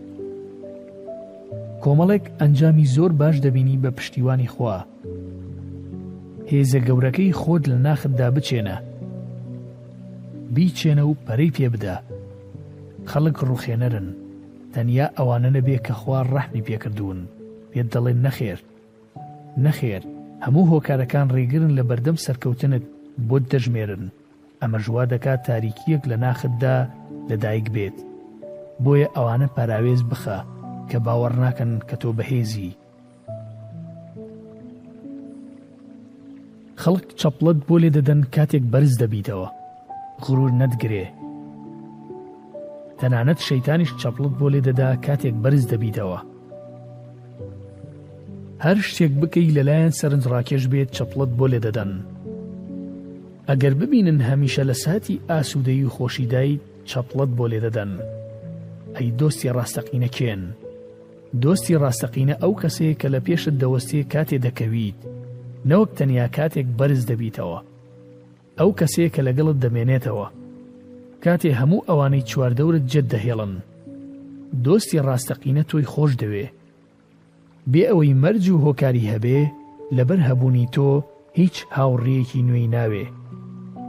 کۆمەڵێک 1.84 2.26
ئەنجامی 2.42 2.86
زۆر 2.96 3.12
باش 3.22 3.36
دەبینی 3.46 3.82
بە 3.84 3.90
پشتیوانی 3.98 4.50
خوا 4.54 4.78
هێزە 6.52 6.80
گەورەکەی 6.88 7.36
خۆت 7.42 7.64
لە 7.72 7.76
ناخدا 7.86 8.30
بچێنە 8.36 8.76
بیچێنە 10.56 11.04
و 11.10 11.14
پەری 11.26 11.50
پێ 11.56 11.68
بدە 11.74 11.96
خەڵک 13.12 13.38
ڕوخێنەرن 13.48 14.08
تەنیا 14.76 15.06
ئەوانە 15.18 15.50
نەبێ 15.58 15.78
کە 15.86 15.94
خوار 16.00 16.26
ڕەحمی 16.36 16.66
پێکردوون 16.68 17.20
پێت 17.72 17.88
دەڵێن 17.94 18.20
نەخێر 18.26 18.60
نەخێر 19.66 20.04
هەموو 20.46 20.70
هۆکارەکان 20.72 21.28
ڕێگرن 21.36 21.72
لە 21.78 21.84
بەردەم 21.90 22.18
سەرکەوتنت 22.26 22.84
بۆ 23.28 23.38
دەژمێرن 23.52 24.04
ئەمە 24.62 24.80
ژوا 24.86 25.04
دەکات 25.14 25.40
تاریکیەک 25.50 26.02
لە 26.12 26.16
ناخدا 26.24 26.78
لەدایک 27.30 27.68
بێت 27.76 27.98
بۆیە 28.84 29.08
ئەوانە 29.16 29.48
پاراوێز 29.56 30.02
بخە 30.12 30.40
کە 30.90 30.98
باوەڕ 31.06 31.34
ناکەن 31.44 31.72
کە 31.90 31.96
تۆ 32.02 32.10
بەهێزی 32.18 32.72
خەڵک 36.82 37.06
چەپڵەت 37.20 37.60
بۆ 37.68 37.76
لێ 37.84 37.90
دەدەن 37.98 38.22
کاتێک 38.36 38.64
بەرز 38.72 38.94
دەبیتەوە 39.02 39.48
غرور 40.26 40.52
نەتگرێ 40.62 41.06
تەنانەت 43.02 43.40
شەیتانیش 43.48 43.92
چەپڵت 44.02 44.34
بۆ 44.40 44.48
لێ 44.54 44.62
دەدا 44.68 44.90
کاتێک 45.06 45.36
بەرز 45.44 45.64
دەبیتەوە. 45.72 46.20
هەر 48.66 48.78
شتێک 48.90 49.12
بکەی 49.22 49.54
لەلایەن 49.58 49.94
سەرنج 50.00 50.24
ڕاکێش 50.34 50.64
بێت 50.72 50.90
چەپڵت 50.98 51.30
بۆ 51.40 51.46
لێ 51.52 51.60
دەدەن. 51.66 51.92
ئەگەر 53.50 53.74
ببینن 53.82 54.20
هەمیشە 54.30 54.64
لە 54.70 54.76
ساتی 54.86 55.22
ئاسوودەی 55.30 55.84
و 55.88 55.94
خۆشیدایی 55.96 56.60
چەپڵت 56.90 57.30
بۆ 57.38 57.46
لێ 57.52 57.60
دەدەن. 57.66 57.92
ئەی 58.96 59.10
دۆستی 59.20 59.54
ڕاستەقینەکێن. 59.58 60.42
دۆستی 61.44 61.76
ڕاستەقینە 61.84 62.36
ئەو 62.44 62.54
کەسەیە 62.62 62.94
کە 63.02 63.08
لە 63.14 63.20
پێشت 63.26 63.48
دەوەستێ 63.62 64.02
کاتێ 64.14 64.38
دەکەویت، 64.46 65.00
نەوەک 65.70 65.90
تەنیا 65.98 66.28
کاتێک 66.38 66.68
بەرز 66.80 67.02
دەبیتەوە. 67.10 67.60
ئەو 68.60 68.70
کەسەیە 68.80 69.10
کە 69.16 69.22
لەگەڵت 69.28 69.58
دەمێنێتەوە. 69.64 70.28
کاتێ 71.28 71.52
هەموو 71.62 71.86
ئەوانەی 71.90 72.28
چواردەورت 72.30 72.84
جد 72.92 73.06
دەهێڵن 73.14 73.54
دۆستی 74.66 75.04
ڕاستەقینە 75.08 75.64
تۆی 75.70 75.86
خۆش 75.94 76.12
دەوێ 76.22 76.46
بێ 77.72 77.84
ئەوەی 77.90 78.18
مەرج 78.24 78.46
و 78.50 78.62
هۆکاری 78.66 79.10
هەبێ 79.14 79.40
لەبەر 79.98 80.20
هەبوونی 80.30 80.66
تۆ 80.76 80.90
هیچ 81.40 81.56
هاوڕێیەکی 81.78 82.46
نوێی 82.48 82.72
ناوێ 82.76 83.06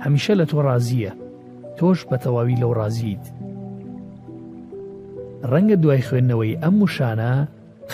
هەمیشە 0.04 0.34
لە 0.40 0.44
تۆ 0.50 0.56
ڕازیە 0.66 1.12
تۆش 1.78 1.98
بە 2.10 2.16
تەواوی 2.24 2.60
لەو 2.62 2.72
ڕازیت 2.78 3.24
ڕەنگە 5.50 5.76
دوای 5.82 6.02
خوێندنەوەی 6.06 6.58
ئەم 6.62 6.76
وشانە 6.84 7.32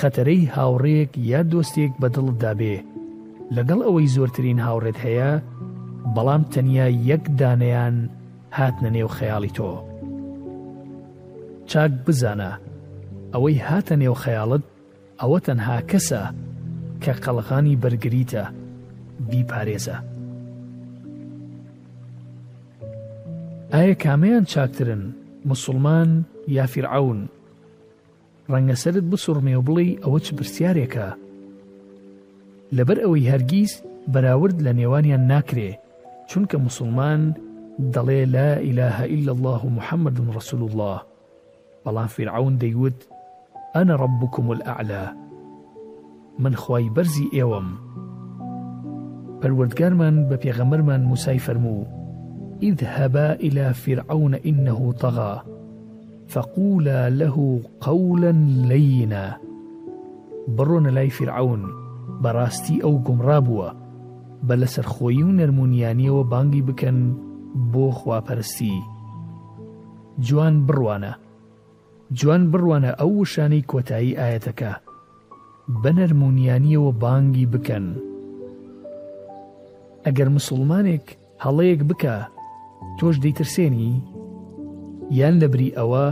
خەتەرەی 0.01 0.51
هاوڕێک 0.55 1.11
یا 1.30 1.40
دۆستێک 1.53 1.92
بەدڵت 2.01 2.36
دابێ 2.42 2.76
لەگەڵ 3.57 3.80
ئەوەی 3.86 4.11
زۆرترین 4.16 4.59
هاوڕێت 4.66 4.99
هەیە 5.05 5.30
بەڵام 6.14 6.42
تەنیا 6.53 6.86
یەک 7.11 7.22
دانیان 7.40 7.97
هاتنە 8.59 8.90
نێو 8.96 9.09
خەیاڵی 9.16 9.52
تۆ. 9.57 9.68
چاک 11.70 11.92
بزانە 12.07 12.50
ئەوەی 13.34 13.59
هاتە 13.68 13.94
نێو 14.02 14.16
خەیاڵت 14.22 14.64
ئەوە 15.20 15.38
تەنها 15.46 15.76
کەسە 15.90 16.22
کە 17.02 17.12
قەلغانی 17.24 17.76
بەرگریتە 17.82 18.44
بیپارێزە. 19.30 19.96
ئایا 23.74 23.94
کامیان 24.05 24.44
چاکترن 24.52 25.02
مسلمان 25.50 26.11
یافرعون 26.57 27.20
ڕەنگەسەرت 28.52 29.05
بسوڕمێ 29.11 29.55
و 29.59 29.62
بڵێ 29.66 29.86
ئەوە 30.05 30.18
چ 30.24 30.26
برسیارێکە 30.36 31.09
لەبەر 32.76 32.98
ئەوەی 33.02 33.28
هەرگیز 33.30 33.72
بەراورد 34.12 34.57
لە 34.64 34.72
نێوانیان 34.78 35.22
ناکرێ 35.32 35.70
چونکە 36.30 36.55
مسلمان 36.66 37.22
دلي 37.78 38.24
لا 38.24 38.60
إله 38.60 39.04
إلا 39.04 39.32
الله 39.32 39.68
محمد 39.76 40.28
رسول 40.36 40.62
الله 40.70 41.00
بلان 41.86 42.06
فرعون 42.06 42.58
دەیوت 42.58 43.08
أنا 43.76 43.96
ربكم 43.96 44.50
الأعلى 44.52 45.12
من 46.38 46.54
خوای 46.54 46.90
بەرزی 46.96 47.28
ئێوەم 47.34 47.68
پەروەردگارمان 49.42 50.14
بە 50.30 50.36
پێغەمەرمان 50.42 51.00
موسای 51.10 51.38
فەرموو 51.38 51.86
اذهبا 52.62 53.32
إلى 53.34 53.72
فرعون 53.74 54.34
إنه 54.34 54.92
طغى 54.92 55.42
فقولا 56.28 57.08
له 57.10 57.60
قولا 57.80 58.32
لينا 58.70 59.36
برون 60.48 60.86
لاي 60.86 61.10
فرعون 61.10 61.66
براستي 62.20 62.82
أو 62.84 62.98
قمرابوا 62.98 63.70
بلسر 64.42 64.82
خويون 64.82 65.40
المنياني 65.40 66.10
وبانجي 66.10 66.62
بكن 66.62 67.14
بۆ 67.72 67.90
خواپەرسی 67.96 68.72
جوان 70.28 70.55
بڕوانە 70.68 71.12
جوان 72.18 72.42
بڕوانە 72.52 72.90
ئەو 73.00 73.11
وشانەی 73.20 73.66
کۆتایی 73.70 74.18
ئاەتەکە 74.18 74.72
بە 75.82 75.90
نەرمونیانیەوە 75.98 76.90
بانگی 77.02 77.46
بکەن 77.55 77.86
ئەگەر 80.05 80.28
مسلمانێک 80.36 81.07
هەڵەیەک 81.44 81.80
بکە 81.90 82.16
تۆش 82.98 83.16
دەیترسێنی 83.24 83.92
یان 85.18 85.34
لەبری 85.42 85.74
ئەوە 85.78 86.07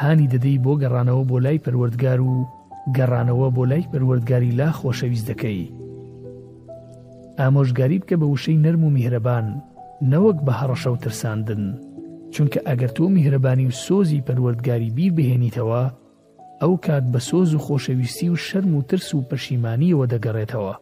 هانی 0.00 0.30
دەدەی 0.32 0.62
بۆ 0.64 0.72
گەڕانەوە 0.82 1.22
بۆ 1.30 1.36
لای 1.44 1.62
پەروەردگار 1.64 2.20
و 2.28 2.34
گەڕانەوە 2.96 3.48
بۆ 3.56 3.62
لای 3.70 3.88
پەروەردگاری 3.92 4.56
لا 4.60 4.68
خۆشەویست 4.78 5.26
دەکەی 5.30 5.62
ئامۆژگاری 7.40 8.00
بکە 8.02 8.16
بە 8.20 8.26
وشەی 8.32 8.60
نەرم 8.64 8.82
و 8.84 8.90
میهرەبان 8.96 9.46
نەوەک 10.10 10.38
بە 10.46 10.52
هەڕەشە 10.60 10.86
و 10.92 10.96
ترساندن 11.02 11.62
چونکە 12.34 12.58
ئەگەر 12.68 12.90
تۆ 12.96 13.02
میهرەبانی 13.16 13.66
و 13.68 13.76
سۆزی 13.84 14.24
پەروەردگاری 14.26 14.90
بیر 14.96 15.12
بهێنیتەوە 15.16 15.82
ئەو 16.62 16.72
کات 16.86 17.04
بە 17.12 17.20
سۆز 17.28 17.48
و 17.54 17.62
خۆشەویستی 17.66 18.28
و 18.30 18.36
شەرم 18.46 18.72
و 18.78 18.82
ترس 18.82 19.08
و 19.14 19.22
پەشیمانیەوە 19.30 20.04
دەگەڕێتەوە 20.12 20.74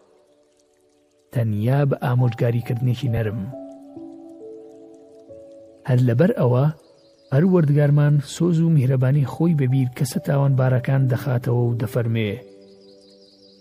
تەنیا 1.33 1.81
بە 1.91 1.97
ئامۆژگاریکردنێکی 2.05 3.09
نەرم 3.15 3.41
هەر 5.89 5.99
لەبەر 6.09 6.31
ئەوە 6.41 6.65
هەر 7.33 7.45
وەردگارمان 7.53 8.15
سۆز 8.35 8.57
و 8.61 8.71
میهرەبانی 8.77 9.27
خۆی 9.33 9.55
بەبیر 9.61 9.89
کەسە 9.99 10.19
تاوان 10.27 10.53
بارەکان 10.61 11.03
دەخاتەوە 11.13 11.61
و 11.71 11.77
دەفەرمێ 11.83 12.33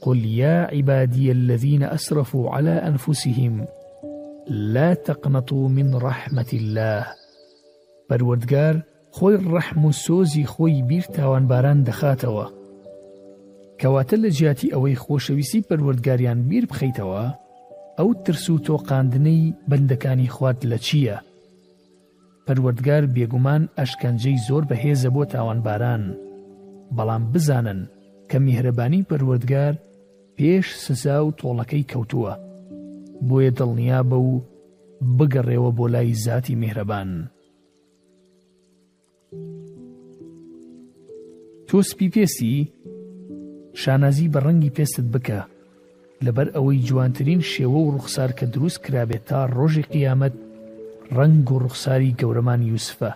قل 0.04 0.22
يا 0.42 0.58
عبادي 0.78 1.32
الذين 1.32 1.84
أسرفوا 1.84 2.50
على 2.56 2.76
أنفسهم 2.90 3.56
لا 4.50 4.94
تەقمەتو 4.94 5.54
من 5.68 5.92
ڕەحمەتی 6.04 6.54
الله 6.58 7.06
بەروەردگار 8.10 8.76
خۆی 9.16 9.36
ڕەحم 9.52 9.82
و 9.86 9.92
سۆزی 10.04 10.46
خۆی 10.52 10.82
بیر 10.90 11.04
تاوانباران 11.16 11.80
دەخاتەوە 11.88 12.48
کەواتە 13.82 14.16
لە 14.24 14.30
جیاتی 14.38 14.72
ئەوەی 14.74 14.96
خۆشەویستی 15.04 15.66
پەروەردگاریان 15.70 16.40
بیر 16.50 16.66
بخەیتەوە 16.72 17.26
ئەو 17.98 18.10
ترس 18.26 18.46
و 18.50 18.58
تۆقااندنەی 18.66 19.54
بەندەکانی 19.70 20.30
خوارد 20.36 20.62
لە 20.72 20.78
چییە؟ 20.88 21.18
پەروەردگار 22.46 23.04
بێگومان 23.16 23.64
ئەشکەنجەی 23.80 24.38
زۆر 24.48 24.64
بەهێزە 24.70 25.10
بۆ 25.16 25.24
تاوانباران 25.34 26.04
بەڵام 26.98 27.24
بزانن 27.34 27.82
کە 28.30 28.36
میهرەبانی 28.46 29.06
پەروەردگار 29.10 29.74
پێش 30.38 30.66
سزا 30.86 31.18
و 31.26 31.32
تۆڵەکەی 31.40 31.90
کەوتووە 31.92 32.34
بۆیە 33.28 33.52
دڵنیا 33.60 34.00
بە 34.10 34.18
و 34.28 34.42
بگەڕێەوە 35.18 35.72
بۆ 35.78 35.86
لای 35.94 36.14
زاتی 36.26 36.56
میهرەبان. 36.62 37.12
تۆسپی 41.68 42.08
پێسی 42.16 42.54
شانازی 43.82 44.32
بە 44.34 44.40
ڕەنگی 44.46 44.76
پێست 44.78 45.06
بکە 45.14 45.42
لەبەر 46.26 46.48
ئەوەی 46.56 46.84
جوانترین 46.88 47.42
شێوە 47.52 47.80
و 47.82 47.92
ڕوخسار 47.96 48.32
کە 48.38 48.46
دروست 48.54 48.80
کرابێت 48.86 49.24
تا 49.30 49.40
ڕۆژی 49.58 49.88
قیامەت 49.94 50.34
ڕنگ 51.18 51.50
و 51.52 51.60
ڕوخساری 51.64 52.16
گەورەمان 52.20 52.62
یوسفە 52.72 53.12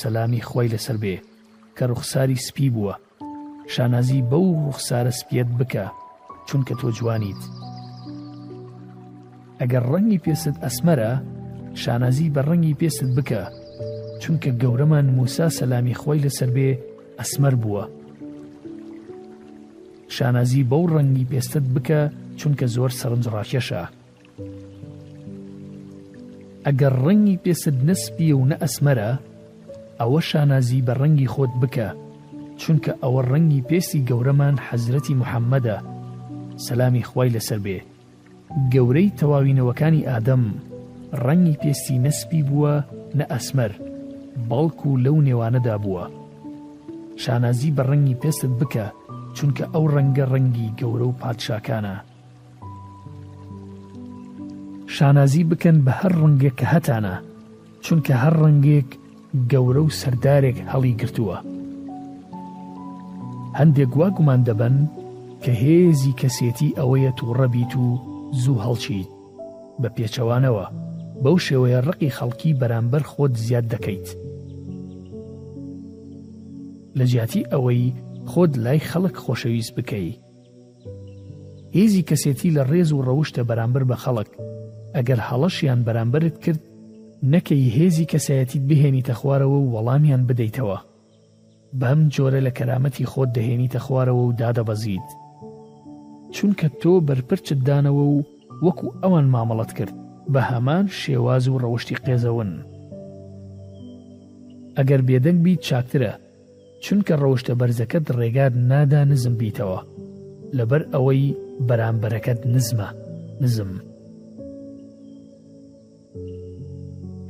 سەلامی 0.00 0.44
خۆی 0.48 0.72
لەسەر 0.74 0.96
بێ 1.02 1.16
کە 1.76 1.84
ڕوخساری 1.90 2.42
سپی 2.46 2.68
بووە 2.74 2.94
شانازی 3.74 4.20
بەو 4.30 4.46
ڕوخسارە 4.66 5.12
سپێت 5.20 5.48
بکە 5.58 5.84
چونکە 6.48 6.74
تۆ 6.80 6.88
جوانیت. 6.98 7.42
ئەگەر 9.62 9.84
ڕەنگی 9.92 10.22
پێست 10.24 10.56
ئەسمەرە 10.64 11.12
شانازی 11.82 12.32
بە 12.34 12.40
ڕەنگی 12.48 12.76
پێست 12.80 13.00
بکە 13.16 13.42
چونکە 14.22 14.50
گەورەمان 14.62 15.06
موسا 15.16 15.46
سەلامی 15.58 15.98
خۆی 16.00 16.22
لەسەر 16.24 16.50
بێ 16.56 16.68
ئەسمەر 17.20 17.54
بووە 17.62 17.84
شانازی 20.16 20.62
بەو 20.70 20.84
ڕەنگی 20.94 21.26
پێستت 21.32 21.66
بکە 21.74 22.00
چونکە 22.38 22.66
زۆر 22.74 22.90
سەرنجڕاکێشە 23.00 23.82
ئەگەر 26.66 26.94
ڕەنگی 27.04 27.36
پێست 27.44 27.74
نسپی 27.88 28.30
و 28.38 28.44
نە 28.50 28.56
ئەسمەرە 28.62 29.10
ئەوە 30.00 30.20
شانازی 30.30 30.84
بە 30.86 30.92
ڕەنگی 31.00 31.30
خۆت 31.34 31.52
بکە 31.62 31.88
چونکە 32.60 32.92
ئەوە 33.02 33.20
ڕەنگی 33.30 33.62
پێستی 33.68 34.04
گەورەمان 34.08 34.54
حەزرەی 34.66 35.14
محەممەدە 35.20 35.76
سەلامی 36.66 37.04
خی 37.10 37.30
لەسەر 37.36 37.60
بێت 37.66 37.86
گەورەی 38.72 39.10
تەواوینەوەکانی 39.18 40.06
ئادەم 40.10 40.44
ڕەنی 41.24 41.58
پێستی 41.62 42.02
نەسپی 42.04 42.42
بووە 42.48 42.74
نە 43.18 43.24
ئەسمەر 43.32 43.72
بەڵکو 44.48 44.90
لەو 45.04 45.16
نێوانەدا 45.26 45.76
بووە 45.84 46.04
شانازی 47.22 47.74
بە 47.76 47.82
ڕەنی 47.88 48.18
پێست 48.22 48.42
بکە 48.60 48.86
چونکە 49.36 49.64
ئەو 49.74 49.84
ڕەنگە 49.94 50.24
ڕەنگی 50.32 50.74
گەورە 50.78 51.06
و 51.10 51.16
پادشاکانە 51.20 51.96
شانازی 54.94 55.44
بکەن 55.50 55.76
بە 55.86 55.92
هەر 56.00 56.12
ڕەنگێک 56.22 56.54
کە 56.60 56.66
هەتانە 56.74 57.14
چونکە 57.84 58.14
هەر 58.22 58.34
ڕەنگێک 58.42 58.88
گەورە 59.52 59.82
و 59.84 59.94
سەردارێک 60.00 60.56
هەڵی 60.72 60.94
گرتووە 61.00 61.38
هەندێک 63.58 63.92
وا 63.98 64.08
گومان 64.16 64.40
دەبن 64.48 64.76
کە 65.42 65.52
هێزی 65.62 66.16
کەسێتی 66.20 66.74
ئەوەیە 66.78 67.10
تووڕەبیت 67.18 67.72
و 67.84 67.86
زوو 68.42 68.58
هەڵچیت 68.66 69.10
بە 69.80 69.88
پێچەوانەوە 69.96 70.66
بەو 71.22 71.36
شێوەیە 71.46 71.80
ڕقی 71.88 72.14
خەڵکی 72.16 72.56
بەرامبەر 72.60 73.02
خۆت 73.12 73.32
زیاد 73.46 73.64
دەکەیت 73.72 74.08
لە 76.98 77.04
جیاتی 77.10 77.42
ئەوەی 77.52 77.82
خۆت 78.30 78.52
لای 78.64 78.80
خەڵک 78.90 79.14
خۆشەویست 79.24 79.72
بکەی 79.78 80.18
هێزی 81.76 82.06
کەسێتی 82.08 82.50
لە 82.56 82.62
ڕێز 82.70 82.90
و 82.92 83.04
ڕەوشتە 83.06 83.42
بەرامبەر 83.50 83.84
بە 83.90 83.96
خەڵک 84.02 84.30
ئەگەر 84.96 85.20
هەڵەشیان 85.28 85.80
بەرامبرت 85.86 86.36
کرد 86.44 86.60
نەکەی 87.32 87.72
هێزی 87.78 88.08
کەسایەتیت 88.12 88.62
بهێنیتە 88.70 89.14
خوارەوە 89.18 89.58
و 89.60 89.70
وەڵامیان 89.74 90.22
بدەیتەوە 90.28 90.78
بەم 91.80 92.00
جۆرە 92.14 92.40
لە 92.46 92.52
کەرامەتی 92.58 93.08
خۆت 93.12 93.30
دەهێنیتە 93.36 93.78
خوارەوە 93.86 94.22
و 94.24 94.34
دادەبەزیت 94.40 95.08
چونکە 96.36 96.66
تۆ 96.80 96.92
بەرپرچت 97.08 97.58
دانەوە 97.68 98.04
و 98.08 98.16
وەکو 98.64 98.86
ئەوان 99.02 99.26
مامەڵەت 99.34 99.72
کرد 99.78 99.94
بە 100.32 100.40
هەمان 100.50 100.84
شێواز 101.00 101.44
و 101.48 101.60
ڕەوشی 101.62 101.98
قێزەون. 102.04 102.52
ئەگەر 104.78 105.00
بێدەنگ 105.08 105.38
بیت 105.44 105.60
چاکترە 105.68 106.12
چونکە 106.84 107.14
ڕەوشتە 107.22 107.52
بەرزەکەت 107.60 108.04
ڕێگات 108.18 108.52
نادا 108.70 109.00
نزم 109.10 109.34
بیتەوە 109.40 109.80
لەبەر 110.56 110.82
ئەوەی 110.94 111.22
بەرامبەرەکەت 111.68 112.40
نزمە 112.54 112.88
نزم. 113.42 113.72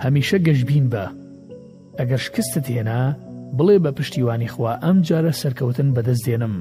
هەمیشە 0.05 0.39
گەشتبین 0.47 0.87
بە 0.93 1.05
ئەگەر 1.99 2.21
شکستت 2.27 2.67
هێنا 2.75 3.01
بڵێ 3.57 3.77
بە 3.85 3.91
پشتیوانی 3.99 4.49
خوا 4.55 4.73
ئەم 4.85 4.97
جارە 5.09 5.33
سەرکەوتن 5.43 5.89
بەدەست 5.97 6.25
دێنم. 6.29 6.57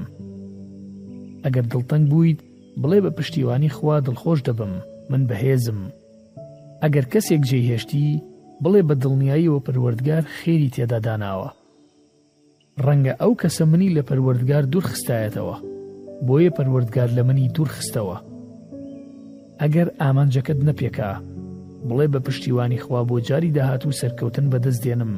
ئەگەر 1.44 1.64
دڵتەنگ 1.72 2.04
بوویت 2.10 2.40
بڵێ 2.82 2.98
بە 3.04 3.10
پشتیوانی 3.18 3.72
خوا 3.76 3.96
دڵخۆش 4.06 4.40
دەبم 4.48 4.72
من 5.10 5.22
بەهێزم 5.28 5.80
ئەگەر 6.82 7.04
کەسێک 7.12 7.42
جێهێشتی 7.50 8.20
بڵێ 8.62 8.80
بە 8.88 8.94
دڵنیاییەوە 9.02 9.64
پەروەردگار 9.66 10.24
خێری 10.36 10.72
تێداداناوە 10.74 11.48
ڕەنگە 12.84 13.14
ئەو 13.22 13.32
کەسە 13.40 13.64
منی 13.72 13.94
لە 13.96 14.02
پەروەردگار 14.08 14.64
دوور 14.72 14.84
خستایەتەوە 14.90 15.56
بۆیە 16.26 16.50
پەروەردگار 16.56 17.08
لە 17.16 17.22
منی 17.28 17.48
دوور 17.54 17.68
خستەوە 17.76 18.16
ئەگەر 19.60 19.88
ئامانجەکەت 20.00 20.58
نەپێکا 20.68 21.10
بڵێ 21.88 22.06
بە 22.12 22.20
پشتیوانی 22.26 22.82
خوا 22.84 23.00
بۆ 23.08 23.16
جاری 23.28 23.54
داهات 23.56 23.82
و 23.86 23.96
سەرکەوتن 24.00 24.46
بەدەست 24.52 24.80
دێنم 24.86 25.12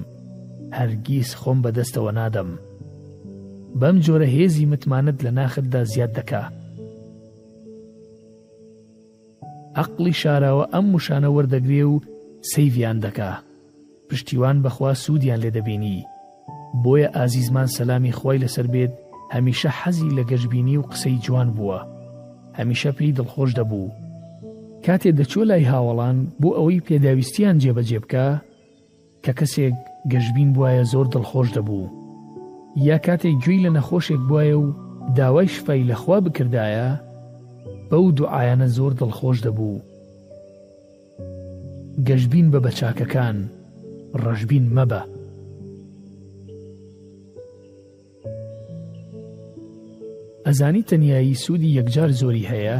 هەرگیز 0.78 1.30
خۆم 1.40 1.58
بەدەستەوە 1.64 2.12
نادەم. 2.20 2.50
بەم 3.74 3.98
جۆرە 4.02 4.26
هێزی 4.34 4.66
متمانت 4.72 5.18
لە 5.24 5.26
ناخدا 5.30 5.84
زیاد 5.84 6.12
دەکا. 6.18 6.42
عقلی 9.76 10.12
شاراوە 10.12 10.66
ئەم 10.72 10.84
موشانە 10.92 11.28
وەردەگرێ 11.36 11.82
و 11.92 12.00
سەیڤان 12.52 12.98
دەکا. 13.04 13.32
پشتیوان 14.10 14.56
بەخوا 14.64 14.92
سوودیان 15.02 15.40
لێ 15.40 15.50
دەبینی. 15.56 16.06
بۆیە 16.84 17.08
ئازیزمان 17.16 17.66
سەلامی 17.76 18.16
خۆی 18.18 18.38
لەسەر 18.44 18.66
بێت 18.74 18.92
هەمیشە 19.34 19.70
حەزی 19.80 20.14
لە 20.16 20.22
گەشببینی 20.30 20.76
و 20.78 20.82
قسەی 20.90 21.18
جوان 21.24 21.48
بووە. 21.56 21.78
هەمیشە 22.58 22.90
پێی 22.98 23.16
دڵخۆش 23.18 23.50
دەبوو. 23.58 23.90
کاتێ 24.84 25.10
دەچۆ 25.18 25.36
لای 25.50 25.64
هاوڵان 25.70 26.16
بۆ 26.40 26.48
ئەوەی 26.58 26.84
پێداویستیان 26.86 27.58
جێبەجێبکە 27.62 28.26
کە 29.24 29.32
کەسێک 29.38 29.76
گەشببین 30.12 30.50
بواە 30.54 30.82
زۆر 30.92 31.06
دڵخۆش 31.14 31.48
دەبوو. 31.56 31.92
یا 32.84 32.96
کاتێک 33.04 33.36
گوێی 33.44 33.62
لە 33.66 33.70
نەخۆشێک 33.76 34.22
بواە 34.28 34.54
و 34.62 34.64
داوای 35.16 35.48
شفای 35.48 35.86
لەخوا 35.90 36.18
بکردایە 36.26 36.88
بەو 37.90 38.04
دوعاەنە 38.16 38.68
زۆر 38.76 38.92
دڵخۆش 39.00 39.38
دەبوو 39.46 39.84
گەشتبین 42.06 42.46
بە 42.52 42.58
بەچاکەکان 42.64 43.36
ڕەژبین 44.22 44.66
مەبە 44.76 45.02
ئەزانی 50.46 50.82
تەنیایی 50.90 51.34
سوودی 51.42 51.74
یەکجار 51.78 52.10
زۆری 52.20 52.48
هەیە 52.52 52.78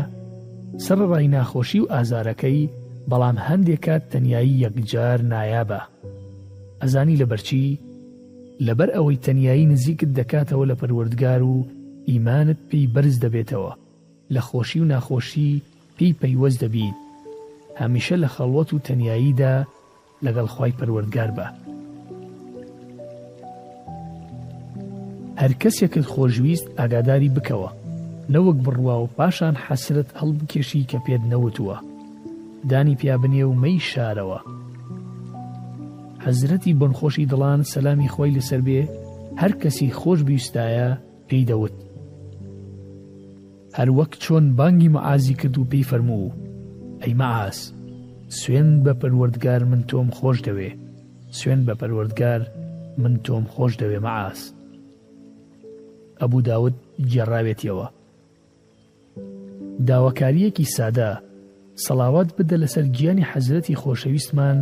سەر 0.85 0.99
ڕای 1.11 1.29
ناخۆشی 1.35 1.81
و 1.83 1.91
ئازارەکەی 1.93 2.71
بەڵام 3.11 3.37
هەندێکات 3.49 4.03
تەنیایی 4.13 4.61
یەکجار 4.65 5.19
نایابە 5.33 5.81
ئەزانی 6.83 7.19
لە 7.21 7.27
بەرچی 7.31 7.67
لەبەر 8.65 8.89
ئەوەی 8.95 9.19
تەنایی 9.25 9.71
نزیکت 9.73 10.11
دەکاتەوە 10.19 10.69
لە 10.71 10.75
پەروەردگار 10.81 11.43
و 11.51 11.57
ئیمانت 12.09 12.59
پێی 12.69 12.91
بەرز 12.95 13.17
دەبێتەوە 13.25 13.73
لە 14.35 14.41
خۆشی 14.49 14.81
و 14.83 14.89
ناخۆشی 14.93 15.63
پێی 15.97 16.17
پەیوەست 16.21 16.59
دەبیت 16.65 16.97
هەمیشە 17.81 18.17
لە 18.25 18.29
خەڵوەت 18.35 18.69
و 18.73 18.83
تەناییدا 18.87 19.55
لەگەڵ 20.25 20.49
خی 20.55 20.73
پەروەردگار 20.79 21.31
بە 21.37 21.47
هەر 25.41 25.53
کەسێکت 25.63 26.05
خۆشویست 26.13 26.67
ئاگاداری 26.79 27.35
بکەوە 27.37 27.71
نەوەک 28.33 28.59
بڕوا 28.65 28.97
و 29.05 29.11
پاشان 29.17 29.55
حەسرت 29.65 30.09
هەڵبکێشی 30.21 30.83
کە 30.91 30.99
پێت 31.05 31.23
نەوتووە 31.33 31.77
دانی 32.71 32.95
پیابنێ 33.01 33.45
و 33.47 33.59
مەی 33.63 33.79
شارەوە 33.91 34.39
حەزرەتی 36.27 36.73
بنخۆشی 36.81 37.25
دڵان 37.33 37.61
سەلامی 37.73 38.11
خۆی 38.15 38.35
لەسەر 38.37 38.61
بێ 38.67 38.81
هەر 39.41 39.53
کەسی 39.63 39.89
خۆش 40.01 40.19
بیستایە 40.29 40.89
پێی 41.29 41.45
دەوت 41.51 41.77
هەر 43.77 43.89
وەک 43.99 44.13
چۆن 44.23 44.45
بانگی 44.59 44.89
مەعازی 44.95 45.35
کرد 45.41 45.59
و 45.59 45.65
پێی 45.71 45.89
فەرموو 45.91 46.35
ئەی 47.03 47.15
مەعاس 47.21 47.59
سوێن 48.41 48.69
بە 48.85 48.93
پەروەردگار 49.01 49.63
من 49.71 49.83
تۆم 49.89 50.09
خۆش 50.19 50.39
دەوێ 50.47 50.71
سوێن 51.39 51.61
بە 51.67 51.75
پەروەردگار 51.81 52.41
من 53.03 53.15
تۆم 53.25 53.45
خۆش 53.55 53.73
دەوێ 53.81 53.99
مەعاس 54.07 54.41
ئەبوو 56.21 56.41
داوت 56.49 56.75
جێڕاوێتیەوە 57.13 57.87
داواکاریەکی 59.89 60.67
سادە 60.77 61.11
سەڵاوات 61.85 62.29
بدە 62.39 62.57
لەسەر 62.63 62.85
گیانی 62.97 63.29
حەزرەتی 63.33 63.79
خۆشەویستمان 63.83 64.59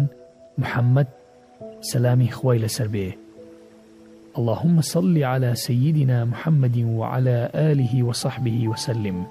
محەممەد 0.63 1.09
سلامي 1.85 2.29
خويل 2.29 2.71
سربي 2.71 3.13
اللهم 4.39 4.81
صل 4.81 5.23
على 5.25 5.55
سيدنا 5.55 6.25
محمد 6.25 6.79
وعلى 6.89 7.51
آله 7.55 8.03
وصحبه 8.05 8.69
وسلم 8.69 9.27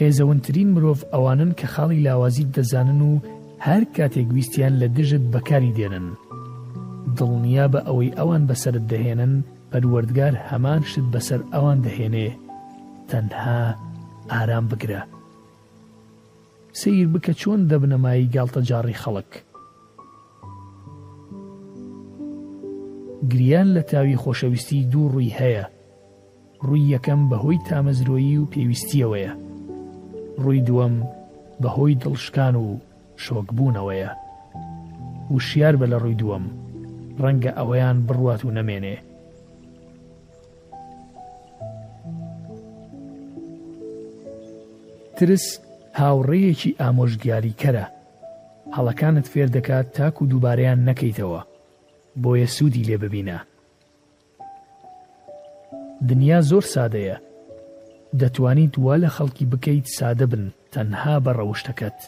قێزەونترین 0.00 0.68
مرۆڤ 0.72 0.72
مروف 0.76 1.04
اوانن 1.16 1.52
خاڵی 1.74 1.98
لاوازیت 2.06 2.48
دەزانن 2.60 3.00
و 3.02 3.18
هەر 3.66 3.84
کاتێک 3.96 4.26
گویستیان 4.32 4.78
لە 4.82 4.86
دژت 4.96 5.24
بەکاری 5.34 5.72
دێنن 5.78 6.06
دڵنیا 7.18 7.66
بە 7.72 7.80
ئەوەی 7.86 8.14
ئەوان 8.18 8.42
بەسرت 8.48 8.84
دەهێنن 8.92 9.32
پەروەردگار 9.74 10.34
هەمان 10.48 10.80
شت 10.90 11.04
بەسەر 11.14 11.40
ئەوان 11.54 11.78
دەهێنێ 11.86 12.28
تەنها 13.10 13.60
ئارام 14.32 14.64
بگرە 14.70 15.00
سیر 16.80 17.06
بکە 17.14 17.32
چۆن 17.40 17.60
دەبنەمایی 17.70 18.30
گالتە 18.34 18.60
جاڕی 18.68 19.00
خەڵک 19.02 19.30
گریان 23.30 23.68
لە 23.76 23.82
تاوی 23.90 24.20
خۆشەویستی 24.22 24.84
دوو 24.92 25.12
ڕووی 25.12 25.34
هەیە 25.38 25.64
ڕووی 26.66 26.90
یەکەم 26.94 27.20
بەهۆی 27.30 27.58
تامەزرۆیی 27.68 28.38
و 28.38 28.50
پێویستیەوەیە 28.52 29.32
ڕووی 30.42 30.64
دووەم 30.68 30.94
بەهۆی 31.62 31.98
دڵشکان 32.02 32.54
و 32.64 32.66
شۆکبوونەوەیە 33.24 34.10
وشیار 35.34 35.74
بە 35.80 35.86
لە 35.92 35.96
ڕووی 36.02 36.18
دووەم 36.20 36.44
ڕەنگە 37.22 37.52
ئەوەیان 37.58 37.96
بڕوات 38.06 38.42
و 38.44 38.54
نەمێنێ 38.58 38.96
ترس 45.20 45.42
هاوڕێیەکی 46.00 46.72
ئامۆژگیاریکەرە 46.80 47.84
هەڵەکانت 48.76 49.26
فێر 49.32 49.48
دەکات 49.56 49.86
تاک 49.96 50.14
و 50.20 50.28
دووبارەیان 50.30 50.80
نەکەیتەوە 50.88 51.40
بۆیە 52.22 52.48
سوودی 52.56 52.86
لێ 52.88 52.96
ببینە 53.02 53.38
دنیا 56.08 56.40
زۆر 56.50 56.64
سادەیە 56.74 57.16
دەتوانیت 58.20 58.74
وا 58.84 58.94
لە 59.04 59.10
خەڵکی 59.16 59.50
بکەیت 59.52 59.86
سادە 59.98 60.26
بن 60.32 60.44
تەنها 60.72 61.16
بە 61.24 61.32
ڕەوشتەکەت 61.38 61.98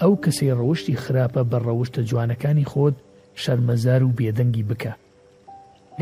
ئەو 0.00 0.12
کەسی 0.22 0.54
ڕەوشی 0.58 1.00
خراپە 1.02 1.42
بە 1.50 1.58
ڕەوشتە 1.66 2.00
جوانەکانی 2.10 2.68
خۆت 2.72 2.96
شەرمەزار 3.42 4.02
و 4.04 4.16
بێدەنگی 4.18 4.64
بکە 4.70 4.92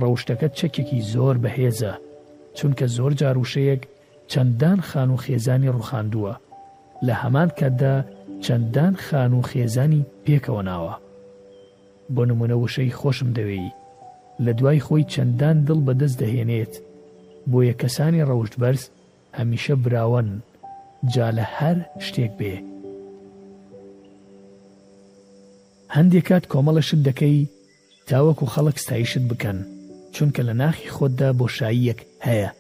ڕەوشتەکە 0.03 0.49
چەکێکی 0.59 1.07
زۆر 1.13 1.37
بەهێزە 1.45 1.93
چونکە 2.57 2.87
زۆر 2.97 3.13
جاروشەیەک 3.21 3.83
چەندان 4.29 4.81
خان 4.81 5.11
و 5.11 5.17
خێزانی 5.17 5.69
ڕوخاندووە 5.77 6.35
لە 7.07 7.15
هەمان 7.23 7.51
کەدا 7.59 7.97
چەندان 8.45 8.95
خان 9.05 9.33
و 9.35 9.43
خێزانی 9.51 10.03
پێکەوە 10.25 10.63
ناوە 10.69 10.95
بۆ 12.15 12.23
نمونە 12.29 12.57
وشەی 12.65 12.97
خۆشم 13.01 13.31
دەوێی 13.39 13.71
لە 14.45 14.53
دوای 14.59 14.81
خۆی 14.87 15.05
چەندان 15.13 15.57
دڵ 15.67 15.79
بەدەست 15.87 16.19
دەهێنێت 16.23 16.75
بۆ 17.51 17.59
یە 17.69 17.75
کەسانی 17.81 18.27
ڕەوشت 18.29 18.55
بەرز 18.61 18.83
هەمیشە 19.39 19.75
براون 19.85 20.29
جا 21.15 21.29
لە 21.37 21.45
هەر 21.59 21.77
شتێک 22.07 22.33
بێ 22.41 22.55
هەندێک 25.97 26.25
کات 26.29 26.45
کۆمەڵەشت 26.53 26.99
دەکەی 27.09 27.49
تاوەکو 28.09 28.47
خەڵک 28.55 28.77
ستایشت 28.85 29.23
بکەن 29.31 29.59
چونکە 30.15 30.41
لە 30.49 30.53
ناخی 30.63 30.89
خۆتدا 30.97 31.29
بۆشاییەک 31.39 32.01
هەیە 32.27 32.51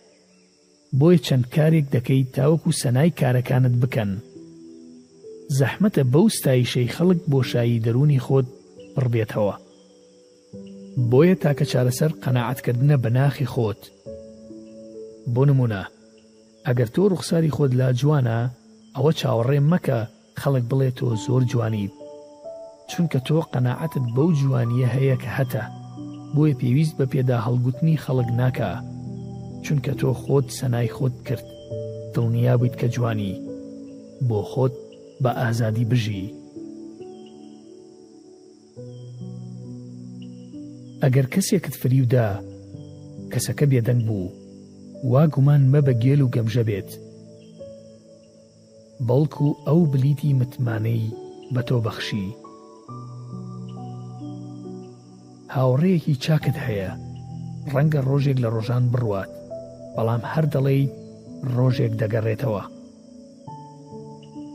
بۆیە 0.97 1.19
چەند 1.27 1.47
کارێک 1.55 1.87
دەکەیت 1.95 2.29
تاوەکو 2.37 2.71
سەنای 2.83 3.11
کارەکانت 3.21 3.75
بکەن. 3.83 4.11
زەحمەتە 5.59 6.03
بەو 6.13 6.25
ستایشەی 6.37 6.93
خەڵک 6.97 7.21
بۆشایی 7.33 7.83
دەرونی 7.85 8.23
خۆت 8.27 8.47
بڕبێتەوە. 8.97 9.55
بۆیە 11.11 11.35
تاکە 11.43 11.65
چارەسەر 11.73 12.11
قەنەعاتکردنە 12.23 12.97
بەناخی 13.05 13.51
خۆت. 13.53 13.81
بۆ 15.35 15.43
نمونە، 15.49 15.83
ئەگەر 16.67 16.89
تۆ 16.95 17.03
ڕوخساری 17.11 17.55
خۆت 17.57 17.73
لا 17.81 17.89
جوانە، 18.01 18.39
ئەوە 18.97 19.13
چاوەڕێ 19.21 19.61
مەکە 19.73 19.99
خەڵک 20.41 20.65
بڵێت 20.71 20.95
تۆ 20.99 21.09
زۆر 21.25 21.43
جوانیت. 21.51 21.93
چونکە 22.91 23.19
تۆ 23.29 23.39
قەنەعاتت 23.53 24.05
بەو 24.15 24.29
جوانیە 24.41 24.89
هەیە 24.97 25.17
کە 25.23 25.31
هەتە، 25.39 25.63
بۆیە 26.35 26.55
پێویست 26.61 26.95
بە 26.99 27.05
پێدا 27.13 27.39
هەڵگوتنی 27.47 28.01
خەڵک 28.05 28.29
ناکە. 28.41 28.73
چونکە 29.67 29.93
تۆ 30.01 30.11
خۆت 30.23 30.47
سەنای 30.59 30.89
خۆت 30.97 31.17
کرد 31.27 31.45
دڵنیا 32.15 32.55
بیت 32.63 32.75
کە 32.81 32.87
جوانی 32.95 33.33
بۆ 34.29 34.39
خۆت 34.51 34.75
بە 35.23 35.31
ئازادی 35.43 35.85
بژی 35.91 36.35
ئەگەر 41.03 41.27
کەسێکت 41.35 41.75
فریودا 41.81 42.29
کەسەکە 43.33 43.65
بێدەنگ 43.71 44.03
بوو 44.09 44.31
وا 45.13 45.27
گومان 45.35 45.63
مەبە 45.73 45.95
گێل 46.05 46.21
و 46.23 46.33
گەمژە 46.35 46.63
بێت 46.69 46.91
بەڵکو 49.07 49.49
ئەو 49.67 49.81
بلیتی 49.93 50.33
متمانەی 50.39 51.15
بە 51.55 51.63
تۆ 51.69 51.77
بەخشی 51.87 52.27
هاوڕەیەکی 55.55 56.15
چاکت 56.25 56.57
هەیە 56.67 56.91
ڕەنگە 57.75 58.01
ڕۆژێک 58.09 58.39
لە 58.45 58.49
ڕۆژان 58.55 58.85
بڕوات 58.93 59.31
بەڵام 59.99 60.23
هەر 60.33 60.45
دەڵێی 60.55 60.83
ڕۆژێک 61.57 61.93
دەگەڕێتەوە 62.01 62.63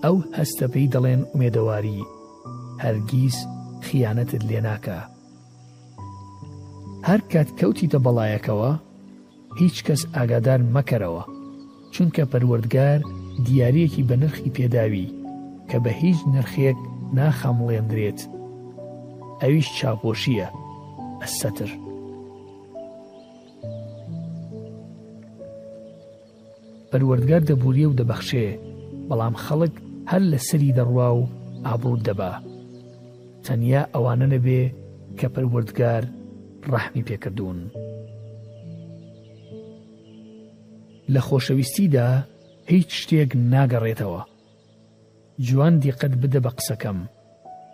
ئەو 0.04 0.18
هەستەپەی 0.38 0.92
دەڵێن 0.94 1.22
ئومێدەواری 1.32 2.00
هەرگیز 2.84 3.38
خیانەتت 3.88 4.44
لێناکە 4.50 5.00
هەر 7.08 7.20
کات 7.32 7.50
کەوتیتە 7.60 8.00
بەڵایەکەوە 8.06 8.72
هیچ 9.60 9.76
کەس 9.86 10.02
ئاگادار 10.16 10.60
مەکەرەوە 10.76 11.24
چونکە 11.94 12.24
پەروەردگار 12.32 13.00
دیارەکی 13.46 14.08
بە 14.10 14.16
نرخی 14.22 14.54
پێداوی 14.58 15.08
کە 15.70 15.78
بە 15.84 15.92
هیچ 16.02 16.18
نرخێک 16.34 16.80
ناخەمڵێندرێت 17.18 18.20
ئەویش 19.42 19.68
چاپۆشیە 19.78 20.48
ئەستر 21.22 21.70
پەروەردگار 26.94 27.42
دەبوریە 27.50 27.86
و 27.90 27.98
دەبەخشێ 28.00 28.46
بەڵام 29.10 29.36
خەڵک 29.46 29.74
هەر 30.12 30.22
لە 30.32 30.40
سری 30.48 30.76
دەڕوا 30.78 31.10
و 31.20 31.22
ئابرود 31.68 32.02
دەبا 32.08 32.32
تەنیا 33.46 33.82
ئەوانە 33.94 34.28
نەبێ 34.34 34.62
کە 35.20 35.28
پەروەردگار 35.34 36.04
ڕەحمی 36.72 37.06
پێکردوون 37.08 37.60
لە 41.14 41.22
خۆشەویستیدا 41.28 42.08
هیچ 42.72 42.90
شتێک 43.02 43.30
ناگەڕێتەوە 43.54 44.22
جوان 45.48 45.74
دیقەت 45.84 46.14
بدە 46.22 46.40
بە 46.46 46.52
قسەکەم 46.58 47.00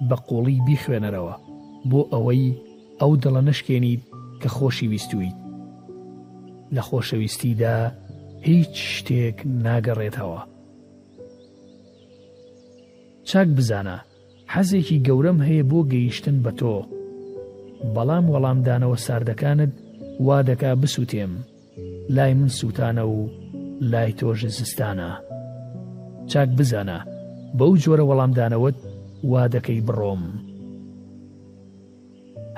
بە 0.10 0.16
قۆڵی 0.28 0.58
بیخوێنەرەوە 0.68 1.36
بۆ 1.90 2.02
ئەوەی 2.14 2.46
ئەو 3.02 3.12
دڵە 3.24 3.42
نشکێنیت 3.50 4.04
کە 4.42 4.50
خۆشی 4.58 4.88
ویستویت 4.94 5.38
لە 6.76 6.82
خۆشەویستیدا 6.88 7.76
هیچ 8.48 8.74
شتێک 8.96 9.38
ناگەڕێتەوە. 9.66 10.42
چاک 13.30 13.48
بزانە 13.58 13.98
حەزێکی 14.54 14.98
گەورەم 15.08 15.40
هەیە 15.48 15.64
بۆ 15.72 15.80
گەیشتن 15.92 16.38
بە 16.46 16.52
تۆ، 16.60 16.76
بەڵام 17.96 18.26
وەڵامدانەوە 18.34 18.98
ساردەکانت 19.06 19.74
وا 20.28 20.38
دەکا 20.50 20.72
بسووتێم، 20.82 21.34
لای 22.16 22.34
من 22.40 22.50
سووتانە 22.60 23.04
و 23.14 23.18
لای 23.92 24.12
تۆژ 24.20 24.40
زستانە. 24.60 25.12
چاک 26.32 26.50
بزانە 26.60 26.98
بەو 27.58 27.74
جۆرە 27.84 28.04
وەڵامدانەوەت 28.10 28.78
وا 29.32 29.44
دەکەی 29.56 29.82
بڕۆم. 29.88 30.24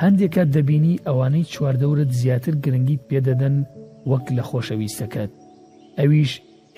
هەندێکات 0.03 0.49
دەبینی 0.55 1.01
ئەوانەی 1.07 1.49
چواردەورت 1.53 2.11
زیاتر 2.19 2.53
گرنگیت 2.63 3.01
پێدەدەن 3.09 3.55
وەک 4.09 4.25
لە 4.37 4.43
خۆشەویستەکەت. 4.49 5.31
ئەویش 6.01 6.31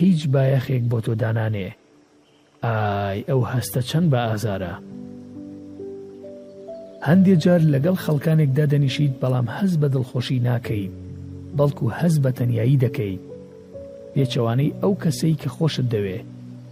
هیچ 0.03 0.21
بایەخێک 0.33 0.83
بۆ 0.91 0.97
تۆ 1.05 1.13
دانانێ 1.21 1.69
ئای 2.65 3.19
ئەو 3.29 3.41
هەستە 3.51 3.79
چەند 3.89 4.07
بە 4.13 4.19
ئازارە 4.29 4.73
هەندێک 7.07 7.37
جار 7.43 7.61
لەگەڵ 7.73 7.95
خەڵکانێکدا 8.03 8.65
دەنیشیت 8.71 9.13
بەڵام 9.21 9.47
هەز 9.57 9.71
بە 9.81 9.87
دڵخۆشی 9.93 10.43
ناکەی 10.47 10.85
بەڵکو 11.57 11.85
هەز 11.99 12.15
بە 12.23 12.31
تەنیایی 12.37 12.81
دەکەی 12.83 13.21
پێچەوانەی 14.13 14.75
ئەو 14.81 14.93
کەسەی 15.03 15.35
کە 15.41 15.49
خۆشت 15.55 15.85
دەوێ 15.93 16.19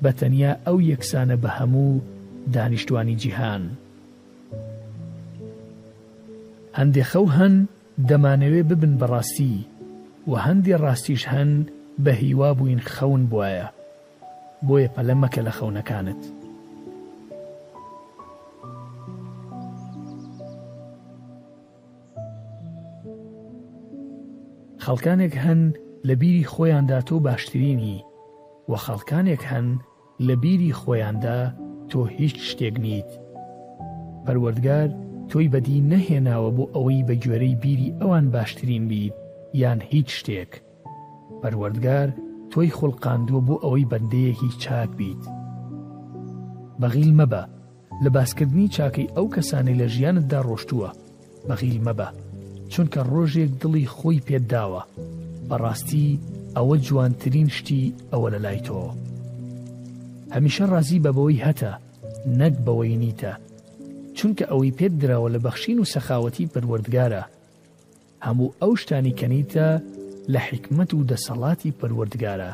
بە 0.04 0.12
تەنیا 0.20 0.52
ئەو 0.66 0.78
یەکسانە 0.91 1.36
بە 1.43 1.49
هەموو 1.58 1.89
دانیشتوانی 2.54 3.16
جیهان 3.22 3.64
هەندێک 6.78 7.08
خەو 7.12 7.26
هەن 7.38 7.56
دەمانەوێ 8.10 8.62
ببن 8.70 8.93
بەڕاستی 9.02 9.56
و 10.30 10.32
هەندی 10.45 10.80
ڕاستیش 10.84 11.24
هەن 11.34 11.52
بە 12.06 12.10
هیوا 12.12 12.54
بووین 12.60 12.82
خەون 12.93 13.22
بواە 13.32 13.64
بۆیە 14.68 14.89
پەلە 14.95 15.16
مەکە 15.22 15.41
لە 15.47 15.52
خەونەکانت 15.58 16.22
خەڵکانێک 24.84 25.34
هەن 25.45 25.62
لە 26.08 26.14
بیری 26.22 26.43
خۆیاندا 26.54 26.99
تۆ 27.08 27.16
باشترینی 27.28 27.97
و 28.70 28.74
خەڵکانێک 28.86 29.41
هەن 29.52 29.68
لە 30.28 30.36
بیری 30.43 30.72
خۆیاندا 30.82 31.39
تۆ 31.89 31.99
هیچ 32.18 32.36
شتێک 32.49 32.76
نیت 32.86 33.12
پەروەردگار 34.26 34.89
تۆی 35.30 35.47
بەدی 35.54 35.80
نەهێناوە 35.91 36.49
بۆ 36.58 36.66
ئەوەی 36.76 37.04
بە 37.08 37.16
گوێرەی 37.24 37.56
بیری 37.64 37.95
ئەوان 38.02 38.26
باشترین 38.36 38.84
بیت 38.91 39.16
یان 39.62 39.80
هیچ 39.91 40.10
شتێک 40.20 40.52
پەروەردگار 41.41 42.09
تۆی 42.51 42.69
خوڵقاندووە 42.77 43.41
بۆ 43.47 43.55
ئەوەی 43.63 43.89
بەندەیەکی 43.91 44.49
چاک 44.63 44.89
بیت. 44.97 45.21
بەغیل 46.82 47.11
مەبە 47.19 47.43
لە 48.03 48.09
باسکردنی 48.15 48.67
چاکەی 48.75 49.11
ئەو 49.17 49.27
کەسانی 49.36 49.79
لە 49.82 49.88
ژیانتدا 49.93 50.39
ڕۆشتووە 50.49 50.89
بەغیل 51.49 51.79
مەبە 51.86 52.07
چونکە 52.73 52.99
ڕۆژێک 53.11 53.51
دڵی 53.61 53.86
خۆی 53.95 54.19
پێداوە 54.27 54.82
بەڕاستی 55.49 56.19
ئەوە 56.55 56.75
جوانترین 56.86 57.47
شتی 57.57 57.93
ئەوە 58.13 58.27
لە 58.34 58.39
لای 58.45 58.59
تۆ. 58.67 58.79
هەمیشە 60.34 60.65
ڕازی 60.71 60.99
بەبەوەی 61.05 61.43
هەتە 61.47 61.71
نەک 62.39 62.53
بەوەی 62.65 62.97
نیتە 63.01 63.34
چونکە 64.15 64.45
ئەوەی 64.51 64.71
پێت 64.77 64.91
درراوە 65.01 65.29
لە 65.36 65.39
بەخشین 65.45 65.77
و 65.79 65.84
سەخاوەتی 65.93 66.51
پروەردگارە 66.53 67.23
هەموو 68.25 68.53
ئەو 68.61 68.73
شتانی 68.82 69.15
کەنیتە 69.19 69.69
لە 70.30 70.39
حکمت 70.49 70.93
و 70.93 71.03
دەسەڵاتی 71.11 71.74
پەروەردگارە. 71.80 72.51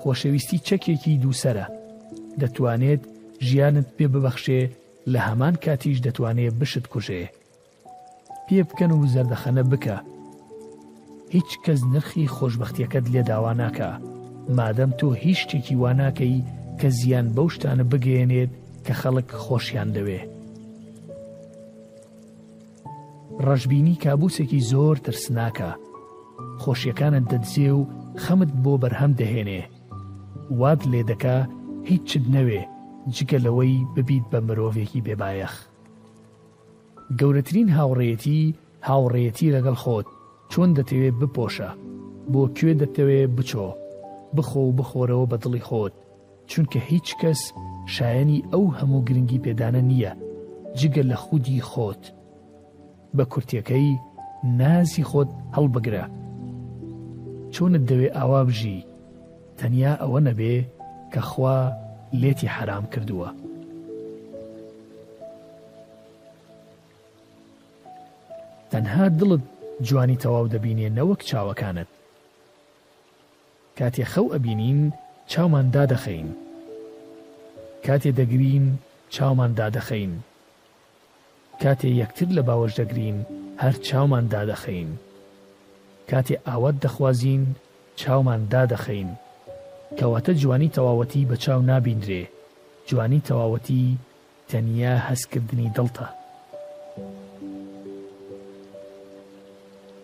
خۆشەویستی 0.00 0.58
چەکێکی 0.68 1.18
دووسرە 1.22 1.66
دەتوانێت 2.40 3.02
ژیانت 3.46 3.86
پێ 3.96 4.06
ببەخشێ 4.12 4.62
لە 5.12 5.20
هەمان 5.26 5.54
کاتیش 5.64 5.98
دەتوانێت 6.06 6.54
بشت 6.60 6.84
کوژێ. 6.92 7.22
پێ 8.46 8.62
بکەن 8.68 8.90
و 8.92 9.06
زەردەخەنە 9.14 9.62
بکە. 9.72 9.98
هیچ 11.34 11.50
کەس 11.64 11.80
نرخی 11.92 12.32
خۆشببختیەکەت 12.36 13.06
لێ 13.12 13.22
داواناکە، 13.30 13.90
مادەم 14.56 14.90
تۆ 14.98 15.06
هیچ 15.24 15.38
شتێکی 15.46 15.74
واناکەی 15.82 16.38
کە 16.80 16.88
زیان 16.98 17.26
بەو 17.36 17.48
شتانە 17.54 17.84
بگەێنێت 17.92 18.50
کە 18.86 18.92
خەڵک 19.00 19.28
خۆشیان 19.44 19.88
دەوێت. 19.96 20.33
ڕژبینی 23.46 23.94
کابوسێکی 24.02 24.60
زۆر 24.70 24.96
ترسناکە 25.04 25.70
خۆشیەکانت 26.62 27.24
دەدزێ 27.32 27.68
و 27.78 27.82
خەمت 28.22 28.50
بۆ 28.62 28.72
بەرهەم 28.82 29.12
دەهێنێ 29.20 29.62
واد 30.58 30.80
لێ 30.92 31.02
دەکا 31.10 31.38
هیچ 31.88 32.02
چد 32.10 32.24
نەوێ 32.34 32.62
جگە 33.14 33.38
لەوەی 33.46 33.74
ببیت 33.94 34.24
بە 34.32 34.38
مرۆڤێکی 34.46 35.04
بێبایەخ 35.06 35.54
گەورەترین 37.20 37.68
هاوڕێتی 37.76 38.40
هاوڕێتی 38.88 39.52
لەگەڵ 39.56 39.76
خۆت 39.82 40.06
چۆن 40.50 40.70
دەتەوێت 40.78 41.14
بپۆشە 41.22 41.70
بۆ 42.32 42.42
کوێ 42.56 42.72
دەتەوێت 42.82 43.30
بچۆ 43.36 43.66
بخۆ 44.36 44.60
و 44.68 44.76
بخۆرەوە 44.78 45.26
بە 45.30 45.36
دڵی 45.42 45.62
خۆت 45.68 45.94
چونکە 46.50 46.80
هیچ 46.90 47.08
کەس 47.20 47.40
شایانی 47.94 48.44
ئەو 48.52 48.64
هەموو 48.78 49.04
گرنگی 49.08 49.42
پێدانە 49.44 49.82
نییە 49.90 50.12
جگە 50.78 51.02
لە 51.10 51.16
خودی 51.24 51.58
خۆت. 51.70 52.02
بە 53.16 53.24
کورتەکەی 53.32 53.90
نازی 54.60 55.04
خۆت 55.10 55.30
هەڵبگرە 55.56 56.04
چۆنت 57.54 57.82
دەوێ 57.90 58.08
ئاوا 58.16 58.40
بژی 58.48 58.78
تەنیا 59.58 59.92
ئەوە 60.02 60.20
نەبێ 60.28 60.54
کە 61.12 61.20
خوا 61.28 61.58
لێتی 62.20 62.48
حرام 62.56 62.84
کردووە 62.92 63.30
تەنها 68.70 69.04
دڵت 69.18 69.42
جوانی 69.86 70.20
تەواو 70.24 70.50
دەبینێ 70.54 70.86
نەوەک 70.98 71.20
چاوەکانت 71.28 71.90
کاتێ 73.78 74.04
خەو 74.12 74.26
ئەبینین 74.34 74.80
چاومان 75.30 75.66
دادەخەین 75.74 76.28
کاتێ 77.86 78.10
دەگرین 78.18 78.66
چاومان 79.14 79.50
دادەخەین 79.58 80.12
کاتێ 81.64 81.88
یەکتر 82.02 82.28
لە 82.36 82.42
باوەش 82.48 82.72
دەگرین 82.80 83.18
هەر 83.62 83.74
چاومان 83.86 84.24
دادەخەین 84.34 84.90
کاتێ 86.10 86.34
ئاوات 86.48 86.76
دەخوازین 86.84 87.44
چاومان 88.00 88.42
دادەخەین 88.52 89.10
کەواتە 89.98 90.30
جوانی 90.42 90.70
تەواوەتی 90.76 91.28
بە 91.30 91.36
چاو 91.44 91.60
نابیندرێ 91.70 92.24
جوانی 92.88 93.22
تەواوەتی 93.28 93.86
تەنیا 94.50 94.94
هەستکردنی 95.08 95.72
دڵتە 95.76 96.06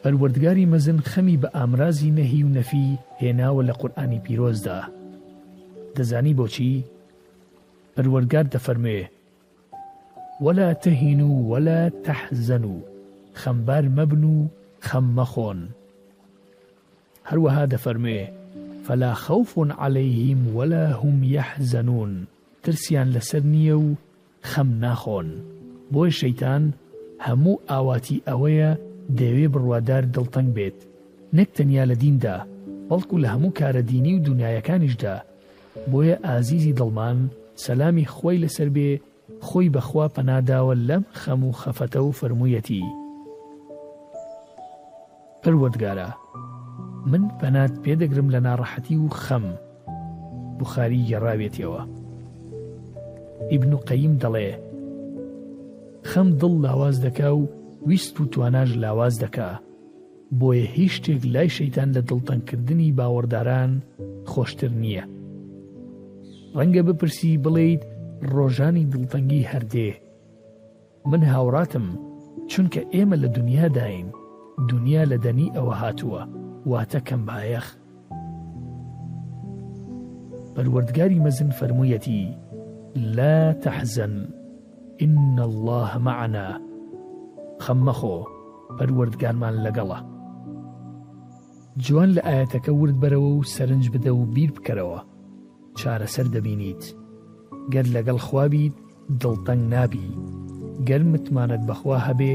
پەروەردگاری 0.03 0.69
مەزن 0.73 0.99
خەمی 1.11 1.41
بە 1.43 1.49
ئامرازی 1.57 2.11
نەهی 2.17 2.43
و 2.43 2.49
نەفی 2.59 2.99
هێناوە 3.21 3.63
لە 3.69 3.75
قورآانی 3.81 4.21
پیرۆزدا 4.25 4.81
دەزانی 5.97 6.35
بۆچی 6.39 6.85
پەروەرگار 7.95 8.47
دەفەرمێ 8.55 9.01
ولا 10.41 10.73
تهینوا 10.73 11.43
ولا 11.49 11.89
تحزنوا 12.05 12.79
خەمبار 13.35 13.85
مەبن 13.97 14.25
و 14.25 14.47
خەم 14.89 15.07
مەخۆن 15.17 15.59
هەروەها 17.31 17.67
دەفەرمێ 17.75 18.21
فلا 18.87 19.15
خەوف 19.15 19.59
عليهلەیهیم 19.59 20.57
ولا 20.57 20.87
هم 20.93 21.25
يحزنون 21.25 22.27
ترسیان 22.63 23.09
لەسەر 23.17 23.43
نییە 23.53 23.75
و 23.75 23.95
خەم 24.53 24.69
ناخۆن 24.85 25.29
بۆی 25.93 26.11
شەیتان 26.21 26.63
هەموو 27.27 27.61
ئاواتی 27.71 28.23
ئەوەیە 28.29 28.73
دەوێ 29.19 29.47
بڕوادار 29.53 30.05
دڵتەنگ 30.15 30.51
بێت 30.57 30.79
نەک 31.37 31.49
تەنیا 31.57 31.85
لە 31.91 31.95
دیندا 32.03 32.37
بەڵکو 32.89 33.17
لە 33.23 33.29
هەموو 33.35 33.55
کارە 33.59 33.83
دینی 33.91 34.15
و 34.17 34.23
دنیایەکانیشدا 34.29 35.17
بۆیە 35.91 36.17
ئازیزی 36.27 36.77
دڵمان 36.79 37.19
سەلامی 37.65 38.07
خۆی 38.15 38.43
لەسەر 38.45 38.69
بێ 38.77 38.93
خۆی 39.47 39.69
بەخوا 39.75 40.07
پەناداوە 40.17 40.75
لەم 40.89 41.05
خەم 41.23 41.41
و 41.49 41.53
خەفەتە 41.61 42.01
و 42.05 42.11
فرموویەتی 42.19 42.83
پروەردگارە 45.43 46.09
من 47.11 47.23
پەنات 47.41 47.73
پێدەگرم 47.85 48.29
لە 48.35 48.41
ناڕەحەتی 48.47 48.97
و 49.05 49.09
خەم 49.23 49.45
بخاری 50.61 51.07
گەڕاوێتەوە 51.11 51.83
ئیبن 53.51 53.73
و 53.73 53.79
قەیم 53.89 54.15
دەڵێ 54.23 54.51
خەم 56.11 56.29
دڵ 56.41 56.55
لاواز 56.65 56.97
دەکا 57.05 57.31
و 57.37 57.43
ویست 57.87 58.15
و 58.21 58.25
تواناژ 58.33 58.71
لاواز 58.83 59.15
دەکا 59.25 59.51
بۆیە 60.39 60.67
هیچ 60.77 60.93
شتێک 60.97 61.23
لای 61.35 61.49
شەیتان 61.57 61.89
لە 61.97 62.01
دڵتەنکردنی 62.09 62.95
باوەڕداران 62.99 63.73
خۆشتر 64.33 64.71
نییە 64.83 65.05
ڕەنگە 66.57 66.83
بپرسی 66.89 67.39
بڵیت 67.45 67.83
ڕۆژانی 68.29 68.85
دڵتەنگی 68.93 69.49
هەردێ 69.53 69.91
من 71.11 71.23
هاوڕاتم 71.33 71.87
چونکە 72.51 72.81
ئێمە 72.93 73.17
لە 73.23 73.29
دنیاداین 73.39 74.09
دنیا 74.71 75.05
لە 75.13 75.17
دەنی 75.25 75.49
ئەوە 75.57 75.75
هاتووە 75.83 76.23
واتە 76.71 77.01
کەم 77.09 77.21
بایەخ 77.29 77.67
پەروەردگاری 80.55 81.23
مەزن 81.25 81.51
فەرموویەتی 81.59 82.23
لا 83.17 83.53
تەحزن 83.63 84.15
إن 85.03 85.37
الله 85.39 85.99
معنا 85.99 86.61
خەممەخۆ 87.65 88.17
پەروەردگارمان 88.79 89.55
لەگەڵە 89.67 89.99
جوان 91.87 92.11
لە 92.17 92.23
ئاەتەکە 92.29 92.71
ورد 92.81 92.97
بەرەوە 93.03 93.31
و 93.39 93.43
سەرنج 93.55 93.85
بدە 93.95 94.13
و 94.19 94.25
بیر 94.35 94.51
بکەرەوە 94.57 95.01
چارەسەر 95.81 96.27
دەبینیت. 96.35 97.00
گەر 97.75 97.87
لەگەڵ 97.97 98.19
خوابیت 98.27 98.75
دڵتەنگ 99.23 99.63
نابی 99.75 100.09
گەر 100.89 101.03
متمانت 101.13 101.63
بەخوا 101.71 101.99
هەبێ 102.07 102.35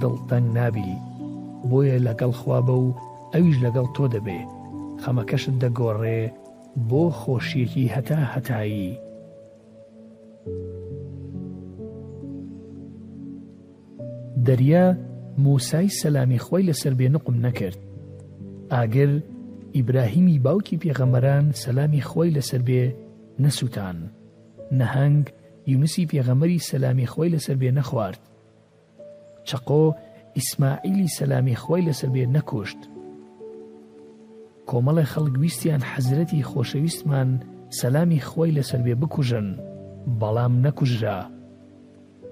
دڵتەنگ 0.00 0.46
نابی 0.56 0.90
بۆیە 1.70 1.98
لەگەڵ 2.06 2.32
خوا 2.40 2.58
بە 2.66 2.74
و 2.84 2.86
ئەویش 3.34 3.56
لەگەڵ 3.64 3.86
تۆ 3.96 4.04
دەبێ 4.14 4.40
خەمەکەشت 5.02 5.48
دەگۆڕێ 5.62 6.20
بۆ 6.90 7.02
خۆشیەکی 7.20 7.90
هەتا 7.94 8.20
هەتایی. 8.32 8.92
دەریا 14.46 14.84
موسای 15.44 15.88
سەلامی 16.00 16.38
خۆی 16.44 16.66
لەسەر 16.68 16.92
بێ 16.98 17.08
نقم 17.14 17.36
نەکرد 17.46 17.78
ئاگر 18.72 19.10
ئیبراهیمی 19.76 20.36
باوکی 20.46 20.80
پێغەمەران 20.82 21.44
سەلامی 21.62 22.02
خۆی 22.10 22.34
لەسەر 22.36 22.62
بێ 22.68 22.82
نەسووتان. 23.42 23.98
نەهنگ 24.78 25.24
یونسی 25.72 26.06
پێغەمەری 26.10 26.62
سەلامی 26.68 27.06
خۆی 27.12 27.30
لەسەر 27.34 27.56
بێ 27.62 27.70
نەخوارد 27.78 28.20
چقۆ 29.48 29.84
ئیسماعیلی 30.36 31.08
سەلامی 31.16 31.56
خۆی 31.62 31.82
لەسەر 31.88 32.10
بێ 32.14 32.24
نەکۆشت 32.36 32.80
کۆمەڵی 34.68 35.10
خەڵکویستیان 35.12 35.82
حەزرەتی 35.90 36.46
خۆشەویستمان 36.50 37.28
سەلامی 37.78 38.20
خۆی 38.28 38.54
لەسەر 38.56 38.80
بێ 38.86 38.94
بکوژن 39.02 39.48
بەڵام 40.20 40.54
نەکوژرا 40.64 41.18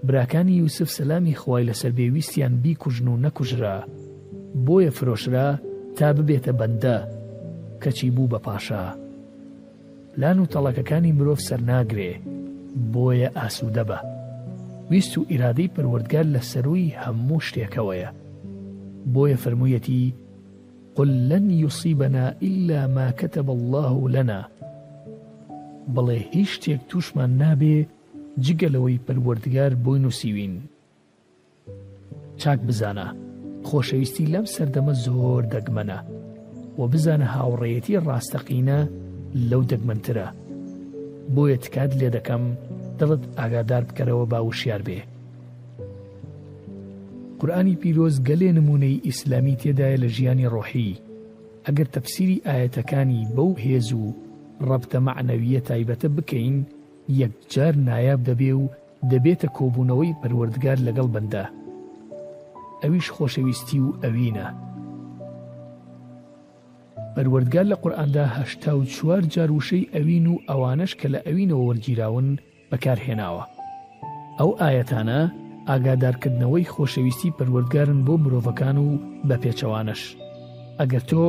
براکانی 0.07 0.59
یوسف 0.61 0.89
سەلامی 0.97 1.35
خۆی 1.41 1.67
لەسەر 1.71 1.93
بێویستیان 1.99 2.55
بیکوژن 2.65 3.07
و 3.09 3.21
نەکوژرا 3.25 3.77
بۆیە 4.67 4.91
فرۆشرا 4.97 5.49
تا 5.97 6.09
ببێتە 6.17 6.53
بەندە 6.59 6.99
کەچی 7.83 8.11
بوو 8.15 8.31
بە 8.33 8.39
پاشا. 8.47 9.04
لان 10.19 10.39
و 10.39 10.45
تەڵەکەەکانی 10.53 11.13
مرۆڤ 11.19 11.41
سەرناگرێ 11.49 12.13
بۆیە 12.93 13.29
ئاسوودە 13.39 13.85
بە 13.89 13.99
ویست 14.91 15.15
و 15.19 15.27
ئیرادەی 15.31 15.71
پەروەردگار 15.75 16.27
لە 16.35 16.41
سەروی 16.51 16.95
هەموو 17.03 17.45
شتێکەوەیە 17.47 18.11
بۆیە 19.15 19.37
فرموویەتی 19.43 20.03
قل 20.97 21.11
لن 21.31 21.47
يصيبنا 21.65 22.25
إلا 22.49 22.81
ما 22.97 23.07
كتب 23.21 23.49
الله 23.51 23.95
لنا 24.17 24.41
بڵێ 25.95 26.19
هیچ 26.35 26.51
شتێک 26.57 26.81
تووشمان 26.89 27.31
نابێ 27.43 27.77
جگەلەوەی 28.47 29.03
پەروەردگار 29.07 29.73
بۆی 29.85 29.99
نووسیوین 30.05 30.55
چاک 32.41 32.61
بزانە 32.69 33.07
خۆشەویستی 33.69 34.27
لەم 34.33 34.47
سەردەمە 34.55 34.95
زۆر 35.05 35.43
دەگمەنە 35.55 35.99
و 36.79 36.83
بزانە 36.93 37.27
هاوڕێەتی 37.35 38.01
ڕاستەقینە 38.07 38.81
لەو 39.51 39.63
دەگمنترە 39.73 40.27
بۆیە 41.35 41.57
تکات 41.65 41.93
لێ 42.01 42.09
دەکەم 42.17 42.45
دڵت 42.99 43.23
ئاگادار 43.39 43.83
بکەرەوە 43.89 44.27
باوشیار 44.33 44.83
بێ 44.89 45.01
قورآانی 47.39 47.77
پیرۆز 47.83 48.15
گەلێ 48.29 48.51
نمونەی 48.59 49.03
ئیسلامی 49.07 49.59
تێدایە 49.61 49.99
لە 50.03 50.09
ژیانی 50.17 50.51
ڕۆحی 50.55 51.01
ئەگەر 51.67 51.89
تەفسیری 51.95 52.43
ئاەتەکانی 52.47 53.21
بەو 53.37 53.51
هێز 53.65 53.89
و 54.01 54.05
ڕەبتە 54.69 54.99
معنەویە 55.07 55.61
تایبەتە 55.69 56.09
بکەین 56.17 56.57
یەکجار 57.21 57.75
نایاب 57.87 58.21
دەبێ 58.29 58.53
و 58.61 58.65
دەبێتە 59.11 59.49
کۆبوونەوەی 59.57 60.17
پەروەردگار 60.21 60.79
لەگەڵ 60.87 61.09
بەندە 61.15 61.45
ئەویش 62.83 63.07
خۆشەویستی 63.17 63.81
و 63.85 63.89
ئەوینە 64.03 64.47
پەروەردگار 67.17 67.65
لە 67.73 67.77
قورئاندا 67.83 68.25
هەشتا 68.37 68.73
و 68.79 68.83
چوار 68.95 69.23
جاروشەی 69.35 69.89
ئەوین 69.95 70.27
و 70.33 70.35
ئەوانش 70.51 70.93
کە 71.01 71.07
لە 71.15 71.21
ئەوینەوە 71.27 71.65
وەرگیراون 71.69 72.29
بەکارهێناوە 72.71 73.45
ئەو 74.39 74.51
ئاەتانە 74.61 75.21
ئاگادارکردنەوەی 75.69 76.71
خۆشەویستی 76.75 77.35
پەروەردگارن 77.39 78.01
بۆ 78.07 78.15
مرۆڤەکان 78.25 78.77
و 78.85 78.89
بە 79.29 79.37
پێچەوانش 79.43 80.03
ئەگەر 80.81 81.03
تۆ 81.11 81.23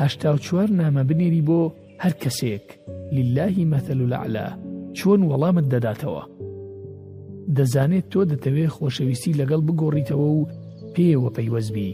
هەشتا 0.00 0.28
و 0.34 0.42
چوار 0.46 0.68
نامە 0.80 1.02
بنێری 1.10 1.46
بۆ 1.48 1.60
هەر 2.02 2.14
کەسێک 2.22 2.66
لیلهی 3.14 3.68
مەتەل 3.72 4.00
و 4.02 4.10
لەعلا 4.12 4.48
چۆن 4.98 5.20
وەڵامت 5.30 5.66
دەداتەوە 5.72 6.22
دەزانێت 7.56 8.06
تۆ 8.12 8.20
دەتەوێت 8.32 8.70
خۆشەویستی 8.76 9.36
لەگەڵ 9.40 9.60
بگۆڕیتەوە 9.68 10.26
و 10.34 10.48
پێوە 10.94 11.30
پەیوەزبی 11.36 11.92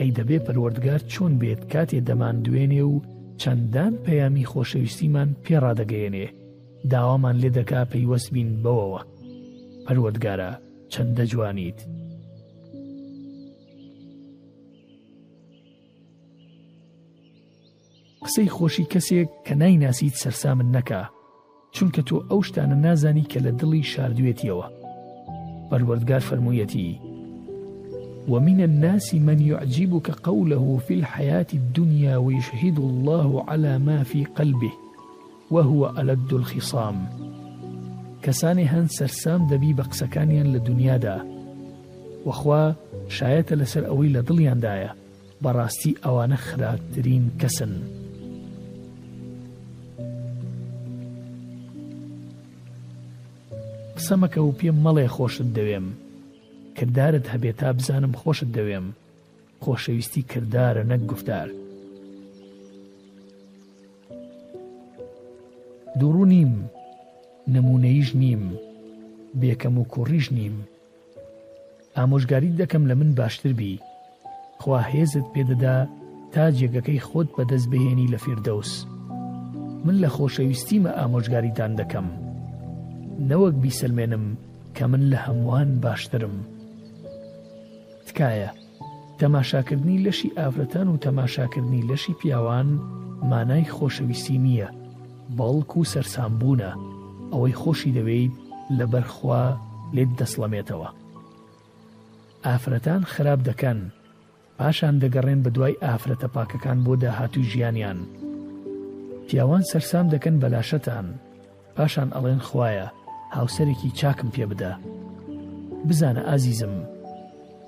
ئەی 0.00 0.12
دەبێ 0.18 0.38
پەروەردگار 0.46 1.00
چۆن 1.12 1.32
بێت 1.40 1.62
کاتێ 1.72 2.00
دەمان 2.08 2.36
دوێنێ 2.44 2.82
و 2.92 2.94
چەندان 3.40 3.94
پەیامی 4.04 4.48
خۆشەویستیمان 4.52 5.28
پێڕادەگەیەنێ 5.44 6.26
داوامان 6.90 7.36
لێ 7.42 7.50
دەکا 7.58 7.82
پەیوەست 7.92 8.28
بین 8.34 8.50
بەوەوە 8.64 9.00
پەروەردگارە 9.86 10.50
چەندە 10.92 11.24
جوانیت. 11.32 11.78
قسەی 18.24 18.48
خۆشی 18.56 18.84
کەسێک 18.92 19.28
کە 19.46 19.54
نایناسیت 19.60 20.14
سەرسامن 20.22 20.68
نەکا 20.76 21.02
چونکە 21.74 22.02
تۆ 22.08 22.12
ئەو 22.30 22.40
شتانە 22.46 22.76
نازانی 22.84 23.26
کە 23.32 23.38
لە 23.46 23.52
دڵی 23.60 23.82
شاردوێتیەوە 23.92 24.66
بەروەردگار 25.70 26.22
فەرموویەتی 26.28 26.88
ومن 28.28 28.60
الناس 28.60 29.14
من 29.14 29.42
يعجبك 29.46 30.10
قوله 30.10 30.80
في 30.88 30.94
الحياة 30.94 31.46
الدنيا 31.54 32.16
ويشهد 32.16 32.78
الله 32.78 33.44
على 33.50 33.78
ما 33.78 34.02
في 34.02 34.24
قلبه 34.24 34.72
وهو 35.50 35.90
ألد 35.98 36.32
الخصام 36.32 37.06
كساني 38.22 38.68
هەند 38.68 38.88
سەرسام 38.94 39.48
دەبی 39.50 39.74
بە 39.76 39.82
قسەکانیان 39.84 40.54
لە 42.26 42.74
شاية 43.08 43.46
لسر 43.50 43.86
أوي 43.88 44.08
لەسەر 44.12 44.30
دايا 44.54 44.94
براستي 45.42 45.94
دڵیاندایە 45.94 45.98
بەڕاستی 45.98 45.98
كسن 45.98 46.36
خراپترین 46.36 47.30
کەسن. 47.38 47.72
قسەمەکە 53.96 54.64
ملي 54.72 55.08
خوش 55.08 55.40
الدويم 55.40 55.92
کردارت 56.76 57.26
هەبێت 57.34 57.56
تا 57.60 57.72
بزانم 57.72 58.12
خۆشت 58.22 58.48
دەوێم 58.56 58.86
خۆشەویستی 59.64 60.22
کردارە 60.30 60.82
نەک 60.90 61.02
گفتار 61.10 61.48
دوڕوو 66.00 66.24
نیم 66.34 66.52
نمونەیش 67.54 68.08
نیم 68.22 68.42
بێکەم 69.40 69.76
و 69.78 69.84
کوڕیش 69.92 70.26
نیم 70.36 70.54
ئامۆژگاری 71.96 72.56
دەکەم 72.60 72.82
لە 72.90 72.94
من 73.00 73.12
باشتر 73.14 73.52
بی 73.52 73.80
خوا 74.58 74.82
هێزت 74.82 75.26
پێدەدا 75.34 75.76
تا 76.32 76.44
جێگەکەی 76.58 77.00
خۆت 77.08 77.28
بەدەست 77.36 77.68
بهێنی 77.72 78.08
لە 78.12 78.18
فێردەوس 78.24 78.72
من 79.84 79.96
لە 80.04 80.08
خۆشەویستیمە 80.16 80.90
ئامۆژگاریدان 80.98 81.72
دەکەم 81.80 82.06
نەوەک 83.28 83.54
بیسلمێنم 83.62 84.24
کە 84.76 84.82
من 84.82 85.02
لە 85.12 85.16
هەمووان 85.26 85.70
باشترم. 85.84 86.34
تکایە 88.12 88.50
تەماشاکردنی 89.18 90.02
لەشی 90.04 90.32
ئافرەتان 90.38 90.88
و 90.88 90.96
تەماشاکردنی 90.96 91.86
لەشی 91.88 92.12
پیاوان 92.20 92.66
مانای 93.30 93.64
خۆشەویستی 93.64 94.38
نییە 94.44 94.68
بەڵک 95.38 95.72
و 95.76 95.84
سەرسامبوونە 95.92 96.70
ئەوەی 97.32 97.54
خۆشی 97.60 97.92
دەوێت 97.96 98.32
لە 98.78 98.84
بەرخوا 98.92 99.44
لێت 99.94 100.10
دەسڵەمێتەوە 100.20 100.88
ئافرەتان 102.46 103.02
خراپ 103.12 103.40
دەکەن 103.48 103.78
پاشان 104.58 104.94
دەگەڕێن 105.02 105.40
بە 105.42 105.50
دوای 105.56 105.74
ئافرەتە 105.84 106.28
پاکەکان 106.34 106.78
بۆ 106.84 106.92
داهاتوی 107.02 107.44
ژیانیان 107.50 107.98
پیاوان 109.28 109.62
سەرسام 109.70 110.06
دەکەن 110.14 110.36
بەلاشەتان 110.42 111.06
پاشان 111.76 112.08
ئەڵێن 112.16 112.40
خویە 112.48 112.86
هاوسەرێکی 113.36 113.90
چاکم 113.98 114.28
پێ 114.34 114.44
بدە 114.50 114.72
بزانە 115.88 116.22
ئازیزم 116.28 116.74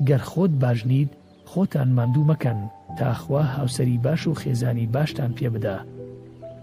گەر 0.03 0.19
خۆت 0.31 0.51
باش 0.63 0.87
نیت 0.91 1.09
خۆتان 1.51 1.89
ماندوو 1.97 2.29
مەکەن 2.35 2.57
تاخوا 2.99 3.43
هاوسری 3.43 3.99
باش 3.99 4.27
و 4.27 4.35
خێزانی 4.35 4.87
باشتان 4.95 5.35
پێ 5.37 5.45
بدا 5.55 5.79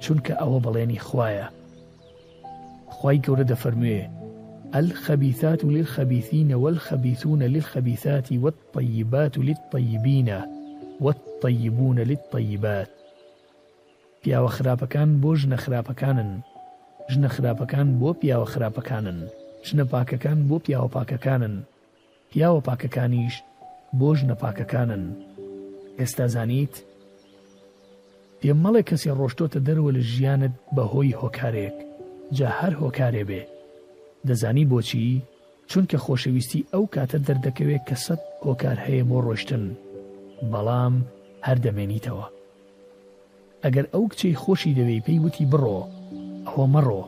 چونکە 0.01 0.33
ئەوە 0.39 0.57
بەڵێنی 0.65 0.99
خویە 1.07 1.47
خی 2.95 3.17
گەورە 3.25 3.43
دەفەرموێ 3.51 3.99
الخبيثات 4.79 5.65
للخبيثين 5.65 6.53
والخبيثون 6.55 7.43
للخبيثات 7.43 8.27
والطيبات 8.31 9.37
للطيبين 9.37 10.29
والطيبون 10.99 11.99
للطيبات 11.99 12.89
پیاوە 14.23 14.49
خراپەکان 14.57 15.09
بۆ 15.21 15.31
ژنە 15.41 15.57
خراپەکانن 15.63 16.31
ژنە 17.11 17.27
خراپەکان 17.35 17.87
بۆ 17.99 18.09
پیاوە 18.21 18.47
خراپەکانن 18.53 19.19
ژنە 19.67 19.83
پاکەکان 19.91 20.39
بۆ 20.49 20.55
پیاوە 20.65 20.89
پاکەکانن 20.95 21.55
یاوە 22.39 22.61
پاکەکانیش 22.67 23.35
بۆژ 23.99 24.19
نەپاکەکانن 24.29 25.03
ئێستا 25.99 26.25
زانیت 26.33 26.73
پێم 28.39 28.57
مەڵێ 28.63 28.81
کەسی 28.89 29.15
ڕۆشتۆتە 29.19 29.59
دەروە 29.67 29.91
لە 29.97 30.01
ژیانت 30.11 30.53
بەهۆی 30.75 31.17
هۆکارێک 31.21 31.75
جا 32.37 32.47
هەر 32.59 32.73
هۆکارێ 32.81 33.23
بێ 33.29 33.41
دەزانی 34.27 34.69
بۆچی 34.71 35.05
چونکە 35.71 35.97
خۆشەویستی 36.05 36.67
ئەو 36.73 36.83
کاتە 36.95 37.17
دەردەکەوێت 37.27 37.83
کە 37.89 37.95
سەد 38.05 38.21
هۆکار 38.45 38.77
هەیە 38.85 39.03
بۆ 39.09 39.17
ڕۆشتن 39.25 39.63
بەڵام 40.51 40.95
هەر 41.45 41.57
دەمێنیتەوە 41.65 42.27
ئەگەر 43.63 43.85
ئەو 43.93 44.03
کچەی 44.11 44.39
خۆشی 44.43 44.75
دەوێ 44.79 44.97
پێی 45.05 45.19
وتی 45.25 45.45
بڕۆ 45.51 45.79
ئەوە 46.47 46.65
مەڕۆ 46.73 47.03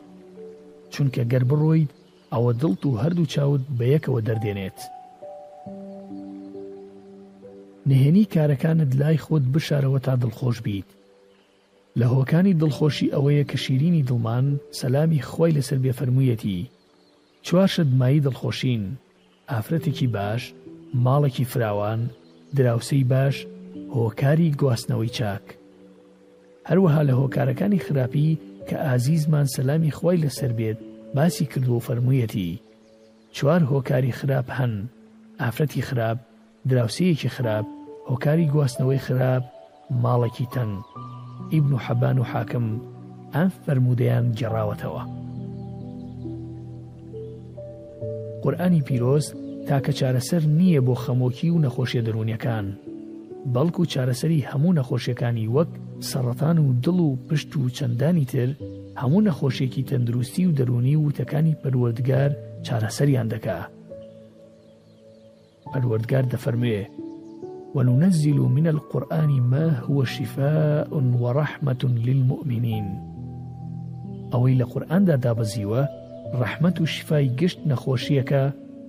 چونکە 0.92 1.22
گەر 1.32 1.42
بڕۆیت 1.50 1.90
ئەوە 2.32 2.50
دڵت 2.62 2.82
و 2.84 2.98
هەردوو 3.02 3.30
چاوت 3.32 3.62
بە 3.78 3.84
یەکەوە 3.94 4.20
دەردێنێت 4.28 4.80
نهێنی 7.88 8.24
کارەکانت 8.34 8.96
لای 9.00 9.16
خۆت 9.18 9.44
بشارەوە 9.54 9.98
تا 10.06 10.14
دڵخۆش 10.22 10.60
بیت 10.62 10.86
لە 12.00 12.04
هۆکانی 12.14 12.58
دڵخۆشی 12.60 13.12
ئەوەیە 13.14 13.44
کە 13.50 13.56
شیرینی 13.64 14.06
دڵمان 14.08 14.46
سەلامی 14.80 15.24
خۆی 15.30 15.54
لەسەر 15.58 15.78
بێفەرموویەتی 15.84 16.58
چوارشت 17.44 17.88
مایی 18.00 18.20
دڵخۆشین 18.26 18.82
ئافرەتێکی 19.50 20.06
باش 20.16 20.42
ماڵێکی 21.04 21.44
فراوان 21.52 22.00
دراوسەی 22.56 23.04
باش 23.12 23.46
هۆکاری 23.96 24.50
گواستنەوەی 24.60 25.12
چاک 25.18 25.44
هەروەها 26.68 27.02
لە 27.08 27.12
هۆکارەکانی 27.20 27.84
خراپی 27.86 28.28
کە 28.68 28.74
ئازیزمان 28.86 29.46
سەلامی 29.56 29.92
خۆی 29.98 30.22
لەسەر 30.24 30.52
بێت 30.58 30.78
باسی 31.14 31.44
کردو 31.46 31.72
و 31.76 31.80
فەرموویەتی 31.86 32.48
چوار 33.34 33.60
هۆکاری 33.72 34.12
خراپ 34.18 34.48
هەن 34.58 34.74
ئافرەتی 35.40 35.82
خراپ 35.88 36.18
دراوسەیەکی 36.68 37.28
خراپ 37.36 37.66
هۆکاری 38.10 38.50
گواستنەوەی 38.54 39.02
خراپ 39.06 39.42
ماڵێکی 40.02 40.46
تەنگ 40.54 40.74
ئیبن 41.52 41.72
و 41.74 41.78
حەبان 41.86 42.18
و 42.18 42.24
حاکم 42.32 42.66
ئەم 43.34 43.48
فەرمودەیان 43.64 44.24
گەڕاوەتەوە 44.38 45.02
قورآانی 48.42 48.82
پیرۆز 48.88 49.24
تاکە 49.68 49.92
چارەسەر 49.98 50.42
نییە 50.58 50.80
بۆ 50.86 50.94
خەمۆکی 51.02 51.48
و 51.52 51.58
نەخۆشیە 51.64 52.02
دەرونیەکان 52.06 52.66
بەڵکو 53.54 53.80
و 53.82 53.90
چارەسەری 53.92 54.46
هەموو 54.50 54.76
نەخۆشیەکانی 54.80 55.46
وەک 55.56 55.70
سەڕەتان 56.10 56.56
و 56.60 56.66
دڵ 56.84 56.98
و 57.08 57.16
پشت 57.28 57.50
و 57.56 57.70
چەندانی 57.76 58.24
تر 58.32 58.48
هەموو 59.02 59.20
نەخۆشیێکی 59.28 59.86
تەندروستی 59.90 60.46
و 60.48 60.52
دەرونی 60.58 60.96
و 60.98 61.12
تەکانی 61.18 61.54
پەروەردگار 61.62 62.30
چارەسەریان 62.66 63.28
دەکات 63.34 63.73
پەروەردگار 65.72 66.24
دەفەرمێ 66.34 66.80
وننزل 67.74 68.38
من 68.56 68.66
القرآن 68.66 69.30
ما 69.40 69.66
هو 69.86 70.04
شفاء 70.04 70.88
ورحمة 71.22 71.82
للمؤمنين 71.84 72.84
ئەوەی 74.32 74.54
لە 74.60 74.62
قورآاندا 74.72 75.16
دابەزیوە 75.26 75.82
ڕەحمت 76.40 76.80
و 76.80 76.86
شفای 76.86 77.28
گشت 77.36 77.58
نەخۆشیەکە 77.68 78.42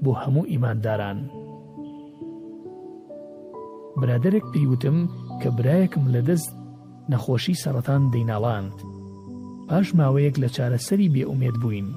بۆ 0.03 0.11
هەموو 0.21 0.45
ئیمانداران. 0.51 1.17
برادێک 3.97 4.43
پێیوتم 4.53 4.97
کە 5.41 5.49
برایەکم 5.57 6.03
لە 6.13 6.21
دەست 6.28 6.51
نەخۆشی 7.11 7.59
سەرەتان 7.63 8.01
دەیناڵاند. 8.13 8.76
پاش 9.69 9.88
ماوەیەک 9.99 10.36
لە 10.43 10.49
چارەسەری 10.55 11.09
بێئومێت 11.13 11.55
بووین. 11.61 11.88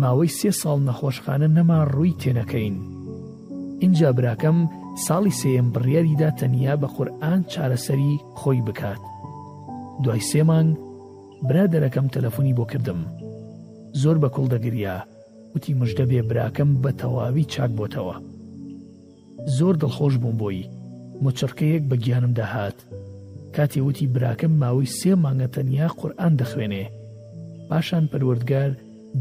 ماوەی 0.00 0.28
سێ 0.38 0.50
ساڵ 0.60 0.78
نەخۆشخانە 0.88 1.46
نەما 1.56 1.78
ڕووی 1.92 2.14
تێنەکەین. 2.22 2.76
اینجا 3.82 4.12
براکەم 4.18 4.56
ساڵی 5.06 5.32
سێم 5.40 5.66
بڕیاریدا 5.74 6.28
تەنیا 6.40 6.74
بە 6.82 6.86
قورآن 6.96 7.40
چارەسەری 7.52 8.12
خۆی 8.40 8.60
بکات 8.68 9.02
دوای 10.04 10.22
سێمانگ 10.30 10.70
برادەرەکەم 11.48 12.06
تەلەفۆنی 12.14 12.56
بۆ 12.58 12.64
کردم 12.72 13.00
زۆر 14.02 14.16
بە 14.22 14.28
کوڵ 14.34 14.46
دەگریا 14.54 14.96
وتی 15.54 15.72
مژدەبێ 15.80 16.20
براکەم 16.30 16.70
بە 16.82 16.90
تەواوی 17.00 17.44
چاک 17.52 17.70
بۆتەوە 17.78 18.16
زۆر 19.56 19.74
دڵخۆش 19.82 20.14
بووم 20.22 20.36
بۆی 20.42 20.62
مچڕکەیەک 21.24 21.82
بە 21.90 21.96
گیانم 22.04 22.32
داهات 22.38 22.78
کاتی 23.56 23.80
وتی 23.86 24.06
براکەم 24.14 24.50
ماوەی 24.62 24.90
سێ 24.98 25.12
مانگە 25.24 25.48
تەنیا 25.54 25.88
قورآن 26.00 26.32
دەخوێنێ 26.40 26.84
پاشان 27.70 28.04
پەروەردگار 28.12 28.70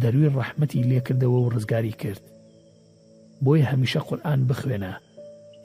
دەروی 0.02 0.34
ڕەحمەتی 0.36 0.86
لێکردەوە 0.90 1.38
و 1.42 1.50
ڕزگاری 1.54 1.96
کرد 2.02 2.24
بۆی 3.46 3.62
هەمیشە 3.72 4.00
قورآن 4.08 4.48
بخوێنە 4.50 4.94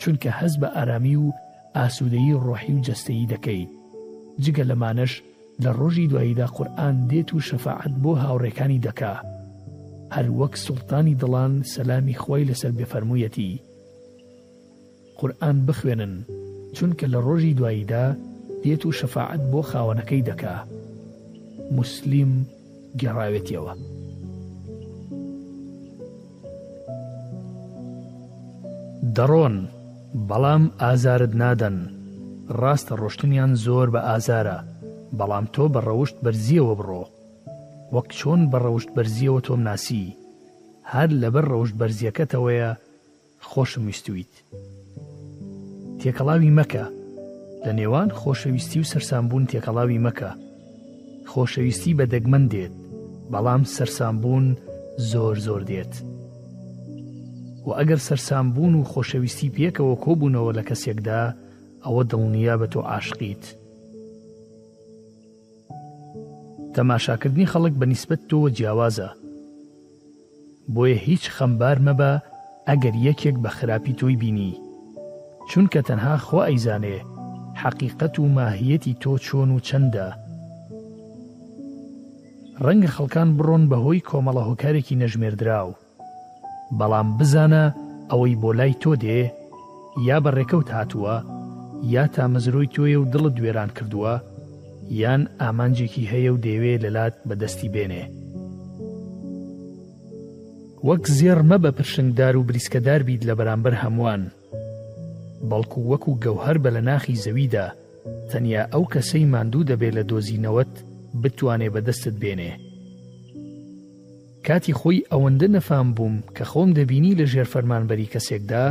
چونکە 0.00 0.30
هەز 0.40 0.52
بە 0.60 0.68
ئارامی 0.76 1.16
و 1.24 1.32
ئاسوودەیی 1.76 2.38
ڕۆحی 2.44 2.74
و 2.76 2.82
جستەیی 2.86 3.30
دەکەیت 3.32 3.70
جگە 4.44 4.64
لەمانش 4.70 5.12
لە 5.62 5.70
ڕۆژی 5.78 6.08
دواییدا 6.10 6.46
قورآن 6.46 6.96
دێت 7.10 7.30
و 7.34 7.40
شەفاعت 7.48 7.92
بۆ 8.02 8.12
هاوڕێکانی 8.22 8.80
دەکا 8.86 9.14
هەر 10.14 10.26
وەک 10.38 10.54
سوڵتانی 10.66 11.16
دڵان 11.20 11.52
سەلامی 11.72 12.18
خۆی 12.22 12.44
لەسەر 12.50 12.72
بێفەرموویەتی 12.78 13.60
قورآن 15.18 15.56
بخوێنن 15.66 16.14
چونکە 16.76 17.04
لە 17.12 17.18
ڕۆژی 17.26 17.54
دواییدا 17.58 18.06
دێت 18.64 18.82
و 18.86 18.92
شەفاعت 19.00 19.42
بۆ 19.52 19.60
خاوەنەکەی 19.70 20.22
دەکا 20.28 20.54
مسلیم 21.76 22.32
گێڕاوێتیەوە. 22.98 23.74
دەڕۆن 29.18 29.56
بەڵام 30.30 30.62
ئازارت 30.82 31.32
نادەن 31.40 31.76
ڕاستە 32.60 32.94
ڕۆشتنیان 33.00 33.52
زۆر 33.64 33.86
بە 33.94 34.00
ئازارە 34.08 34.58
بەڵام 35.18 35.44
تۆ 35.54 35.64
بە 35.74 35.80
ڕەوشت 35.88 36.16
بەرزیەوە 36.24 36.74
بڕۆ 36.80 37.04
وەک 37.94 38.08
چۆن 38.18 38.40
بە 38.50 38.58
ڕەوشت 38.64 38.90
بەرزیەوە 38.96 39.40
تۆم 39.46 39.60
ناسی 39.68 40.04
هەر 40.92 41.08
لەبەر 41.22 41.44
ڕەوشت 41.52 41.74
بەرزیەکەتەوەیە 41.80 42.70
خۆشم 43.50 43.82
ویستویت 43.88 44.34
تێکەڵاوی 46.00 46.54
مەکە 46.58 46.84
لە 47.64 47.72
نێوان 47.78 48.08
خۆشەویستی 48.20 48.78
و 48.80 48.88
سەرسانبوون 48.92 49.44
تێکەڵاوی 49.50 50.02
مەکە 50.06 50.30
خۆشەویستی 51.32 51.94
بە 51.98 52.04
دەگمەن 52.14 52.44
دێت 52.52 52.74
بەڵام 53.32 53.62
سەرسانبوون 53.76 54.46
زۆر 55.10 55.34
زۆر 55.46 55.62
دێت. 55.70 55.94
و 57.66 57.70
ئەگەر 57.70 57.96
سەرسامبوون 58.08 58.74
و 58.74 58.84
خۆشەویستی 58.92 59.50
پێکەوە 59.56 59.96
کۆبوونەوە 60.04 60.52
لە 60.58 60.62
کەسێکدا 60.68 61.22
ئەوە 61.84 62.02
دڵنیا 62.10 62.54
بە 62.60 62.66
تۆ 62.72 62.80
عاشقیت. 62.92 63.44
تەماشاکردنی 66.74 67.50
خەڵک 67.52 67.74
بە 67.80 67.86
نیسبەت 67.90 68.20
تۆوە 68.30 68.48
جیاوازە. 68.56 69.08
بۆیە 70.74 70.98
هیچ 71.08 71.24
خەمبار 71.36 71.78
مەبە 71.86 72.12
ئەگەر 72.68 72.94
یەکێک 73.08 73.36
بە 73.44 73.48
خراپی 73.56 73.92
تۆی 74.00 74.16
بینی. 74.22 74.56
چونکە 75.50 75.80
تەنها 75.88 76.14
خوا 76.26 76.42
ئەیزانێ، 76.48 76.98
حەقیقەت 77.62 78.14
و 78.18 78.28
ماهیەتی 78.36 78.94
تۆ 79.02 79.14
چۆن 79.26 79.48
و 79.56 79.60
چەندە. 79.68 80.08
ڕەنگە 82.64 82.90
خەڵکان 82.96 83.28
بڕۆن 83.36 83.62
بەهۆی 83.70 84.00
کۆمەڵە 84.08 84.42
هۆکارێکی 84.48 84.98
نەژمێردراوە. 85.02 85.74
بەڵام 86.80 87.08
بزانە 87.18 87.64
ئەوەی 88.10 88.34
بۆ 88.42 88.50
لای 88.58 88.72
تۆ 88.82 88.90
دێ 89.02 89.20
یا 90.08 90.16
بەڕێکەوت 90.24 90.68
هاتووە 90.76 91.16
یا 91.94 92.04
تا 92.14 92.22
مزرۆی 92.34 92.72
تۆیە 92.74 92.96
و 93.00 93.08
دڵت 93.12 93.34
دوێران 93.38 93.70
کردووە 93.76 94.14
یان 95.00 95.22
ئامانجێکی 95.42 96.08
هەیە 96.12 96.30
و 96.34 96.40
دەیوێ 96.44 96.74
لەلات 96.84 97.14
بەدەستی 97.28 97.68
بێنێ 97.74 98.04
وەک 100.88 101.04
زێر 101.18 101.38
مەبە 101.50 101.70
پرشنگدار 101.78 102.34
و 102.36 102.42
بریسکەدار 102.48 103.00
بیت 103.08 103.22
لە 103.28 103.34
بەرامبەر 103.38 103.74
هەمووان 103.82 104.22
بەڵکو 105.48 105.78
وەکو 105.90 106.12
گەوهر 106.24 106.56
بە 106.64 106.70
لە 106.76 106.80
ناخی 106.88 107.20
زەویدا 107.24 107.66
تەنیا 108.30 108.62
ئەو 108.72 108.84
کەسەی 108.92 109.26
ماندوو 109.32 109.68
دەبێت 109.70 109.94
لە 109.98 110.02
دۆزینەوەت 110.10 110.74
بتوانێ 111.22 111.68
بەدەستت 111.74 112.16
بێنێ 112.22 112.52
کاتی 114.46 114.72
خۆی 114.80 115.00
ئەوەندە 115.12 115.48
نەفام 115.56 115.88
بووم 115.96 116.14
کە 116.36 116.44
خۆم 116.50 116.70
دەبینی 116.78 117.14
لە 117.20 117.24
ژێر 117.32 117.46
فەرمانبەری 117.54 118.10
کەسێکدا 118.12 118.64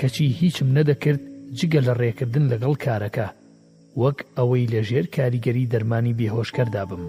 کەچی 0.00 0.26
هیچم 0.40 0.68
نەدەکرد 0.76 1.22
جگە 1.58 1.80
لە 1.86 1.92
ڕێکردن 2.00 2.44
لەگەڵ 2.52 2.74
کارەکە 2.84 3.28
وەک 4.00 4.18
ئەوەی 4.36 4.70
لە 4.72 4.80
ژێر 4.88 5.06
کاریگەری 5.16 5.70
دەرمانی 5.72 6.16
بێهۆشکەردا 6.18 6.82
بم 6.90 7.02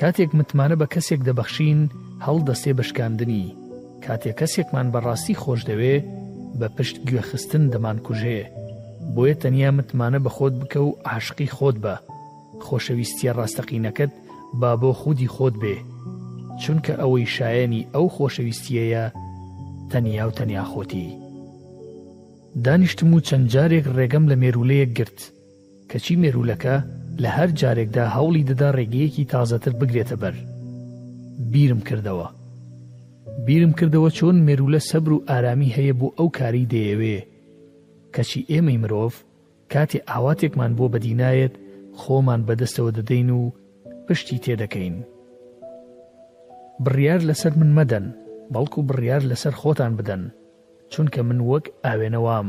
کاتێک 0.00 0.30
متمانە 0.38 0.76
بە 0.80 0.86
کەسێک 0.94 1.20
دەبەخشین 1.28 1.80
هەڵدەستێ 2.26 2.72
بەشکاندنی 2.78 3.44
کاتێک 4.04 4.34
کەسێکمان 4.40 4.86
بەڕاستی 4.94 5.38
خۆش 5.42 5.60
دەوێ 5.70 5.96
بە 6.58 6.66
پشت 6.76 6.96
گوێخستن 7.08 7.64
دەمان 7.72 7.98
کوژێ 8.06 8.40
بۆیە 9.14 9.34
تەنیا 9.42 9.70
متمانە 9.78 10.18
بە 10.24 10.30
خۆت 10.36 10.54
بکە 10.60 10.78
و 10.88 10.90
عاشقی 11.10 11.52
خۆت 11.56 11.76
بە 11.84 11.94
خۆشەویستیە 12.66 13.32
ڕاستەقینەکەت 13.38 14.12
با 14.60 14.70
بۆ 14.80 14.90
خودی 15.02 15.28
خۆت 15.36 15.54
بێ 15.62 15.76
چونکە 16.64 16.92
ئەوەی 17.02 17.26
شایەنی 17.36 17.82
ئەو 17.94 18.06
خۆشەویستیەیە 18.16 19.04
تەنیا 19.90 20.24
و 20.28 20.32
تەنیا 20.38 20.64
خۆتی 20.72 21.06
دانیشتم 22.64 23.10
و 23.16 23.20
چەند 23.28 23.46
جارێک 23.54 23.86
ڕێگەم 23.96 24.24
لە 24.30 24.36
مێرولەیەک 24.42 24.90
گرت 24.98 25.18
کەچی 25.90 26.14
مێرولەکە 26.22 26.76
لە 27.22 27.28
هەر 27.36 27.50
جارێکدا 27.60 28.04
هەوڵی 28.16 28.46
دەدا 28.50 28.68
ڕێگەیەکی 28.78 29.28
تازەتر 29.32 29.72
بگرێتە 29.80 30.16
بەر 30.22 30.36
بیرم 31.52 31.80
کردەوە 31.88 32.28
بیرم 33.46 33.72
کردەوە 33.78 34.10
چۆن 34.18 34.36
مێرولە 34.46 34.80
سەبر 34.90 35.10
و 35.16 35.24
ئارامی 35.28 35.74
هەیە 35.76 35.94
بۆ 36.00 36.08
ئەو 36.18 36.28
کاری 36.38 36.68
دەیەوێ 36.72 37.18
کەچی 38.14 38.46
ئێمەی 38.50 38.80
مرۆڤ 38.82 39.14
کاتی 39.72 40.00
ئاواتێکمان 40.10 40.72
بۆ 40.78 40.84
بەدینایەت 40.94 41.54
خۆمان 42.00 42.40
بەدەستەوە 42.48 42.90
دەدەین 42.98 43.28
و 43.38 43.42
پشتی 44.06 44.38
تێدەکەین. 44.44 44.96
بڕیار 46.86 47.20
لەسەر 47.28 47.52
من 47.60 47.70
مەدەن 47.78 48.04
بەڵکو 48.56 48.80
بڕیار 48.90 49.22
لەسەر 49.30 49.54
خۆتان 49.60 49.92
بدەن 49.98 50.22
چونکە 50.92 51.20
من 51.28 51.40
وەک 51.50 51.64
ئاوێنەوام 51.84 52.48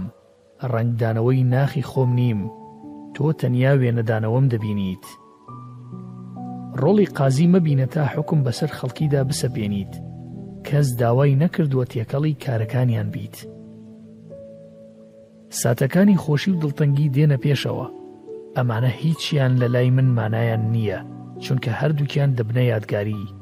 ڕنگدانەوەی 0.74 1.40
ناخی 1.54 1.84
خۆم 1.90 2.12
نیم 2.20 2.42
تۆ 3.16 3.24
تەنیا 3.42 3.74
وێنەدانەوەم 3.82 4.46
دەبینیت 4.54 5.06
ڕۆڵی 6.82 7.08
قازی 7.18 7.48
مەبینە 7.54 7.88
تا 7.94 8.04
حکم 8.14 8.40
بەسەر 8.46 8.70
خەڵکیدا 8.78 9.22
بسەپێنیت 9.30 9.94
کەس 10.68 10.88
داوای 11.02 11.40
نەکردووە 11.44 11.86
تێکەڵی 11.94 12.40
کارەکانیان 12.44 13.08
بیت 13.16 13.36
ساتەکانی 15.62 16.18
خۆشی 16.24 16.52
و 16.52 16.60
دڵتەنگی 16.62 17.12
دێنە 17.16 17.38
پێشەوە 17.44 17.88
ئەمانە 18.56 18.92
هیچیان 19.02 19.54
لە 19.62 19.68
لای 19.74 19.90
من 19.98 20.08
مانایان 20.18 20.64
نییە 20.76 21.00
چونکە 21.44 21.70
هەردووکیان 21.80 22.30
دەبنە 22.38 22.64
یادگاری 22.74 23.41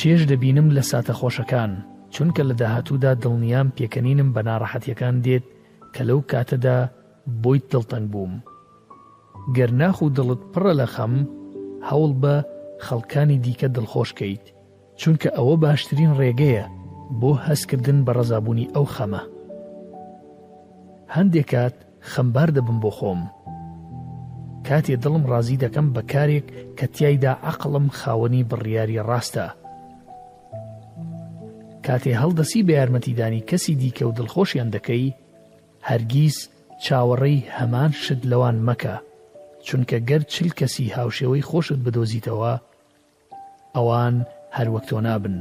چێش 0.00 0.20
دەبینم 0.30 0.68
لە 0.76 0.82
ساتە 0.90 1.12
خۆشەکان 1.20 1.72
چونکە 2.14 2.42
لە 2.48 2.54
داهاتوودا 2.60 3.12
دڵنیام 3.22 3.68
پێکەنینم 3.76 4.28
بە 4.34 4.40
ناڕەحەتیەکان 4.48 5.16
دێت 5.26 5.44
کە 5.94 6.02
لەو 6.08 6.20
کاتەدا 6.30 6.78
بۆی 7.42 7.60
دڵتەنگ 7.70 8.06
بووم 8.14 8.34
گەرناخ 9.56 9.96
و 10.02 10.12
دڵت 10.16 10.40
پڕە 10.52 10.72
لە 10.80 10.86
خەم 10.94 11.14
هەوڵ 11.88 12.12
بە 12.22 12.34
خەڵکانی 12.86 13.38
دیکە 13.44 13.68
دڵخۆشکەیت 13.76 14.44
چونکە 15.00 15.28
ئەوە 15.36 15.54
باشترین 15.64 16.12
ڕێگەیە 16.20 16.64
بۆ 17.20 17.30
هەستکردن 17.46 17.98
بە 18.06 18.12
ڕزابوونی 18.18 18.70
ئەو 18.74 18.86
خەمە 18.96 19.22
هەندێک 21.14 21.46
کات 21.54 21.74
خەمبار 22.10 22.48
دەبم 22.56 22.78
بۆ 22.84 22.90
خۆم 22.98 23.20
کاتێ 24.68 24.94
دڵم 25.04 25.22
ڕازی 25.30 25.60
دەکەم 25.64 25.86
بە 25.94 26.02
کارێک 26.12 26.46
کە 26.78 26.86
تیایدا 26.94 27.32
عقلم 27.50 27.86
خاوەنی 27.98 28.42
بڕیاری 28.50 28.98
ڕاستە 29.10 29.46
کاتێ 31.86 32.12
هەڵدەسی 32.22 32.64
بە 32.66 32.72
یارمەتیدانی 32.80 33.46
کەسی 33.50 33.74
دیکە 33.82 34.02
و 34.08 34.16
دڵخۆشیان 34.18 34.68
دەکەی 34.76 35.14
هەرگیز 35.88 36.36
چاوەڕێی 36.84 37.46
هەمان 37.56 37.90
شت 38.02 38.22
لەوان 38.30 38.56
مەکە 38.68 38.96
چونکە 39.66 39.96
گەر 40.08 40.22
چل 40.32 40.48
کەسی 40.58 40.92
هاوشێوەی 40.96 41.46
خۆشت 41.50 41.80
بدۆزیتەوە 41.86 42.54
ئەوان 43.76 44.16
هەروەکتۆ 44.56 44.98
نابن 45.06 45.36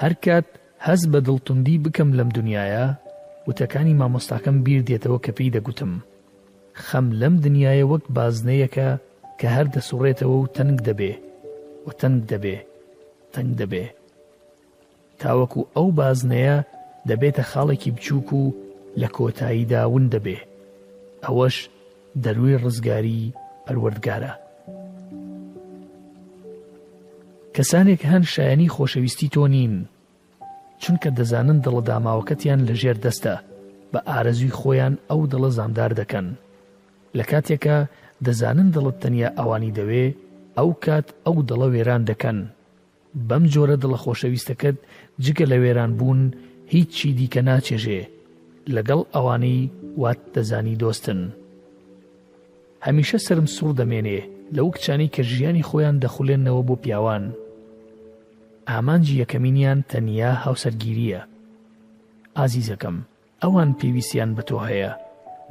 هەرکات 0.00 0.46
هەز 0.86 1.00
بە 1.12 1.20
دڵتوندی 1.26 1.82
بکەم 1.84 2.10
لەم 2.18 2.30
دنیاە 2.36 2.86
وتەکانی 3.48 3.98
مامۆستاکەم 4.00 4.56
بیر 4.66 4.80
دێتەوە 4.88 5.18
کە 5.24 5.32
پێی 5.36 5.54
دەگوتم 5.56 5.92
خەم 6.86 7.06
لەم 7.20 7.34
دنیاە 7.44 7.84
وەک 7.92 8.04
بازنەیەکە 8.16 8.88
کە 9.40 9.48
هەر 9.54 9.66
دەسوڕێتەوە 9.74 10.34
و 10.40 10.50
تەنگ 10.56 10.76
دەبێ 10.88 11.12
و 11.86 11.88
تەنگ 12.00 12.20
دەبێ 12.32 12.56
تەنگ 13.34 13.52
دەبێ 13.62 13.84
تاوەکو 15.22 15.60
ئەو 15.74 15.88
بازنەیە 15.98 16.56
دەبێتە 17.08 17.44
خاڵێکی 17.50 17.90
بچووک 17.96 18.28
و 18.40 18.52
لە 19.00 19.08
کۆتایی 19.16 19.68
داون 19.72 20.04
دەبێ 20.14 20.38
ئەوەش 21.24 21.56
دەروی 22.24 22.58
ڕزگاری 22.64 23.32
پەروەردگارە 23.64 24.32
کەسانێک 27.54 28.00
هەن 28.10 28.22
شایانی 28.32 28.72
خۆشەویستی 28.74 29.32
تۆ 29.34 29.44
نین 29.54 29.74
چونکە 30.82 31.08
دەزانن 31.18 31.58
دڵە 31.64 31.82
داماوەکەتیان 31.88 32.60
لەژێر 32.68 32.96
دەستە 33.04 33.34
بە 33.92 34.00
ئارەزوی 34.08 34.56
خۆیان 34.58 34.94
ئەو 35.10 35.20
دڵە 35.32 35.50
زامدار 35.56 35.92
دەکەن 36.00 36.26
لە 37.18 37.24
کاتێکە 37.30 37.76
دەزانن 38.26 38.68
دڵت 38.74 38.96
تەنیا 39.02 39.28
ئەوانی 39.38 39.74
دەوێ 39.78 40.04
ئەو 40.56 40.68
کات 40.84 41.06
ئەو 41.26 41.36
دڵە 41.48 41.66
وێران 41.74 42.02
دەکەن 42.10 42.38
بەم 43.28 43.44
جۆرە 43.54 43.76
دڵە 43.82 43.98
خۆشەویستەکەت 44.02 44.76
جگە 45.24 45.44
لە 45.52 45.56
وێران 45.62 45.92
بوون 45.98 46.20
هیچی 46.72 47.08
دیکە 47.18 47.40
ناچێژێ 47.48 48.02
لەگەڵ 48.74 49.00
ئەوانەی 49.14 49.70
وات 50.02 50.20
دەزانی 50.34 50.78
دۆستن. 50.82 51.20
هەمیشە 52.86 53.18
سرم 53.26 53.46
سوور 53.56 53.74
دەمێنێ 53.80 54.20
لەو 54.56 54.66
کچانی 54.74 55.12
کە 55.14 55.22
ژیانی 55.30 55.66
خۆیان 55.68 55.96
دەخولێنەوە 56.04 56.62
بۆ 56.68 56.74
پیاوان. 56.82 57.24
ئامانجی 58.70 59.18
یەکەمینیان 59.22 59.78
تەنیا 59.90 60.32
هاوسەرگیریە. 60.44 61.20
ئازیزەکەم 62.36 62.96
ئەوان 63.42 63.70
پێویستیان 63.78 64.30
بە 64.36 64.42
تۆ 64.48 64.56
هەیە، 64.68 64.90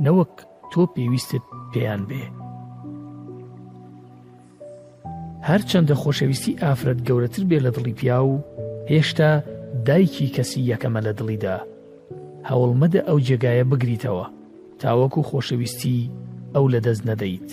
نەوەک 0.04 0.34
تۆ 0.72 0.82
پێویستت 0.96 1.44
پێیان 1.72 2.02
بێ. 2.10 2.24
هەرچەندە 5.50 5.96
خۆشەویستی 6.02 6.60
ئافرەت 6.64 7.00
گەورەتر 7.08 7.44
بێ 7.50 7.58
لە 7.66 7.72
دڵی 7.76 7.94
پیا 8.00 8.20
و 8.30 8.34
هێشتا 8.92 9.32
دایکی 9.88 10.28
کەسی 10.36 10.62
یەکەمە 10.72 11.00
لە 11.08 11.12
دڵیدا 11.20 11.58
هەوڵ 12.50 12.72
مەدە 12.82 13.00
ئەو 13.08 13.20
جێگایە 13.28 13.66
بگریتەوە 13.72 14.26
تاوەکو 14.82 15.22
خۆشەویستی 15.30 16.00
ئەو 16.54 16.66
لەدەست 16.74 17.04
نەدەیت 17.10 17.50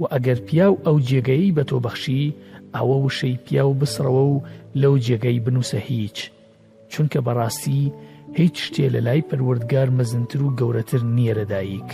و 0.00 0.02
ئەگەر 0.12 0.38
پیا 0.46 0.66
و 0.72 0.80
ئەو 0.86 0.96
جێگەی 1.08 1.54
بە 1.56 1.62
تۆ 1.70 1.76
بەخشی 1.84 2.34
ئەوە 2.76 2.96
وشەی 3.06 3.36
پیا 3.46 3.64
و 3.68 3.78
بسرەوە 3.80 4.24
و 4.34 4.42
لەو 4.82 4.94
جێگەی 5.06 5.38
بنووسە 5.44 5.78
هیچ 5.90 6.18
چونکە 6.92 7.18
بەڕاستی 7.26 7.82
هیچ 8.38 8.56
شتێ 8.66 8.86
لە 8.94 9.00
لای 9.06 9.26
پەروەردگار 9.28 9.88
مەزنتر 9.98 10.40
و 10.44 10.54
گەورەتر 10.58 11.00
نییە 11.16 11.34
لەدایک. 11.38 11.90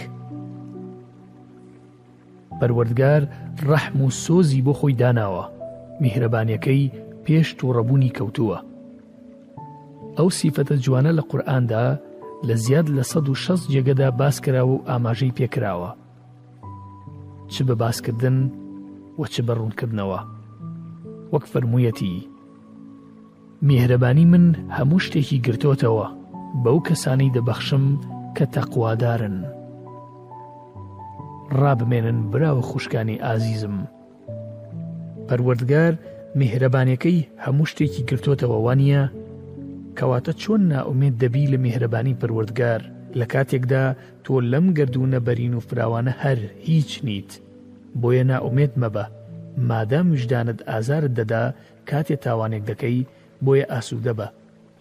پەروەردگار 2.61 3.23
ڕەحم 3.69 3.99
و 4.07 4.11
سۆزی 4.23 4.65
بۆ 4.67 4.73
خۆی 4.79 4.95
داناوە 5.03 5.45
میهرەبانیەکەی 6.03 6.85
پێش 7.25 7.47
تووڕەبوونی 7.59 8.15
کەوتووە 8.17 8.59
ئەو 10.17 10.29
سیفەتە 10.39 10.77
جوانە 10.85 11.13
لە 11.19 11.23
قورئاندا 11.31 11.85
لە 12.49 12.55
زیاد 12.65 12.87
لە 12.97 13.03
16 13.03 13.59
جێگەدا 13.73 14.09
باس 14.21 14.37
کراوە 14.45 14.73
و 14.75 14.85
ئاماژەی 14.91 15.37
پێکراوە 15.39 15.91
چ 17.53 17.63
بە 17.69 17.75
باسکردن 17.83 18.37
و 19.21 19.25
چ 19.33 19.37
بە 19.47 19.53
ڕوونکردنەوە 19.59 20.21
وەک 21.33 21.45
فەرموویەتی 21.53 22.15
میهرەبانی 23.67 24.27
من 24.33 24.45
هەموو 24.77 25.01
شتێکی 25.07 25.39
گرتوتەوە 25.47 26.07
بەو 26.65 26.79
کەسانی 26.89 27.33
دەبەخشم 27.37 27.85
کە 28.37 28.45
تەقوادارن. 28.55 29.37
ڕابمێنن 31.63 32.19
براوە 32.33 32.63
خوشکانی 32.71 33.23
ئازیزم. 33.27 33.77
پەروەردگار 35.29 35.93
میهرەبانەکەی 36.41 37.27
هەموو 37.45 37.71
شتێکی 37.71 38.07
گرتوتەوە 38.11 38.59
وانە، 38.67 39.03
کەواتە 39.99 40.33
چۆن 40.43 40.63
ناومێت 40.73 41.15
دەبی 41.23 41.51
لە 41.53 41.59
میهرەبانی 41.65 42.19
پەروەردگار 42.21 42.81
لە 43.19 43.27
کاتێکدا 43.33 43.85
تۆ 44.25 44.35
لەم 44.53 44.67
گردوونە 44.79 45.19
بەرین 45.27 45.55
و 45.55 45.61
فراوانە 45.69 46.13
هەر 46.23 46.39
هیچ 46.69 46.91
نیت، 47.07 47.31
بۆیە 48.01 48.25
ناومێت 48.33 48.73
مەبە، 48.83 49.05
مادام 49.69 50.07
وژدانت 50.15 50.59
ئازارت 50.71 51.13
دەدا 51.19 51.43
کاتێ 51.91 52.17
تاوانێک 52.25 52.63
دەکەی 52.71 53.01
بۆیە 53.45 53.67
ئاسوودە 53.73 54.15
بە. 54.19 54.29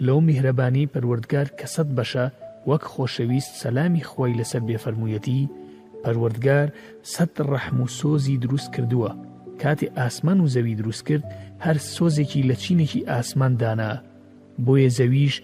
لەو 0.06 0.18
میهرەبانی 0.28 0.90
پەروەردگار 0.94 1.48
کەسەت 1.60 1.90
بەشە 1.98 2.26
وەک 2.70 2.84
خۆشەویست 2.94 3.52
سەلامی 3.64 4.08
خۆی 4.12 4.36
لەسەر 4.40 4.62
بێفەرموویەتی 4.68 5.42
پەروەردگار 6.06 6.68
سەد 7.14 7.32
ڕەحم 7.52 7.78
و 7.82 7.88
سۆزی 8.00 8.38
دروست 8.44 8.70
کردووە 8.76 9.12
کاتی 9.62 9.90
ئاسمان 9.98 10.40
و 10.42 10.48
زەوی 10.50 10.76
دروست 10.80 11.04
کرد 11.08 11.24
هەر 11.66 11.78
سۆزێکی 11.96 12.42
لە 12.50 12.56
چینێکی 12.64 13.02
ئاسمان 13.14 13.54
دانا 13.62 13.92
بۆیە 14.66 14.90
زەویش 14.98 15.36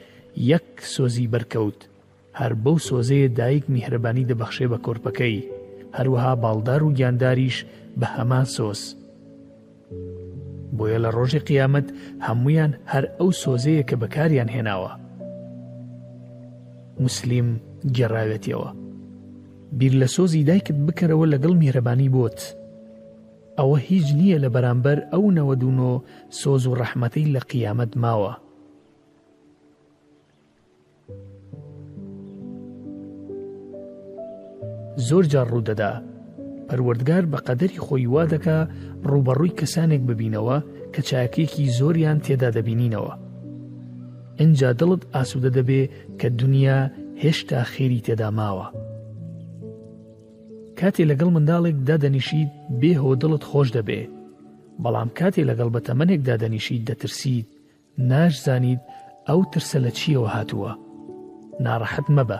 یەک 0.51 0.67
سۆزی 0.95 1.31
بەرکەوت 1.33 1.79
هەر 2.39 2.53
بەو 2.63 2.77
سۆزەیە 2.89 3.29
دایک 3.39 3.63
میهرەبانی 3.73 4.27
دەبەخشێ 4.29 4.65
بە 4.71 4.77
کۆرپەکەی 4.85 5.47
هەروەها 5.97 6.33
باڵدار 6.43 6.81
و 6.83 6.93
گیانداریش 6.97 7.57
بە 7.99 8.07
هەمان 8.15 8.45
سۆس 8.55 8.81
بۆیە 10.77 10.97
لە 11.05 11.09
ڕۆژی 11.15 11.43
قیامەت 11.49 11.87
هەمویان 12.27 12.71
هەر 12.91 13.05
ئەو 13.19 13.29
سۆزەیە 13.43 13.83
کە 13.89 13.95
بەکاریان 14.01 14.49
هێناوە 14.55 14.91
مسلیم 17.03 17.49
گێڕاوێتیەوە 17.95 18.69
بیر 19.79 19.93
لە 20.03 20.07
سۆزی 20.15 20.43
دایکت 20.49 20.77
بکەرەوە 20.87 21.25
لەگەڵ 21.33 21.53
میهرەبانی 21.61 22.13
بۆت 22.15 22.39
ئەوە 23.57 23.77
هیچ 23.89 24.07
نییە 24.19 24.37
لە 24.43 24.49
بەرامبەر 24.55 24.97
ئەو 25.13 25.25
نەوە 25.37 25.53
دوونۆ 25.61 25.91
سۆز 26.41 26.63
و 26.67 26.77
ڕەحمەتەی 26.79 27.31
لە 27.35 27.41
قیامەت 27.51 27.91
ماوە 28.03 28.33
زۆر 35.07 35.23
جار 35.33 35.47
ڕوودەدا 35.53 35.91
پەروەردگار 36.67 37.23
بە 37.31 37.37
قەدەری 37.47 37.81
خۆی 37.85 38.05
وا 38.13 38.23
دەکا 38.33 38.57
ڕوبەڕووی 39.11 39.57
کەسانێک 39.59 40.01
ببینەوە 40.09 40.57
کە 40.93 41.01
چاکێکی 41.09 41.65
زۆریان 41.77 42.19
تێدا 42.25 42.49
دەبینینەوە 42.57 43.13
ئەجا 44.39 44.71
دڵت 44.79 45.01
ئاسوودە 45.13 45.51
دەبێ 45.57 45.81
کە 46.19 46.27
دنیا 46.39 46.79
هێشتا 47.23 47.59
خێری 47.71 47.99
تێدا 48.05 48.29
ماوە 48.39 48.67
کاتێ 50.81 51.03
لەگەڵ 51.11 51.29
منداڵێک 51.35 51.77
دادەنیشید 51.89 52.49
بێهۆ 52.81 53.11
دڵت 53.21 53.43
خۆش 53.49 53.67
دەبێ 53.77 54.01
بەڵام 54.83 55.09
کاتێ 55.19 55.41
لەگەڵ 55.49 55.69
بە 55.75 55.79
تەمەنێک 55.87 56.21
دادەنیشید 56.29 56.81
دەترسید 56.89 57.47
ناشزانید 58.11 58.81
ئەو 59.29 59.39
ترسە 59.51 59.77
لە 59.85 59.91
چیەوە 59.99 60.29
هاتووە 60.35 60.71
ناڕەحەت 61.65 62.07
مەبە 62.15 62.39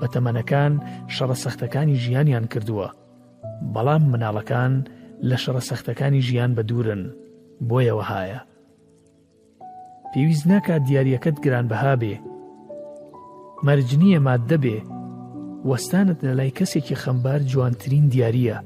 بە 0.00 0.06
تەمەنەکان 0.14 0.72
شەڕە 1.14 1.36
سەختەکانی 1.42 2.00
ژیانیان 2.04 2.44
کردووە 2.52 2.88
بەڵام 3.74 4.02
مناڵەکان 4.12 4.72
لە 5.28 5.36
شەڕە 5.42 5.62
سەختەکانی 5.68 6.24
ژیان 6.28 6.50
بە 6.56 6.62
دوورن 6.68 7.02
بۆیەوە 7.68 8.04
هایە 8.10 8.40
پێویست 10.12 10.46
ناکات 10.52 10.82
دیارەکەت 10.88 11.36
گرانبها 11.44 11.94
بێ 12.02 12.14
مەرجنیە 13.66 14.18
مادە 14.26 14.56
بێ 14.64 14.78
وەستانت 15.70 16.18
لە 16.26 16.32
لای 16.38 16.50
کەسێکی 16.58 17.00
خەمبار 17.02 17.40
جوانترین 17.52 18.06
دیارە 18.12 18.58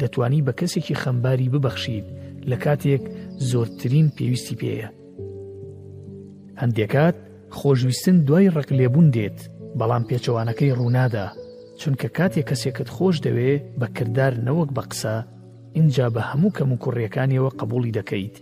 دەتانی 0.00 0.40
بە 0.46 0.52
کەسێکی 0.60 0.98
خەمباری 1.02 1.52
ببەخشید 1.54 2.06
لە 2.50 2.56
کاتێک 2.64 3.02
زۆرترین 3.48 4.06
پێویستی 4.16 4.58
پێەیە 4.60 4.88
هەندێکات 6.60 7.16
خۆشویستن 7.58 8.16
دوای 8.26 8.50
ڕقلێبوون 8.56 9.08
دێت 9.16 9.38
بەڵام 9.78 10.02
پێچەوانەکەی 10.08 10.76
ڕوونادا 10.78 11.26
چونکە 11.80 12.08
کاتێک 12.18 12.46
کەسێکت 12.50 12.88
خۆش 12.96 13.16
دەوێ 13.26 13.52
بە 13.80 13.86
کردار 13.96 14.32
نەوەک 14.46 14.70
بە 14.76 14.82
قسە 14.90 15.16
اینجا 15.78 16.06
بە 16.14 16.22
هەموو 16.30 16.54
کەم 16.56 16.70
و 16.72 16.80
کوڕیەکانیەوە 16.84 17.50
قبولی 17.60 17.94
دەکەیت 17.98 18.36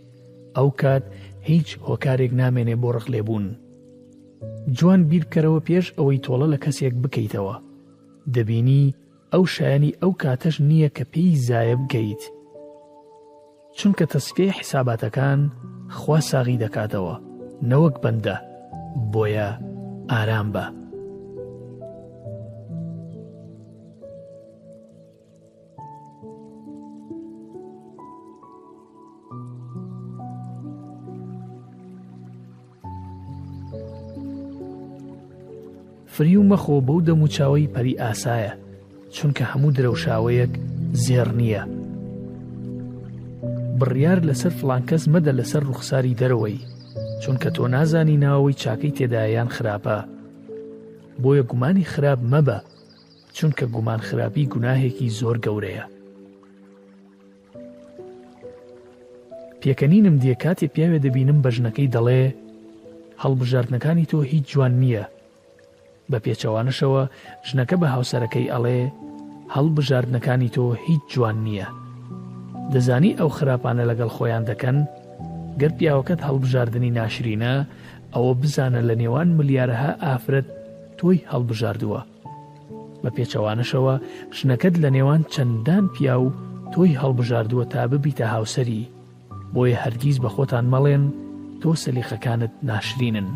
ئەو 0.57 0.69
کات 0.81 1.05
هیچ 1.51 1.69
هۆکارێک 1.89 2.33
نامێنێ 2.41 2.75
بۆ 2.83 2.89
ڕقلێبوون 2.97 3.47
جوان 4.79 5.01
بیرکەرەوە 5.11 5.61
پێش 5.69 5.87
ئەوەی 5.99 6.19
تۆڵە 6.25 6.47
لە 6.53 6.59
کەسێک 6.65 6.95
بکەیتەوە 7.05 7.57
دەبینی 8.35 8.85
ئەو 9.33 9.45
شایانی 9.55 9.97
ئەو 10.03 10.13
کاتەش 10.23 10.57
نییە 10.69 10.91
کە 10.97 11.05
پێی 11.13 11.39
زایە 11.49 11.77
بگەیت 11.83 12.23
چونکە 13.79 14.05
تەسفێ 14.13 14.47
حیساباتەکان 14.59 15.41
خوا 15.99 16.19
ساغی 16.31 16.61
دەکاتەوە 16.65 17.17
نەوەک 17.71 17.97
بەندە 18.03 18.37
بۆیە 19.13 19.49
ئارام 20.13 20.49
بە. 20.55 20.65
فری 36.17 36.37
و 36.37 36.43
مەخۆ 36.49 36.77
بەو 36.89 36.99
دەموچاوی 37.09 37.73
پەری 37.75 38.01
ئاسایە 38.03 38.53
چونکە 39.15 39.45
هەموو 39.51 39.71
درەوشاوەیەک 39.77 40.53
زێر 41.05 41.29
نییە. 41.41 41.63
بڕیار 43.81 44.19
لەسەر 44.29 44.53
فلانکەس 44.61 45.03
مەدە 45.15 45.33
لەسەر 45.39 45.63
ڕوخساری 45.69 46.19
دەرەوەی 46.21 46.59
چونکە 47.23 47.49
تۆ 47.57 47.63
نازانی 47.75 48.21
ناوەوەی 48.25 48.59
چاکەی 48.63 48.95
تێدایان 48.97 49.49
خراپە. 49.57 49.99
بۆیە 51.23 51.43
گومانی 51.51 51.85
خراپ 51.93 52.21
مەبە 52.33 52.59
چونکە 53.37 53.65
گومان 53.75 54.01
خراپی 54.09 54.45
گوناهێکی 54.53 55.09
زۆر 55.19 55.37
گەورەیە. 55.45 55.85
پێکەنینم 59.63 60.17
دیێ 60.23 60.35
کاتێ 60.45 60.67
پیاوێ 60.75 60.99
دەبینم 61.05 61.39
بەژنەکەی 61.45 61.93
دەڵێ 61.95 62.23
هەڵبژاردنەکانی 63.23 64.09
تۆ 64.11 64.19
هیچ 64.33 64.45
جوان 64.53 64.75
نییە 64.85 65.05
بە 66.11 66.19
پێچەوانشەوە 66.25 67.03
ژنەکە 67.49 67.77
بە 67.83 67.87
هاوسەرەکەی 67.95 68.51
ئەڵێ 68.53 68.79
هەڵبژاردنەکانی 69.55 70.53
تۆ 70.57 70.65
هیچ 70.87 71.03
جوان 71.13 71.37
نییە 71.47 71.69
دەزانی 72.73 73.17
ئەو 73.19 73.31
خراپانە 73.37 73.85
لەگەڵ 73.91 74.11
خۆیان 74.17 74.45
دەکەن 74.51 74.79
گەر 75.61 75.73
پیاوەکەت 75.79 76.21
هەڵبژاردننی 76.29 76.95
ناشرینە 76.99 77.53
ئەوە 78.15 78.33
بزانە 78.41 78.81
لە 78.89 78.95
نێوان 79.03 79.29
ملیارەها 79.39 79.91
ئافرەت 80.05 80.47
تۆی 80.99 81.19
هەڵبژاردووە 81.33 82.01
بە 83.03 83.11
پێچەوانشەوە 83.17 83.95
ژنەکەت 84.39 84.75
لە 84.85 84.89
نێوان 84.97 85.23
چەندان 85.33 85.85
پیا 85.95 86.17
و 86.21 86.27
تۆی 86.73 86.99
هەڵبژاردووە 87.03 87.65
تا 87.73 87.81
ببیتە 87.91 88.27
هاوسری 88.35 88.83
بۆیە 89.55 89.77
هەرگیز 89.85 90.17
بە 90.25 90.29
خۆتان 90.35 90.67
مەڵێن 90.73 91.05
تۆ 91.61 91.71
سەلیخەکانت 91.85 92.53
ناشرینن. 92.69 93.29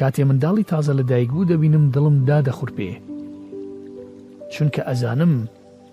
کاتێ 0.00 0.22
منداڵی 0.28 0.64
تازە 0.72 0.92
لە 0.98 1.04
دایکبوو 1.12 1.48
دەبینم 1.52 1.84
دڵم 1.94 2.16
دادەخور 2.28 2.70
پێ 2.78 2.90
چونکە 4.52 4.80
ئەزانم 4.88 5.34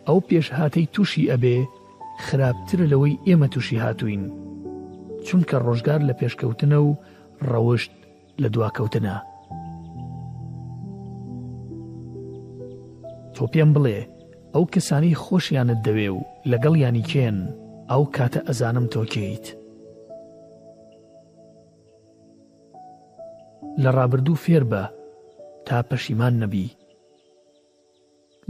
ئەو 0.07 0.19
پێش 0.29 0.47
هاتەی 0.57 0.89
تووشی 0.93 1.29
ئەبێ 1.31 1.57
خراپترە 2.25 2.85
لەوەی 2.91 3.19
ئێمە 3.27 3.47
تووشی 3.53 3.81
هاتوین 3.83 4.23
چونکە 5.27 5.55
ڕۆژگار 5.65 6.01
لە 6.09 6.13
پێشکەوتنە 6.19 6.79
و 6.87 6.89
ڕەوشت 7.51 7.93
لە 8.41 8.47
دواکەوتنە 8.53 9.15
تۆ 13.35 13.43
پێم 13.53 13.69
بڵێ 13.75 13.99
ئەو 14.53 14.63
کەسانی 14.73 15.19
خۆشیانت 15.23 15.79
دەوێ 15.87 16.09
و 16.15 16.19
لەگەڵ 16.51 16.73
ینی 16.85 17.03
کێن 17.11 17.37
ئەو 17.91 18.03
کاتە 18.15 18.39
ئەزانم 18.47 18.85
تۆکەیت 18.95 19.45
لە 23.77 23.89
ڕابردوو 23.95 24.35
فێر 24.35 24.63
بە 24.71 24.83
تا 25.65 25.81
پەشیمان 25.89 26.33
نەبی 26.43 26.67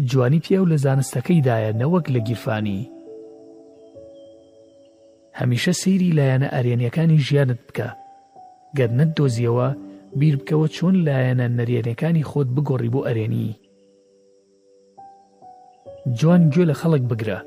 جوانی 0.10 0.42
پێو 0.46 0.64
لە 0.72 0.76
زانستەکەیدایە 0.84 1.72
نەوەک 1.82 2.06
لە 2.16 2.20
گیرفانی 2.28 2.90
هەمیشە 5.40 5.74
سەیری 5.82 6.16
لایەنە 6.18 6.48
ئەرێنیەکانی 6.56 7.24
ژیانت 7.28 7.60
بکە 7.68 7.88
گەرنت 8.78 9.12
دۆزیەوە 9.18 9.70
بیر 10.20 10.36
بکەوە 10.42 10.68
چۆن 10.76 10.96
لایەنە 11.06 11.48
نەرێنەکانی 11.58 12.28
خۆت 12.30 12.48
بگۆڕی 12.56 12.92
بۆ 12.94 13.02
ئەرێنی 13.08 13.48
جوان 16.20 16.42
گوێ 16.54 16.64
لە 16.72 16.76
خەڵک 16.82 17.04
بگرە 17.10 17.40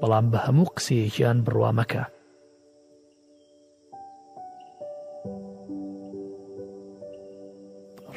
بەڵام 0.00 0.26
بە 0.32 0.38
هەموو 0.46 0.72
قسەیەکیان 0.76 1.38
بڕوامەکە 1.46 2.04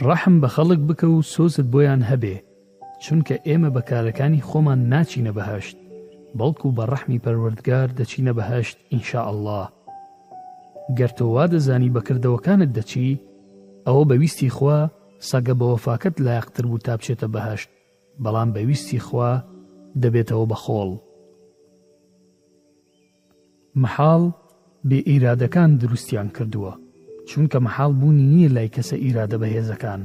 ڕەحم 0.01 0.35
بە 0.41 0.47
خەڵک 0.55 0.81
بکە 0.89 1.07
و 1.09 1.21
سۆزت 1.33 1.65
بۆیان 1.73 2.01
هەبێ 2.09 2.35
چونکە 3.03 3.35
ئێمە 3.47 3.69
بەکارەکانی 3.75 4.45
خۆمان 4.49 4.79
ناچینە 4.91 5.31
بەهشت 5.37 5.77
بەڵکو 6.37 6.67
بە 6.77 6.83
ڕەحمی 6.91 7.21
پەروەردگار 7.23 7.87
دەچینە 7.97 8.33
بەهشت 8.37 8.77
ئینشا 8.91 9.21
الله 9.31 9.63
گەرتەوا 10.97 11.45
دەزانی 11.53 11.93
بەکردەوەکانت 11.95 12.69
دەچی 12.77 13.21
ئەوە 13.87 14.03
بەویستی 14.09 14.49
خوا 14.55 14.79
سەگە 15.29 15.53
بە 15.59 15.65
وەفاکت 15.73 16.15
لایەقتر 16.25 16.65
بوو 16.69 16.83
تا 16.85 16.93
بچێتە 16.99 17.27
بەهشت 17.35 17.69
بەڵام 18.23 18.49
بەویستی 18.55 18.99
خوا 19.07 19.31
دەبێتەوە 20.01 20.45
بەخۆڵ 20.51 20.91
محاڵ 23.81 24.23
بێئیرادەکان 24.89 25.69
دروستیان 25.81 26.27
کردووە 26.35 26.73
چونکە 27.29 27.57
مەحاڵ 27.65 27.91
بوونی 27.99 28.25
نییە 28.33 28.49
لای 28.55 28.69
کەسە 28.75 28.95
ئیرادە 29.03 29.37
بەهێزەکان. 29.41 30.01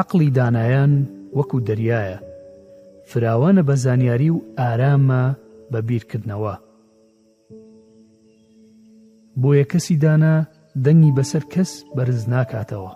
عقلی 0.00 0.30
دانایان 0.36 0.92
وەکو 1.38 1.58
دەریایە، 1.68 2.18
فراوانە 3.10 3.62
بە 3.68 3.74
زانیاری 3.84 4.30
و 4.34 4.40
ئارامە 4.58 5.22
بە 5.72 5.80
بیرکردنەوە. 5.88 6.54
بۆیە 9.42 9.64
کەسی 9.72 9.96
دانا 10.04 10.34
دەنگی 10.84 11.12
بەسەر 11.18 11.44
کەس 11.52 11.70
بەرز 11.96 12.20
ناکاتەوە. 12.34 12.92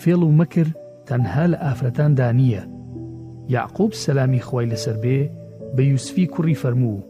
فێڵ 0.00 0.20
و 0.24 0.36
مەکر 0.40 0.66
تەنها 1.08 1.44
لە 1.52 1.58
ئافرەتاندا 1.64 2.28
نییە، 2.38 2.62
یعقوب 3.54 3.92
سەلامی 4.04 4.42
خۆی 4.46 4.70
لەسەر 4.72 4.96
بێ 5.02 5.18
بە 5.76 5.80
یوسفی 5.90 6.26
کوڕی 6.32 6.54
فەرموو. 6.62 7.09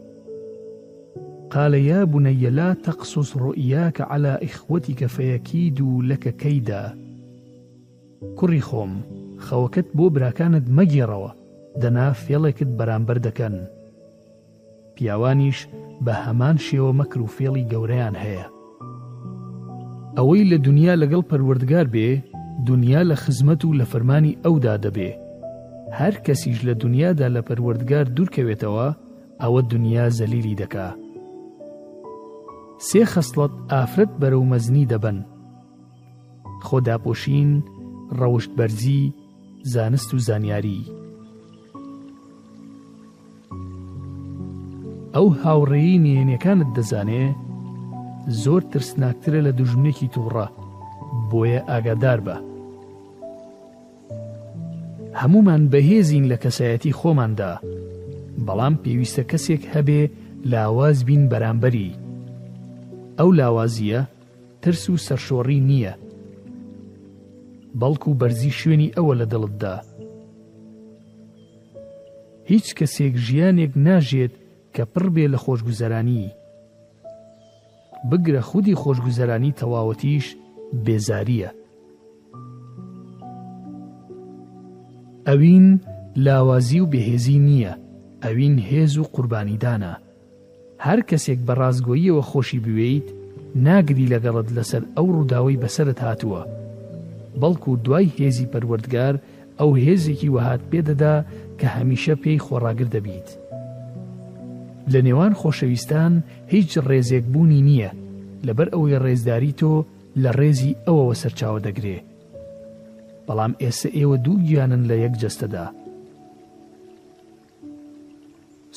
قال 1.51 1.73
يا 1.73 2.03
بني 2.03 2.33
لا 2.49 2.73
تقصص 2.73 3.37
رؤياك 3.37 4.01
على 4.01 4.39
إخوتك 4.43 5.05
فيكيدوا 5.05 6.03
لك 6.03 6.35
كيدا 6.35 6.95
کوڕی 8.39 8.59
خۆم 8.67 8.93
خەوەکەت 9.47 9.87
بۆ 9.97 10.05
براکانت 10.15 10.65
مەگێڕەوە 10.77 11.31
دەنا 11.81 12.07
فێڵێکت 12.23 12.69
بەرامبەر 12.79 13.17
دەکەن 13.27 13.55
پیاوانیش 14.95 15.59
بە 16.05 16.13
هەمان 16.25 16.57
شێوە 16.67 16.91
مەکر 16.99 17.17
و 17.21 17.27
فێڵی 17.35 17.67
گەورەیان 17.71 18.15
هەیە 18.23 18.45
ئەوەی 20.17 20.43
لە 20.51 20.57
دنیا 20.67 20.93
لەگەڵ 21.03 21.23
پەروەردگار 21.31 21.87
بێ 21.95 22.09
دنیا 22.69 23.01
لە 23.09 23.15
خزمەت 23.23 23.61
و 23.65 23.73
لە 23.79 23.85
فەرمانی 23.93 24.37
ئەودا 24.45 24.75
دەبێ 24.85 25.11
هەر 25.99 26.15
کەسیش 26.25 26.59
لە 26.67 26.73
دنیادا 26.83 27.27
لە 27.35 27.41
پەروەردگار 27.47 28.05
دوورکەوێتەوە 28.15 28.87
ئەوە 29.41 29.61
دنیا 29.73 30.09
زەلیلی 30.09 30.55
دەکات 30.61 31.00
سێ 32.87 33.01
خەسڵەت 33.13 33.53
ئافرەت 33.71 34.11
بەرەو 34.21 34.43
مەزنی 34.51 34.89
دەبن 34.91 35.17
خۆداپۆشین 36.67 37.49
ڕەوشت 38.19 38.51
بەرزی 38.57 39.01
زانست 39.73 40.09
و 40.13 40.17
زانیاری 40.27 40.81
ئەو 45.15 45.27
هاوڕێی 45.41 46.01
نێنیەکانت 46.05 46.69
دەزانێ 46.77 47.25
زۆر 48.43 48.61
ترسناکترە 48.71 49.39
لە 49.47 49.51
دوژمنێکی 49.59 50.07
تووڕە 50.13 50.47
بۆیە 51.29 51.61
ئاگادار 51.69 52.19
بە 52.27 52.37
هەمومان 55.21 55.61
بەهێزین 55.71 56.25
لە 56.31 56.37
کەسایەتی 56.43 56.95
خۆماندا 56.99 57.53
بەڵام 58.45 58.73
پێویستە 58.83 59.23
کەسێک 59.31 59.61
هەبێ 59.73 60.01
لاواز 60.51 60.97
بین 61.07 61.23
بەرامبەری 61.31 61.91
ئەو 63.21 63.29
لاوازیە 63.39 63.99
ترس 64.63 64.83
و 64.89 64.95
سەرشۆڕی 65.05 65.59
نییە 65.69 65.93
بەڵکو 67.81 68.07
و 68.11 68.19
بەرزی 68.21 68.51
شوێنی 68.59 68.93
ئەوە 68.97 69.13
لە 69.19 69.25
دڵتدا 69.31 69.75
هیچ 72.51 72.67
کەسێک 72.77 73.13
ژیانێک 73.25 73.71
ناژێت 73.87 74.33
کە 74.75 74.83
پڕ 74.93 75.05
بێ 75.15 75.25
لە 75.33 75.39
خۆشگوزەرانی 75.43 76.27
بگرە 78.09 78.41
خودی 78.49 78.79
خۆشگوزەرانی 78.81 79.55
تەواوەتیش 79.59 80.25
بێزاریە 80.85 81.49
ئەوین 85.27 85.65
لاوازی 86.25 86.79
و 86.83 86.89
بەهێزی 86.93 87.37
نییە 87.47 87.73
ئەوین 88.23 88.55
هێز 88.69 88.93
و 88.97 89.03
قوربانیدانە 89.13 89.93
هەر 90.85 90.99
کەسێک 91.09 91.39
بە 91.47 91.53
ڕازگۆییەوە 91.61 92.23
خۆشی 92.31 92.63
بوێیت 92.65 93.07
ناگری 93.67 94.09
لەگەڵت 94.13 94.47
لەسەر 94.57 94.83
ئەو 94.95 95.07
ڕووداوی 95.15 95.59
بەسرت 95.63 95.99
هاتووە 96.05 96.41
بەڵکو 97.41 97.71
دوای 97.85 98.13
هێزی 98.19 98.49
پەروەردگار 98.53 99.15
ئەو 99.59 99.71
هێزێکی 99.85 100.29
وهات 100.35 100.61
پێدەدا 100.71 101.15
کە 101.59 101.67
هەمیشە 101.75 102.13
پێی 102.23 102.43
خۆڕاگر 102.45 102.87
دەبیت 102.95 103.29
لە 104.91 104.99
نێوان 105.07 105.33
خۆشەویستان 105.41 106.13
هیچ 106.53 106.71
ڕێزێک 106.87 107.25
بوونی 107.33 107.61
نییە 107.67 107.91
لەبەر 108.47 108.67
ئەوەی 108.73 109.01
ڕێزداری 109.05 109.57
تۆ 109.59 109.73
لە 110.23 110.29
ڕێزی 110.39 110.77
ئەوەوە 110.85 111.15
سەرچاوە 111.21 111.59
دەگرێ 111.67 111.97
بەڵام 113.27 113.53
ئێستا 113.61 113.89
ئێوە 113.97 114.15
دوو 114.25 114.39
گیانن 114.47 114.83
لە 114.89 114.95
یەک 115.03 115.13
جستەدا 115.21 115.65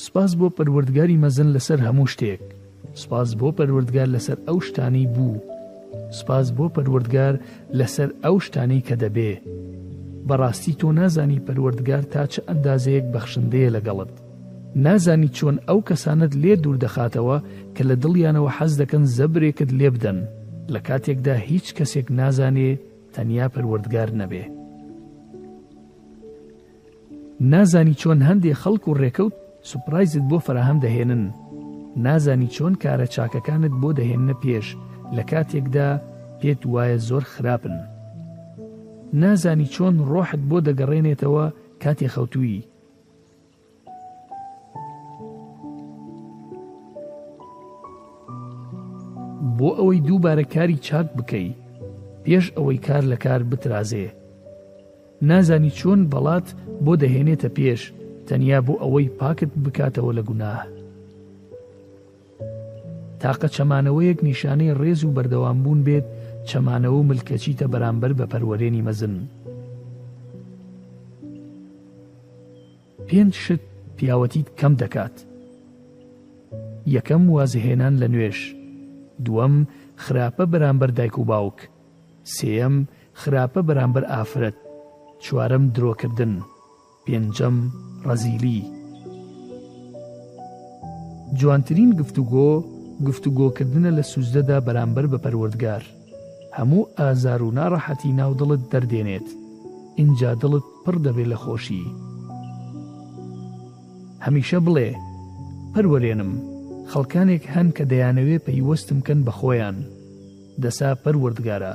سپاس 0.03 0.31
بۆ 0.39 0.47
پەروەردگاری 0.57 1.17
مەزن 1.23 1.47
لەسەر 1.55 1.79
هەموو 1.87 2.07
شتێک 2.13 2.41
سپاس 3.01 3.29
بۆ 3.39 3.47
پەروەردگار 3.57 4.07
لەسەر 4.15 4.37
ئەو 4.47 4.57
شتانی 4.67 5.05
بوو 5.15 5.35
سپاس 6.19 6.47
بۆ 6.57 6.65
پەروەردگار 6.75 7.33
لەسەر 7.79 8.09
ئەو 8.23 8.35
شتانی 8.45 8.81
کە 8.87 8.95
دەبێ 9.03 9.31
بەڕاستی 10.27 10.73
تۆ 10.79 10.85
نازانی 10.99 11.41
پەروەردگار 11.47 12.03
تا 12.13 12.23
چه 12.33 12.41
ئەندازەیەک 12.49 13.05
بەخشندەیە 13.13 13.73
لەگەڵت 13.75 14.11
نازانی 14.85 15.29
چۆن 15.37 15.57
ئەو 15.69 15.79
کەسانت 15.89 16.31
لێ 16.41 16.53
دوور 16.63 16.77
دەخاتەوە 16.85 17.37
کە 17.75 17.83
لە 17.89 17.95
دڵیانەوە 18.03 18.51
حەز 18.57 18.73
دەکەن 18.81 19.03
زەبرێکت 19.17 19.69
لێ 19.79 19.89
بدەن 19.95 20.19
لە 20.73 20.79
کاتێکدا 20.87 21.35
هیچ 21.49 21.67
کەسێک 21.77 22.07
نازانێ 22.19 22.71
تەنیا 23.13 23.47
پەروەردگار 23.53 24.09
نەبێ 24.21 24.43
نازانی 27.51 27.95
چۆن 28.01 28.19
هەندێک 28.29 28.57
خەڵک 28.63 28.85
و 28.87 28.97
ڕێکەوت 29.03 29.35
سوپایزت 29.71 30.23
بۆ 30.31 30.37
فراهەم 30.45 30.77
دەهێنن 30.85 31.23
نازانی 32.05 32.49
چۆن 32.55 32.73
کارە 32.83 33.07
چاکەکانت 33.15 33.73
بۆ 33.81 33.89
دەهێننە 33.99 34.35
پێش 34.43 34.67
لە 35.15 35.23
کاتێکدا 35.31 35.89
پێت 36.39 36.61
وایە 36.73 36.97
زۆر 37.09 37.23
خراپن 37.33 37.75
نازانی 39.21 39.67
چۆن 39.75 39.95
ڕۆحت 40.11 40.41
بۆ 40.49 40.57
دەگەڕێنێتەوە 40.67 41.45
کاتی 41.83 42.09
خەوتووی 42.13 42.57
بۆ 49.57 49.69
ئەوەی 49.77 49.99
دووبارە 50.07 50.45
کاری 50.53 50.77
چاک 50.87 51.07
بکەی 51.17 51.49
پێش 52.23 52.45
ئەوەی 52.57 52.79
کار 52.87 53.03
لە 53.11 53.17
کار 53.23 53.41
بترازێ 53.51 54.07
نازانی 55.29 55.71
چۆن 55.79 55.99
بەڵات 56.11 56.47
بۆ 56.85 56.93
دەهێنێتە 57.01 57.49
پێش 57.57 57.81
تەنیا 58.29 58.59
بۆ 58.65 58.73
ئەوەی 58.83 59.07
پاکت 59.19 59.51
بکاتەوە 59.65 60.11
لە 60.17 60.23
گوناه 60.29 60.61
تاقە 63.21 63.47
چەمانەوەیەک 63.55 64.19
نیشانەی 64.29 64.75
ڕێز 64.81 65.01
و 65.03 65.13
بەردەوام 65.17 65.57
بوون 65.63 65.81
بێت 65.87 66.05
چەمانەوە 66.49 66.97
و 66.99 67.07
ملکەچیتە 67.09 67.65
بەرامبەر 67.73 68.11
بە 68.19 68.25
پەروەرێنی 68.31 68.85
مەزن 68.87 69.15
پێنج 73.07 73.33
شت 73.45 73.63
پیاوەتیت 73.97 74.47
کەم 74.59 74.73
دەکات 74.81 75.15
یەکەم 76.95 77.23
وازهێنان 77.35 77.93
لە 78.01 78.07
نوێش 78.13 78.39
دووەم 79.25 79.55
خراپە 80.05 80.43
بەرامبەر 80.53 80.91
دایک 80.97 81.15
و 81.19 81.25
باوک 81.31 81.57
سێەم 82.35 82.75
خراپە 83.21 83.61
بەرامبەر 83.67 84.03
ئافرەت 84.13 84.57
چوارەم 85.23 85.63
درۆکردن 85.75 86.33
پێنجەم 87.05 87.57
ڕەزیلی 88.09 88.59
جوانترین 91.39 91.91
گفتوگۆ 91.99 92.47
گفتوگۆکردنە 93.07 93.91
لە 93.97 94.03
سوزدەدا 94.11 94.57
بەرامبەر 94.67 95.05
بە 95.11 95.17
پەروەردگار 95.23 95.83
هەموو 96.57 96.83
ئازار 96.99 97.41
و 97.43 97.51
ناڕەحەتی 97.57 98.11
ناودڵت 98.19 98.61
دەردێنێت 98.73 99.27
اینجا 100.01 100.31
دڵت 100.41 100.65
پڕ 100.83 100.95
دەبێت 101.05 101.27
لە 101.31 101.37
خۆشی 101.43 101.83
هەمیشە 104.25 104.59
بڵێ 104.65 104.89
پەروەرێنم 105.73 106.31
خەڵکانێک 106.91 107.43
هەن 107.53 107.67
کە 107.77 107.83
دەیانەوێ 107.91 108.37
پەیوەستم 108.45 108.99
کەن 109.07 109.19
بە 109.25 109.31
خۆیان 109.39 109.77
دەسا 110.63 110.89
پەروەردگارە 111.03 111.73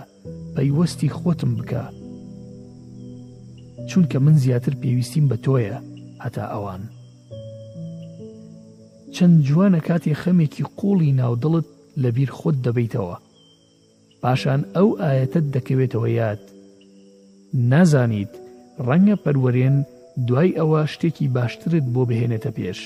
پەیوەستی 0.54 1.12
خۆتم 1.18 1.50
بکە 1.58 1.84
چونکە 3.90 4.16
من 4.24 4.34
زیاتر 4.44 4.72
پێویستیم 4.82 5.26
بە 5.32 5.36
تۆیە 5.46 5.78
هەتا 6.24 6.44
ئەوان. 6.54 6.82
چەند 9.14 9.36
جوانە 9.48 9.80
کاتی 9.88 10.14
خەمێکی 10.22 10.64
قوڵی 10.78 11.12
ناودڵت 11.20 11.68
لەبیر 12.02 12.30
خۆت 12.38 12.56
دەبیتەوە. 12.66 13.16
پاشان 14.22 14.60
ئەو 14.76 14.88
ئاەتت 15.00 15.46
دەکەوێتەوە 15.56 16.08
یاد. 16.20 16.42
نازانیت 17.54 18.32
ڕەنگە 18.86 19.16
پەروەرێن 19.24 19.76
دوای 20.28 20.50
ئەوە 20.58 20.82
شتێکی 20.92 21.28
باشترت 21.34 21.84
بۆ 21.94 22.02
بهێنێتە 22.08 22.50
پێش. 22.56 22.80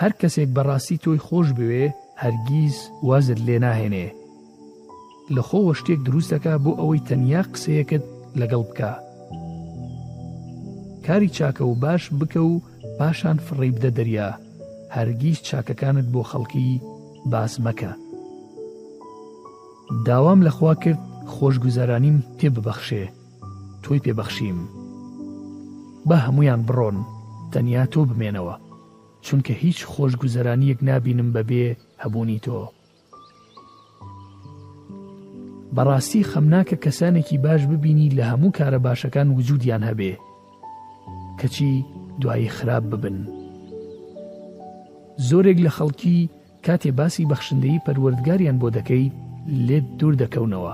هەر 0.00 0.12
کەسێک 0.20 0.48
بەڕاستی 0.56 0.96
تۆی 1.02 1.18
خۆش 1.26 1.48
بوێ 1.58 1.84
هەرگیز 2.22 2.76
وازت 3.08 3.40
لێ 3.46 3.58
ناهێنێ. 3.64 4.08
لە 5.34 5.42
خۆوە 5.48 5.72
شتێک 5.80 6.00
دروستەکە 6.08 6.52
بۆ 6.64 6.70
ئەوەی 6.80 7.00
تەنیا 7.08 7.42
قسەیەکت 7.54 8.04
لەگەڵ 8.40 8.62
بکە. 8.70 8.92
کاری 11.06 11.28
چاکە 11.28 11.60
و 11.60 11.74
باش 11.74 12.10
بکە 12.10 12.36
و 12.36 12.60
پاشان 12.98 13.38
فڕی 13.38 13.72
بدە 13.76 13.86
دەریا 13.98 14.34
هەرگیز 14.96 15.38
چاکەکانت 15.48 16.06
بۆ 16.14 16.22
خەڵکی 16.30 16.80
باس 17.32 17.60
مەکە 17.60 17.90
داوام 20.06 20.40
لەخوا 20.48 20.74
کرد 20.82 20.98
خۆشگوزارانیم 21.34 22.24
تێ 22.38 22.44
ببەخشێ 22.54 23.04
تۆی 23.82 23.98
پێبەخشیم 24.04 24.58
بە 26.08 26.16
هەمویان 26.26 26.60
بڕۆن 26.68 26.96
تەنیا 27.52 27.84
تۆ 27.92 28.00
بمێنەوە 28.10 28.54
چونکە 29.24 29.50
هیچ 29.62 29.86
خۆشگوزەرانیەک 29.92 30.78
نبینم 30.82 31.30
بەبێ 31.32 31.66
هەبوونی 32.02 32.38
تۆ 32.46 32.58
بەڕاستی 35.76 36.24
خەمناکە 36.30 36.76
کەسانێکی 36.84 37.38
باش 37.44 37.62
ببینی 37.72 38.10
لە 38.16 38.22
هەموو 38.30 38.52
کارە 38.58 38.78
باشەکان 38.86 39.28
وجودیان 39.36 39.82
هەبێ 39.90 40.12
کەچی 41.40 41.84
دوایی 42.20 42.48
خراپ 42.56 42.84
ببن. 42.92 43.16
زۆرێک 45.28 45.58
لە 45.66 45.70
خەڵکی 45.76 46.18
کاتێ 46.66 46.90
باسی 46.98 47.24
بەخشندەی 47.30 47.82
پەروەردگاریان 47.86 48.56
بۆ 48.62 48.68
دەکەی 48.76 49.12
لێت 49.66 49.86
دوور 49.98 50.14
دەکەونەوە 50.22 50.72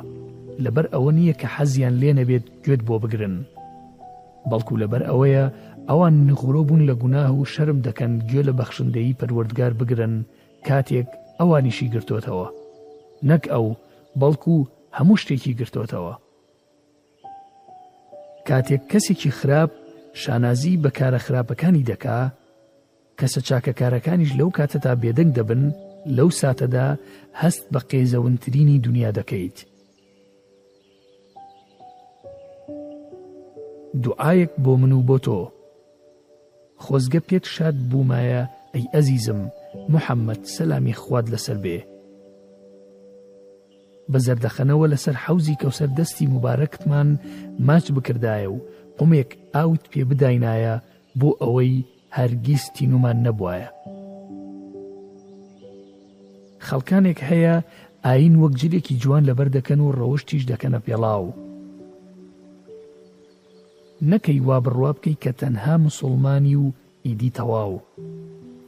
لەبەر 0.65 0.87
ئەوە 0.95 1.11
نییە 1.19 1.35
کە 1.41 1.47
حەزیان 1.57 1.95
لێ 2.01 2.13
نەبێت 2.19 2.45
گوێت 2.65 2.83
بۆ 2.89 2.95
بگرن. 3.03 3.37
بەڵکو 4.51 4.75
لەبەر 4.83 5.03
ئەوەیە 5.11 5.45
ئەوان 5.89 6.15
نغڕۆ 6.29 6.63
بوون 6.69 6.83
لە 6.91 6.95
گوناه 7.03 7.31
و 7.39 7.45
شەرم 7.53 7.79
دەکەن 7.87 8.13
گوێ 8.31 8.43
لە 8.49 8.53
بەخشندەی 8.61 9.17
پەروەردگار 9.21 9.73
بگرن 9.81 10.15
کاتێک 10.67 11.09
ئەوانیشی 11.41 11.89
گرتوتەوە. 11.95 12.47
نەک 13.29 13.43
ئەو 13.53 13.67
بەڵکو 14.21 14.57
هەموو 14.97 15.17
شتێکی 15.23 15.53
گرتوتەوە. 15.61 16.15
کاتێک 18.49 18.83
کەسێکی 18.93 19.31
خراپ 19.39 19.71
شانازی 20.21 20.77
بە 20.83 20.91
کارە 20.99 21.19
خراپەکانی 21.27 21.87
دەکا 21.91 22.21
کەسە 23.19 23.41
چاکەکارەکانیش 23.49 24.31
لەو 24.39 24.49
کاتەتا 24.59 24.93
بێدەنگ 25.03 25.31
دەبن 25.39 25.63
لەو 26.17 26.29
ساتەدا 26.41 26.87
هەست 27.41 27.65
بە 27.73 27.81
قێزەونترینی 27.91 28.79
دنیا 28.87 29.11
دەکەیت. 29.19 29.57
دوعاەک 34.03 34.51
بۆ 34.65 34.73
من 34.81 34.93
و 34.93 35.03
بۆ 35.09 35.17
تۆ. 35.25 35.39
خۆزگە 36.85 37.21
پێت 37.29 37.45
شاد 37.55 37.77
بوومایە 37.91 38.43
ئەی 38.75 38.87
ئەزیزم 38.95 39.41
محەممەد 39.93 40.43
سەلامی 40.55 40.95
خواد 41.03 41.27
لەسەر 41.35 41.59
بێ. 41.65 41.79
بە 44.13 44.19
زەردەخەنەوە 44.27 44.87
لەسەر 44.93 45.15
حوزی 45.25 45.59
کەوسەر 45.63 45.91
دەستی 45.99 46.27
مبارەکتمان 46.35 47.09
ماچ 47.67 47.85
بکردایە 47.97 48.49
و 48.53 48.59
ئەمێک 49.03 49.31
ئاوت 49.57 49.83
پێ 49.91 50.03
بداینایە 50.11 50.75
بۆ 51.21 51.29
ئەوەی 51.43 51.75
هەرگیز 52.17 52.63
تینومان 52.75 53.19
نەبواە. 53.27 53.69
خەڵکانێک 56.67 57.19
هەیە 57.29 57.55
ئاین 58.07 58.35
وەک 58.43 58.53
جلێکی 58.61 58.99
جوان 59.03 59.23
لەبەر 59.29 59.49
دەکەن 59.57 59.81
و 59.83 59.95
ڕەوشتیش 59.99 60.43
دەکەنە 60.51 60.79
پێڵاو. 60.87 61.25
نەکەی 64.11 64.39
وا 64.49 64.57
بڕوا 64.65 64.91
بکەی 64.97 65.21
کە 65.23 65.33
تەنها 65.41 65.75
مسلمانی 65.87 66.57
و 66.63 66.65
ئیدی 67.07 67.31
تەواو. 67.39 67.77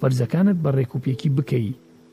فەرزەکانت 0.01 0.59
بە 0.65 0.71
ڕێکوپێکی 0.77 1.31
بکەی 1.37 1.69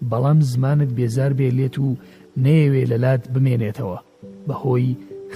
بەڵام 0.09 0.39
زمانت 0.51 0.91
بێزار 0.97 1.31
بێ 1.39 1.47
لێت 1.57 1.75
و 1.85 1.97
نەیەوێ 2.43 2.83
لەلات 2.91 3.23
بمێنێتەوە 3.33 3.97
بەهۆی 4.47 4.87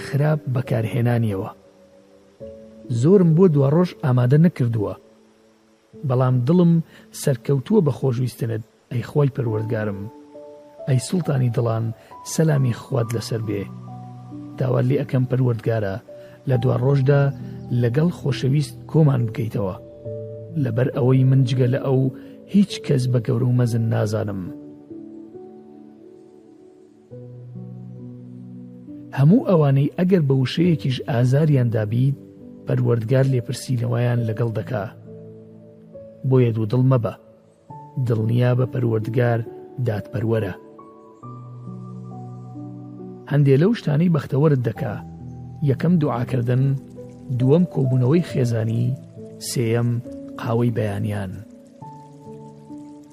خراپ 0.06 0.40
بەکارهێنانیەوە. 0.54 1.50
زۆرم 2.88 3.34
بۆ 3.36 3.44
دوا 3.54 3.68
ڕۆژ 3.74 3.88
ئامادە 4.04 4.38
نەکردووە 4.46 4.92
بەڵام 6.08 6.36
دڵم 6.46 6.72
سەرکەوتووە 7.22 7.80
بە 7.86 7.92
خۆشویستنت 7.98 8.62
ئەی 8.92 9.02
خۆی 9.10 9.32
پەروەردگارم 9.36 10.00
ئەی 10.88 10.98
سوڵتانی 11.08 11.50
دڵان 11.56 11.84
سەلامی 12.32 12.74
خوات 12.80 13.08
لەسەر 13.16 13.40
بێ 13.48 13.62
داوا 14.58 14.80
لێ 14.88 14.96
ئەەکەم 15.00 15.24
پەروەردگارە 15.30 15.94
لە 16.48 16.56
دوا 16.62 16.76
ڕۆژدا 16.84 17.22
لەگەڵ 17.82 18.08
خۆشەویست 18.18 18.76
کۆمان 18.90 19.22
بکەیتەوە 19.28 19.74
لەبەر 20.62 20.88
ئەوەی 20.96 21.24
من 21.30 21.42
جگە 21.48 21.66
لە 21.74 21.78
ئەو 21.86 21.98
هیچ 22.54 22.72
کەس 22.86 23.02
بە 23.12 23.18
گەور 23.26 23.42
و 23.44 23.52
مەزن 23.58 23.84
نازانم 23.92 24.40
هەموو 29.18 29.46
ئەوانەی 29.48 29.92
ئەگەر 29.98 30.22
بە 30.28 30.34
وشەیەکیش 30.42 30.96
ئازاریان 31.08 31.68
دابیت 31.76 32.16
پەروەردگار 32.68 33.26
لێپرسینەوەیان 33.32 34.20
لەگەڵ 34.28 34.50
دەکا 34.58 34.84
بۆیە 36.28 36.50
دوو 36.56 36.66
دڵ 36.72 36.82
مەبە 36.92 37.14
دڵنیا 38.06 38.52
بە 38.58 38.66
پەروەردگار 38.72 39.38
دادپەروەرە 39.86 40.54
هەندێ 43.32 43.54
لەو 43.62 43.70
شتانەی 43.78 44.12
بەختەوەرت 44.16 44.60
دەکا 44.68 44.94
یەکەم 45.70 45.92
دوعاکردن 46.00 46.62
دووەم 47.38 47.64
کۆبوونەوەی 47.72 48.26
خێزانی 48.30 48.84
سێەم 49.48 49.88
قاوەی 50.40 50.74
بەیانیان 50.76 51.32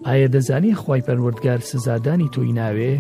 ئایا 0.07 0.27
دەزانی 0.35 0.73
خی 0.81 1.01
پەروەردگار 1.07 1.59
سزادانی 1.71 2.31
تۆی 2.33 2.51
ناوێ 2.59 2.93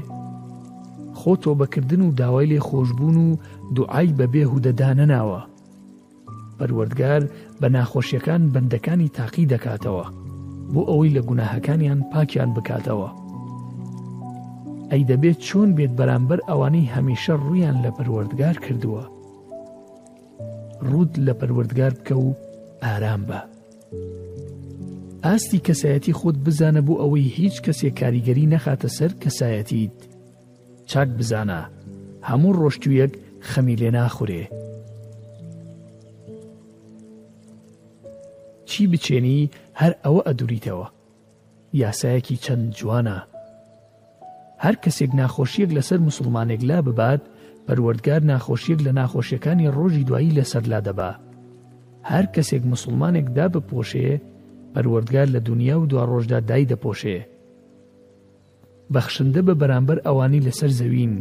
خۆ 1.19 1.31
تۆ 1.43 1.51
بەکردن 1.59 2.01
و 2.05 2.09
داوای 2.19 2.49
لێ 2.51 2.59
خۆشببوون 2.67 3.17
و 3.25 3.29
دوعای 3.77 4.13
بەبێ 4.19 4.43
هودەدانە 4.51 5.05
ناوە 5.13 5.41
پەروەردگار 6.59 7.21
بە 7.61 7.67
ناخۆشیەکان 7.75 8.41
بەندەکانی 8.53 9.09
تاقی 9.17 9.45
دەکاتەوە 9.53 10.05
بۆ 10.73 10.81
ئەوەی 10.89 11.13
لە 11.17 11.21
گوناهەکانیان 11.29 11.99
پاکیان 12.13 12.49
بکاتەوە 12.53 13.09
ئەی 14.91 15.03
دەبێت 15.11 15.37
چۆن 15.47 15.69
بێت 15.77 15.93
بەرامبەر 15.99 16.39
ئەوانەی 16.49 16.91
هەمیشە 16.95 17.33
ڕویان 17.45 17.77
لە 17.85 17.91
پەروەردگار 17.97 18.55
کردووە 18.65 19.03
ڕوود 20.89 21.11
لە 21.25 21.33
پەروەردگار 21.39 21.93
بکە 21.99 22.15
و 22.25 22.27
ئارام 22.83 23.21
بە 23.29 23.39
ئاستی 25.25 25.59
کەسایەتی 25.67 26.13
خۆت 26.19 26.37
بزانە 26.45 26.81
بۆ 26.87 26.93
ئەوەی 27.01 27.27
هیچ 27.37 27.55
کەسێک 27.65 27.93
کاریگەری 28.01 28.51
نەخاتە 28.53 28.87
سەر 28.97 29.11
کەسایەتیت 29.23 29.97
چاک 30.89 31.09
بزانە 31.19 31.61
هەموو 32.29 32.53
ڕۆشتویەک 32.61 33.11
خەمی 33.49 33.75
لێ 33.81 33.91
ناخورێ 33.97 34.43
چی 38.73 38.83
بچێنی 38.93 39.39
هەر 39.81 39.93
ئەوە 40.03 40.21
ئەدوریتەوە 40.27 40.87
یاسایەکی 41.81 42.35
چەند 42.45 42.65
جوانە 42.77 43.19
هەر 44.63 44.75
کەسێک 44.83 45.11
ناخۆشیەک 45.21 45.69
لەسەر 45.77 45.99
مسلمانێک 46.09 46.61
لا 46.69 46.79
ببات 46.87 47.21
پەروەردگار 47.65 48.21
ناخۆشیەک 48.31 48.79
لە 48.87 48.91
ناخۆشیەکانی 48.99 49.71
ڕۆژی 49.77 50.07
دوایی 50.07 50.35
لەسەرلا 50.37 50.79
دەبا 50.87 51.11
هەر 52.11 52.25
کەسێک 52.35 52.63
مسلمانێک 52.73 53.27
دا 53.37 53.45
بپۆشێ 53.53 54.09
پەروەردگار 54.73 55.27
لە 55.35 55.39
دنیا 55.49 55.75
و 55.79 55.85
دوا 55.91 56.03
ڕۆژدا 56.11 56.39
دای 56.49 56.69
دەپۆشێ 56.71 57.17
بەخشندە 58.93 59.41
بە 59.47 59.53
بەرامبەر 59.61 59.97
ئەوانی 60.05 60.45
لەسەر 60.47 60.71
زەوین 60.79 61.13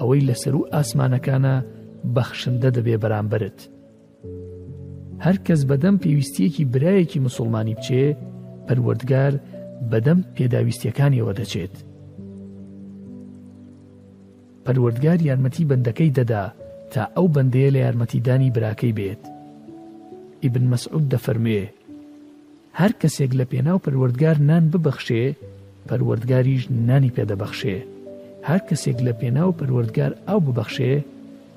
ئەوەی 0.00 0.26
لەسەر 0.28 0.54
و 0.58 0.68
ئاسمانەکانە 0.74 1.54
بەخشندە 2.14 2.68
دەبێ 2.76 2.96
بەرامبرت 3.02 3.58
هەر 5.24 5.36
کەس 5.46 5.60
بەدەم 5.70 5.96
پێویستیەکی 6.02 6.66
برایەکی 6.72 7.24
مسلمانی 7.26 7.76
بچێ 7.78 8.06
پەروەردگار 8.66 9.32
بەدەم 9.90 10.18
پێداویستیەکانیەوە 10.36 11.32
دەچێت. 11.38 11.74
پەروەردگار 14.64 15.18
یارمەتی 15.28 15.68
بەندەکەی 15.70 16.14
دەدا 16.18 16.44
تا 16.92 17.02
ئەو 17.16 17.26
بەندەیە 17.34 17.70
لە 17.74 17.80
یارمەتیدانی 17.86 18.52
براکەی 18.56 18.96
بێت. 18.98 19.22
ئیبن 20.42 20.64
مەسعود 20.72 21.04
دەفەرمێ، 21.12 21.62
هەر 22.80 22.92
کەسێک 23.00 23.32
لە 23.38 23.44
پێناو 23.52 23.78
پەروەردگار 23.84 24.36
نان 24.48 24.64
ببەخشێ، 24.72 25.24
پەروەردگاریش 25.88 26.62
نانی 26.88 27.14
پێدەبەخشێ. 27.16 27.76
هەر 28.48 28.60
کەسێک 28.68 28.98
لە 29.06 29.12
پێناو 29.20 29.50
پەروەردگار 29.58 30.12
ئاو 30.28 30.40
ببەخشێ، 30.48 30.94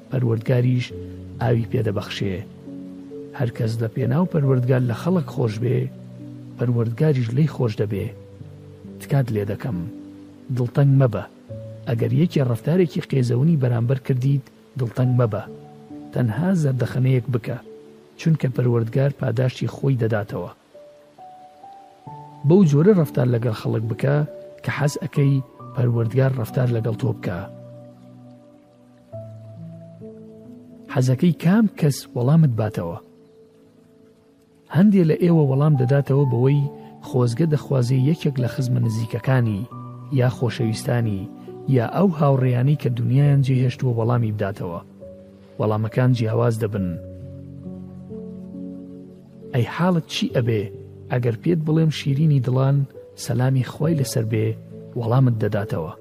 پەروەردگاریش 0.10 0.86
ئاوی 1.42 1.70
پێدەبەخشێ. 1.72 2.38
هەرکەس 3.40 3.74
لە 3.82 3.88
پێناو 3.96 4.26
پەروەردگار 4.34 4.82
لە 4.90 4.96
خەڵک 5.02 5.28
خۆش 5.36 5.54
بێ 5.64 5.78
پەروەردگاریش 6.58 7.28
لی 7.38 7.48
خۆش 7.56 7.74
دەبێ 7.82 8.08
تکات 9.00 9.28
لێ 9.34 9.44
دەکەم 9.52 9.78
دڵتەنگ 10.56 10.92
مەبە 11.02 11.24
ئەگەر 11.88 12.12
یەکی 12.22 12.46
ڕفتارێکی 12.50 13.06
قێزەونی 13.12 13.60
بەرامبەر 13.62 14.00
کردید 14.08 14.44
دڵتەنگ 14.80 15.12
مەبە 15.20 15.44
تەنها 16.14 16.50
زەردەخەنەیەک 16.62 17.26
بکە 17.34 17.58
چونکە 18.20 18.48
پەروەردگار 18.56 19.12
پاداشتی 19.20 19.72
خۆی 19.76 20.00
دەداتەوە 20.02 20.52
بەو 22.48 22.62
جۆرە 22.72 22.94
ڕفتار 23.00 23.28
لەگەڵ 23.36 23.56
خەڵک 23.62 23.84
بکە 23.92 24.16
کە 24.64 24.72
حەز 24.78 24.94
ئەەکەی 25.02 25.34
پەروەردگار 25.76 26.32
ڕفتار 26.40 26.68
لەگەڵ 26.76 26.96
تۆ 27.02 27.08
بکە 27.18 27.38
حەزەکەی 30.94 31.34
کام 31.44 31.66
کەس 31.80 31.98
وەڵامت 32.16 32.54
باتەوە 32.60 32.98
هەندێک 34.78 35.06
لە 35.10 35.16
ئێوە 35.24 35.44
وەڵام 35.50 35.74
دەداتەوە 35.82 36.26
بەوەی 36.32 36.70
خۆزگە 37.08 37.46
دەخوازی 37.54 38.04
یەکێک 38.10 38.36
لە 38.44 38.48
خزمە 38.54 38.80
نزیکەکانی 38.86 39.60
یا 40.20 40.30
خۆشەویستانی 40.38 41.20
یا 41.76 41.86
ئەو 41.96 42.08
هاوڕێیانی 42.20 42.80
کە 42.82 42.90
دنیایان 43.00 43.42
جێهێشتووە 43.48 43.92
وەڵامی 43.98 44.32
بداتەوە 44.36 44.80
وەڵامەکان 45.60 46.12
جیاواز 46.18 46.56
دەبن 46.64 46.88
ئەی 49.54 49.66
حاڵت 49.76 50.06
چی 50.14 50.26
ئەبێ 50.36 50.62
ئەگەر 51.12 51.36
پێت 51.44 51.60
بڵێم 51.68 51.92
شیرینی 52.00 52.44
دڵان 52.46 52.78
سەلامی 53.26 53.68
خۆی 53.74 53.98
لەسەر 54.00 54.26
بێ 54.32 54.46
وەڵامت 55.00 55.36
دەداتەوە 55.42 55.92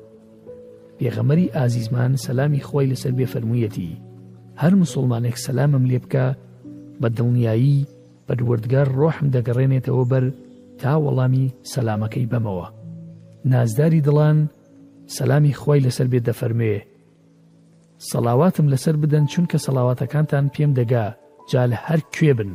پێغەمەری 0.98 1.52
ئازیزمان 1.56 2.12
سەلامی 2.24 2.64
خۆی 2.68 2.90
لەسەر 2.92 3.12
بێ 3.18 3.26
فەرموویەتی 3.32 3.90
هەر 4.62 4.72
مسلمانێک 4.82 5.36
سەلامم 5.47 5.84
لێ 5.90 5.98
بکە 6.05 6.26
بە 7.01 7.09
دڵنیایی 7.18 7.84
پەروەردگار 8.31 8.89
ڕۆحم 9.01 9.27
دەگەڕێنێتەوە 9.35 10.05
بەر 10.12 10.24
تا 10.81 10.93
وەڵامی 11.05 11.47
سەلامەکەی 11.73 12.31
بەمەوە 12.32 12.66
نازداری 13.52 14.05
دڵان 14.07 14.39
سەلامی 15.16 15.55
خۆی 15.61 15.85
لەسەر 15.86 16.07
بێت 16.12 16.24
دەفەرمێ 16.31 16.74
سەڵاواتم 18.11 18.66
لەسەر 18.73 18.94
بدەن 19.02 19.24
چونکە 19.32 19.57
سەڵاواتەکانتان 19.65 20.44
پێم 20.55 20.70
دەگا 20.78 21.07
جا 21.51 21.62
لە 21.73 21.77
هەر 21.86 22.01
کوێ 22.15 22.32
بن 22.39 22.51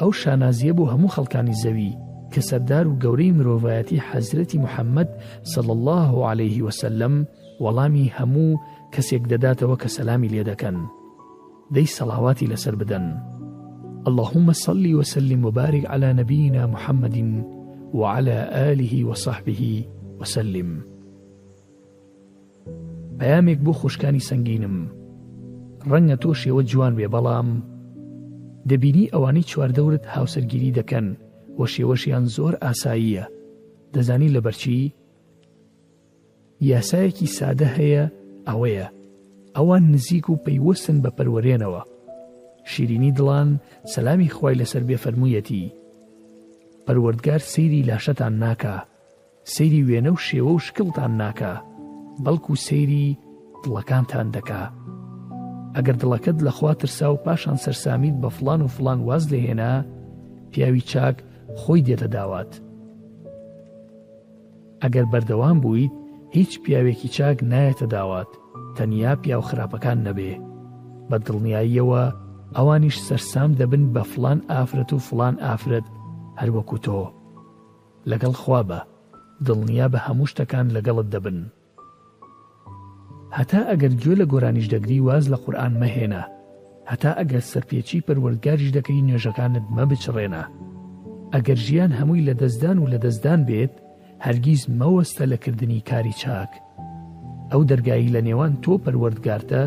ئەو 0.00 0.10
شانازیە 0.20 0.72
بۆ 0.78 0.84
هەموو 0.92 1.14
خەڵکانی 1.16 1.58
زەوی 1.62 1.92
کە 2.32 2.40
سەردار 2.48 2.84
و 2.88 2.98
گەورەی 3.02 3.36
مرۆڤایەتی 3.38 4.04
حەزرەتی 4.08 4.62
محەممەد 4.64 5.10
سڵ 5.52 5.66
الله 5.74 6.06
و 6.16 6.20
عليهەیهی 6.30 6.66
وسلم 6.68 7.14
وەڵامی 7.62 8.12
هەموو 8.18 8.60
کەسێک 8.94 9.22
دەداتەوە 9.32 9.76
کە 9.82 9.88
سەلامی 9.96 10.30
لێ 10.32 10.42
دەکەن 10.50 10.76
دەی 11.74 11.86
سەڵاواتی 11.96 12.50
لەسەر 12.52 12.74
بدەن. 12.82 13.06
اللهم 14.08 14.52
صل 14.52 14.94
وسلم 14.94 15.44
وبارك 15.44 15.86
على 15.86 16.12
نبينا 16.12 16.66
محمد 16.66 17.44
وعلى 17.94 18.48
آله 18.72 19.04
وصحبه 19.04 19.84
وسلم 20.20 20.80
پەیامێک 23.20 23.58
بۆ 23.66 23.72
خوشکانی 23.80 24.20
سنگینم 24.30 24.76
ڕەنگە 25.90 26.16
تۆ 26.22 26.30
شێوە 26.42 26.62
جوان 26.70 26.92
بێ 26.98 27.08
بەڵام 27.14 27.48
دەبینی 28.68 29.10
ئەوانەی 29.14 29.48
چواردەورت 29.50 30.04
هاوسەرگیری 30.14 30.76
دەکەن 30.78 31.06
وە 31.58 31.66
شێوەشیان 31.74 32.24
زۆر 32.36 32.54
ئاساییە 32.64 33.24
دەزانی 33.94 34.32
لە 34.36 34.40
بەرچی 34.46 34.80
یاسایەکی 36.70 37.28
سادە 37.38 37.68
هەیە 37.76 38.04
ئەوەیە 38.48 38.86
ئەوان 39.56 39.82
نزیک 39.92 40.26
و 40.28 40.40
پەیوەستن 40.46 40.96
بە 41.04 41.10
پەروەرێنەوە 41.16 41.82
شیرینی 42.68 43.10
دڵان 43.18 43.48
سەلامی 43.94 44.28
خی 44.36 44.54
لەسەر 44.60 44.82
بێ 44.88 44.96
فەرموویەتی 45.04 45.64
پەروەردگار 46.86 47.40
سەیری 47.52 47.86
لاشەتان 47.88 48.34
ناکە 48.44 48.76
سەیری 49.54 49.86
وێنە 49.88 50.10
و 50.14 50.22
شێوە 50.26 50.52
و 50.54 50.64
شکڵتان 50.66 51.12
ناکە 51.22 51.52
بەڵکو 52.24 52.54
سەیری 52.66 53.18
دڵەکانتان 53.62 54.28
دەکا 54.36 54.62
ئەگەر 55.76 55.96
دڵەکەت 56.02 56.38
لەخوا 56.46 56.72
ترسا 56.80 57.08
و 57.14 57.16
پاشان 57.26 57.56
سەرسامیت 57.64 58.16
بە 58.22 58.28
فلان 58.36 58.60
و 58.62 58.66
فلان 58.66 59.00
واز 59.08 59.24
لەهێنا 59.32 59.72
پیاوی 60.52 60.80
چاک 60.90 61.16
خۆی 61.60 61.82
دێتە 61.86 62.08
داوات 62.16 62.52
ئەگەر 64.82 65.06
بەردەوام 65.12 65.58
بوویت 65.64 65.92
هیچ 66.36 66.52
پیاوێکی 66.64 67.08
چاک 67.16 67.36
نایەتە 67.50 67.86
داوات 67.94 68.28
تەنیا 68.76 69.12
پیا 69.22 69.38
و 69.38 69.44
خراپەکان 69.48 69.98
نەبێ 70.06 70.32
بە 71.10 71.16
دڵنیاییەوە 71.26 72.23
ئەوانیش 72.58 72.96
سەرسام 73.06 73.50
دەبن 73.60 73.84
بە 73.94 74.02
فلان 74.12 74.40
ئافرەت 74.54 74.90
و 74.92 74.98
فلان 75.08 75.36
ئافرەت 75.46 75.86
هەروەکو 76.40 76.76
تۆ 76.86 76.98
لەگەڵ 78.10 78.34
خوا 78.42 78.62
بە 78.68 78.80
دڵنیا 79.46 79.86
بە 79.92 79.98
هەموو 80.06 80.30
شتەکان 80.32 80.66
لەگەڵت 80.76 81.06
دەبن 81.14 81.38
هەتا 83.36 83.60
ئەگەر 83.70 83.92
گوێ 84.02 84.14
لە 84.20 84.26
گۆرانیش 84.32 84.66
دەگری 84.74 84.98
واز 85.06 85.24
لە 85.32 85.36
قورآن 85.44 85.74
مەهێنا 85.82 86.22
هەتا 86.90 87.10
ئەگەر 87.20 87.42
سەرپێکی 87.52 88.00
پەروەرگاریش 88.06 88.70
دەکەی 88.76 89.04
نوێژەکانت 89.08 89.64
مە 89.76 89.84
بچڕێنە 89.90 90.42
ئەگەر 91.34 91.58
ژیان 91.66 91.92
هەمووی 91.98 92.26
لە 92.28 92.34
دەستدان 92.42 92.78
و 92.78 92.90
لە 92.92 92.98
دەستدان 93.04 93.40
بێت 93.48 93.74
هەرگیز 94.24 94.62
مەوەستە 94.78 95.24
لەکردنی 95.32 95.80
کاری 95.90 96.14
چاک 96.22 96.50
ئەو 97.52 97.62
دەرگایی 97.70 98.12
لە 98.14 98.20
نێوان 98.26 98.52
تۆ 98.62 98.72
پەروەردگارتە 98.84 99.62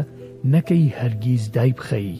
نەکەی 0.54 0.94
هەرگیز 1.00 1.44
دای 1.56 1.74
بخەی 1.80 2.16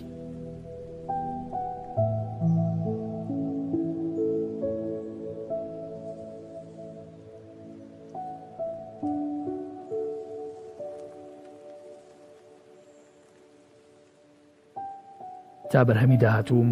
تا 15.72 15.84
بەرهەمی 15.88 16.18
داهاتوم 16.24 16.70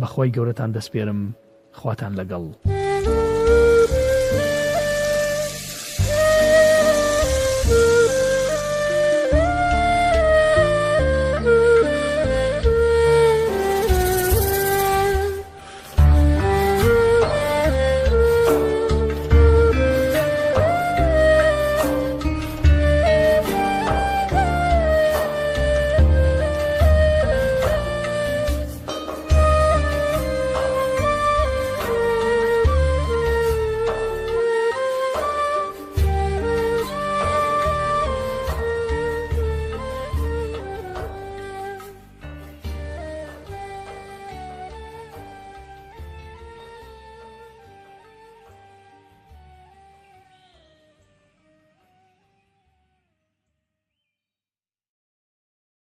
بەخۆی 0.00 0.34
گەورەتان 0.36 0.70
دەسپێرم 0.76 1.20
خواتان 1.78 2.12
لەگەڵ. 2.20 2.44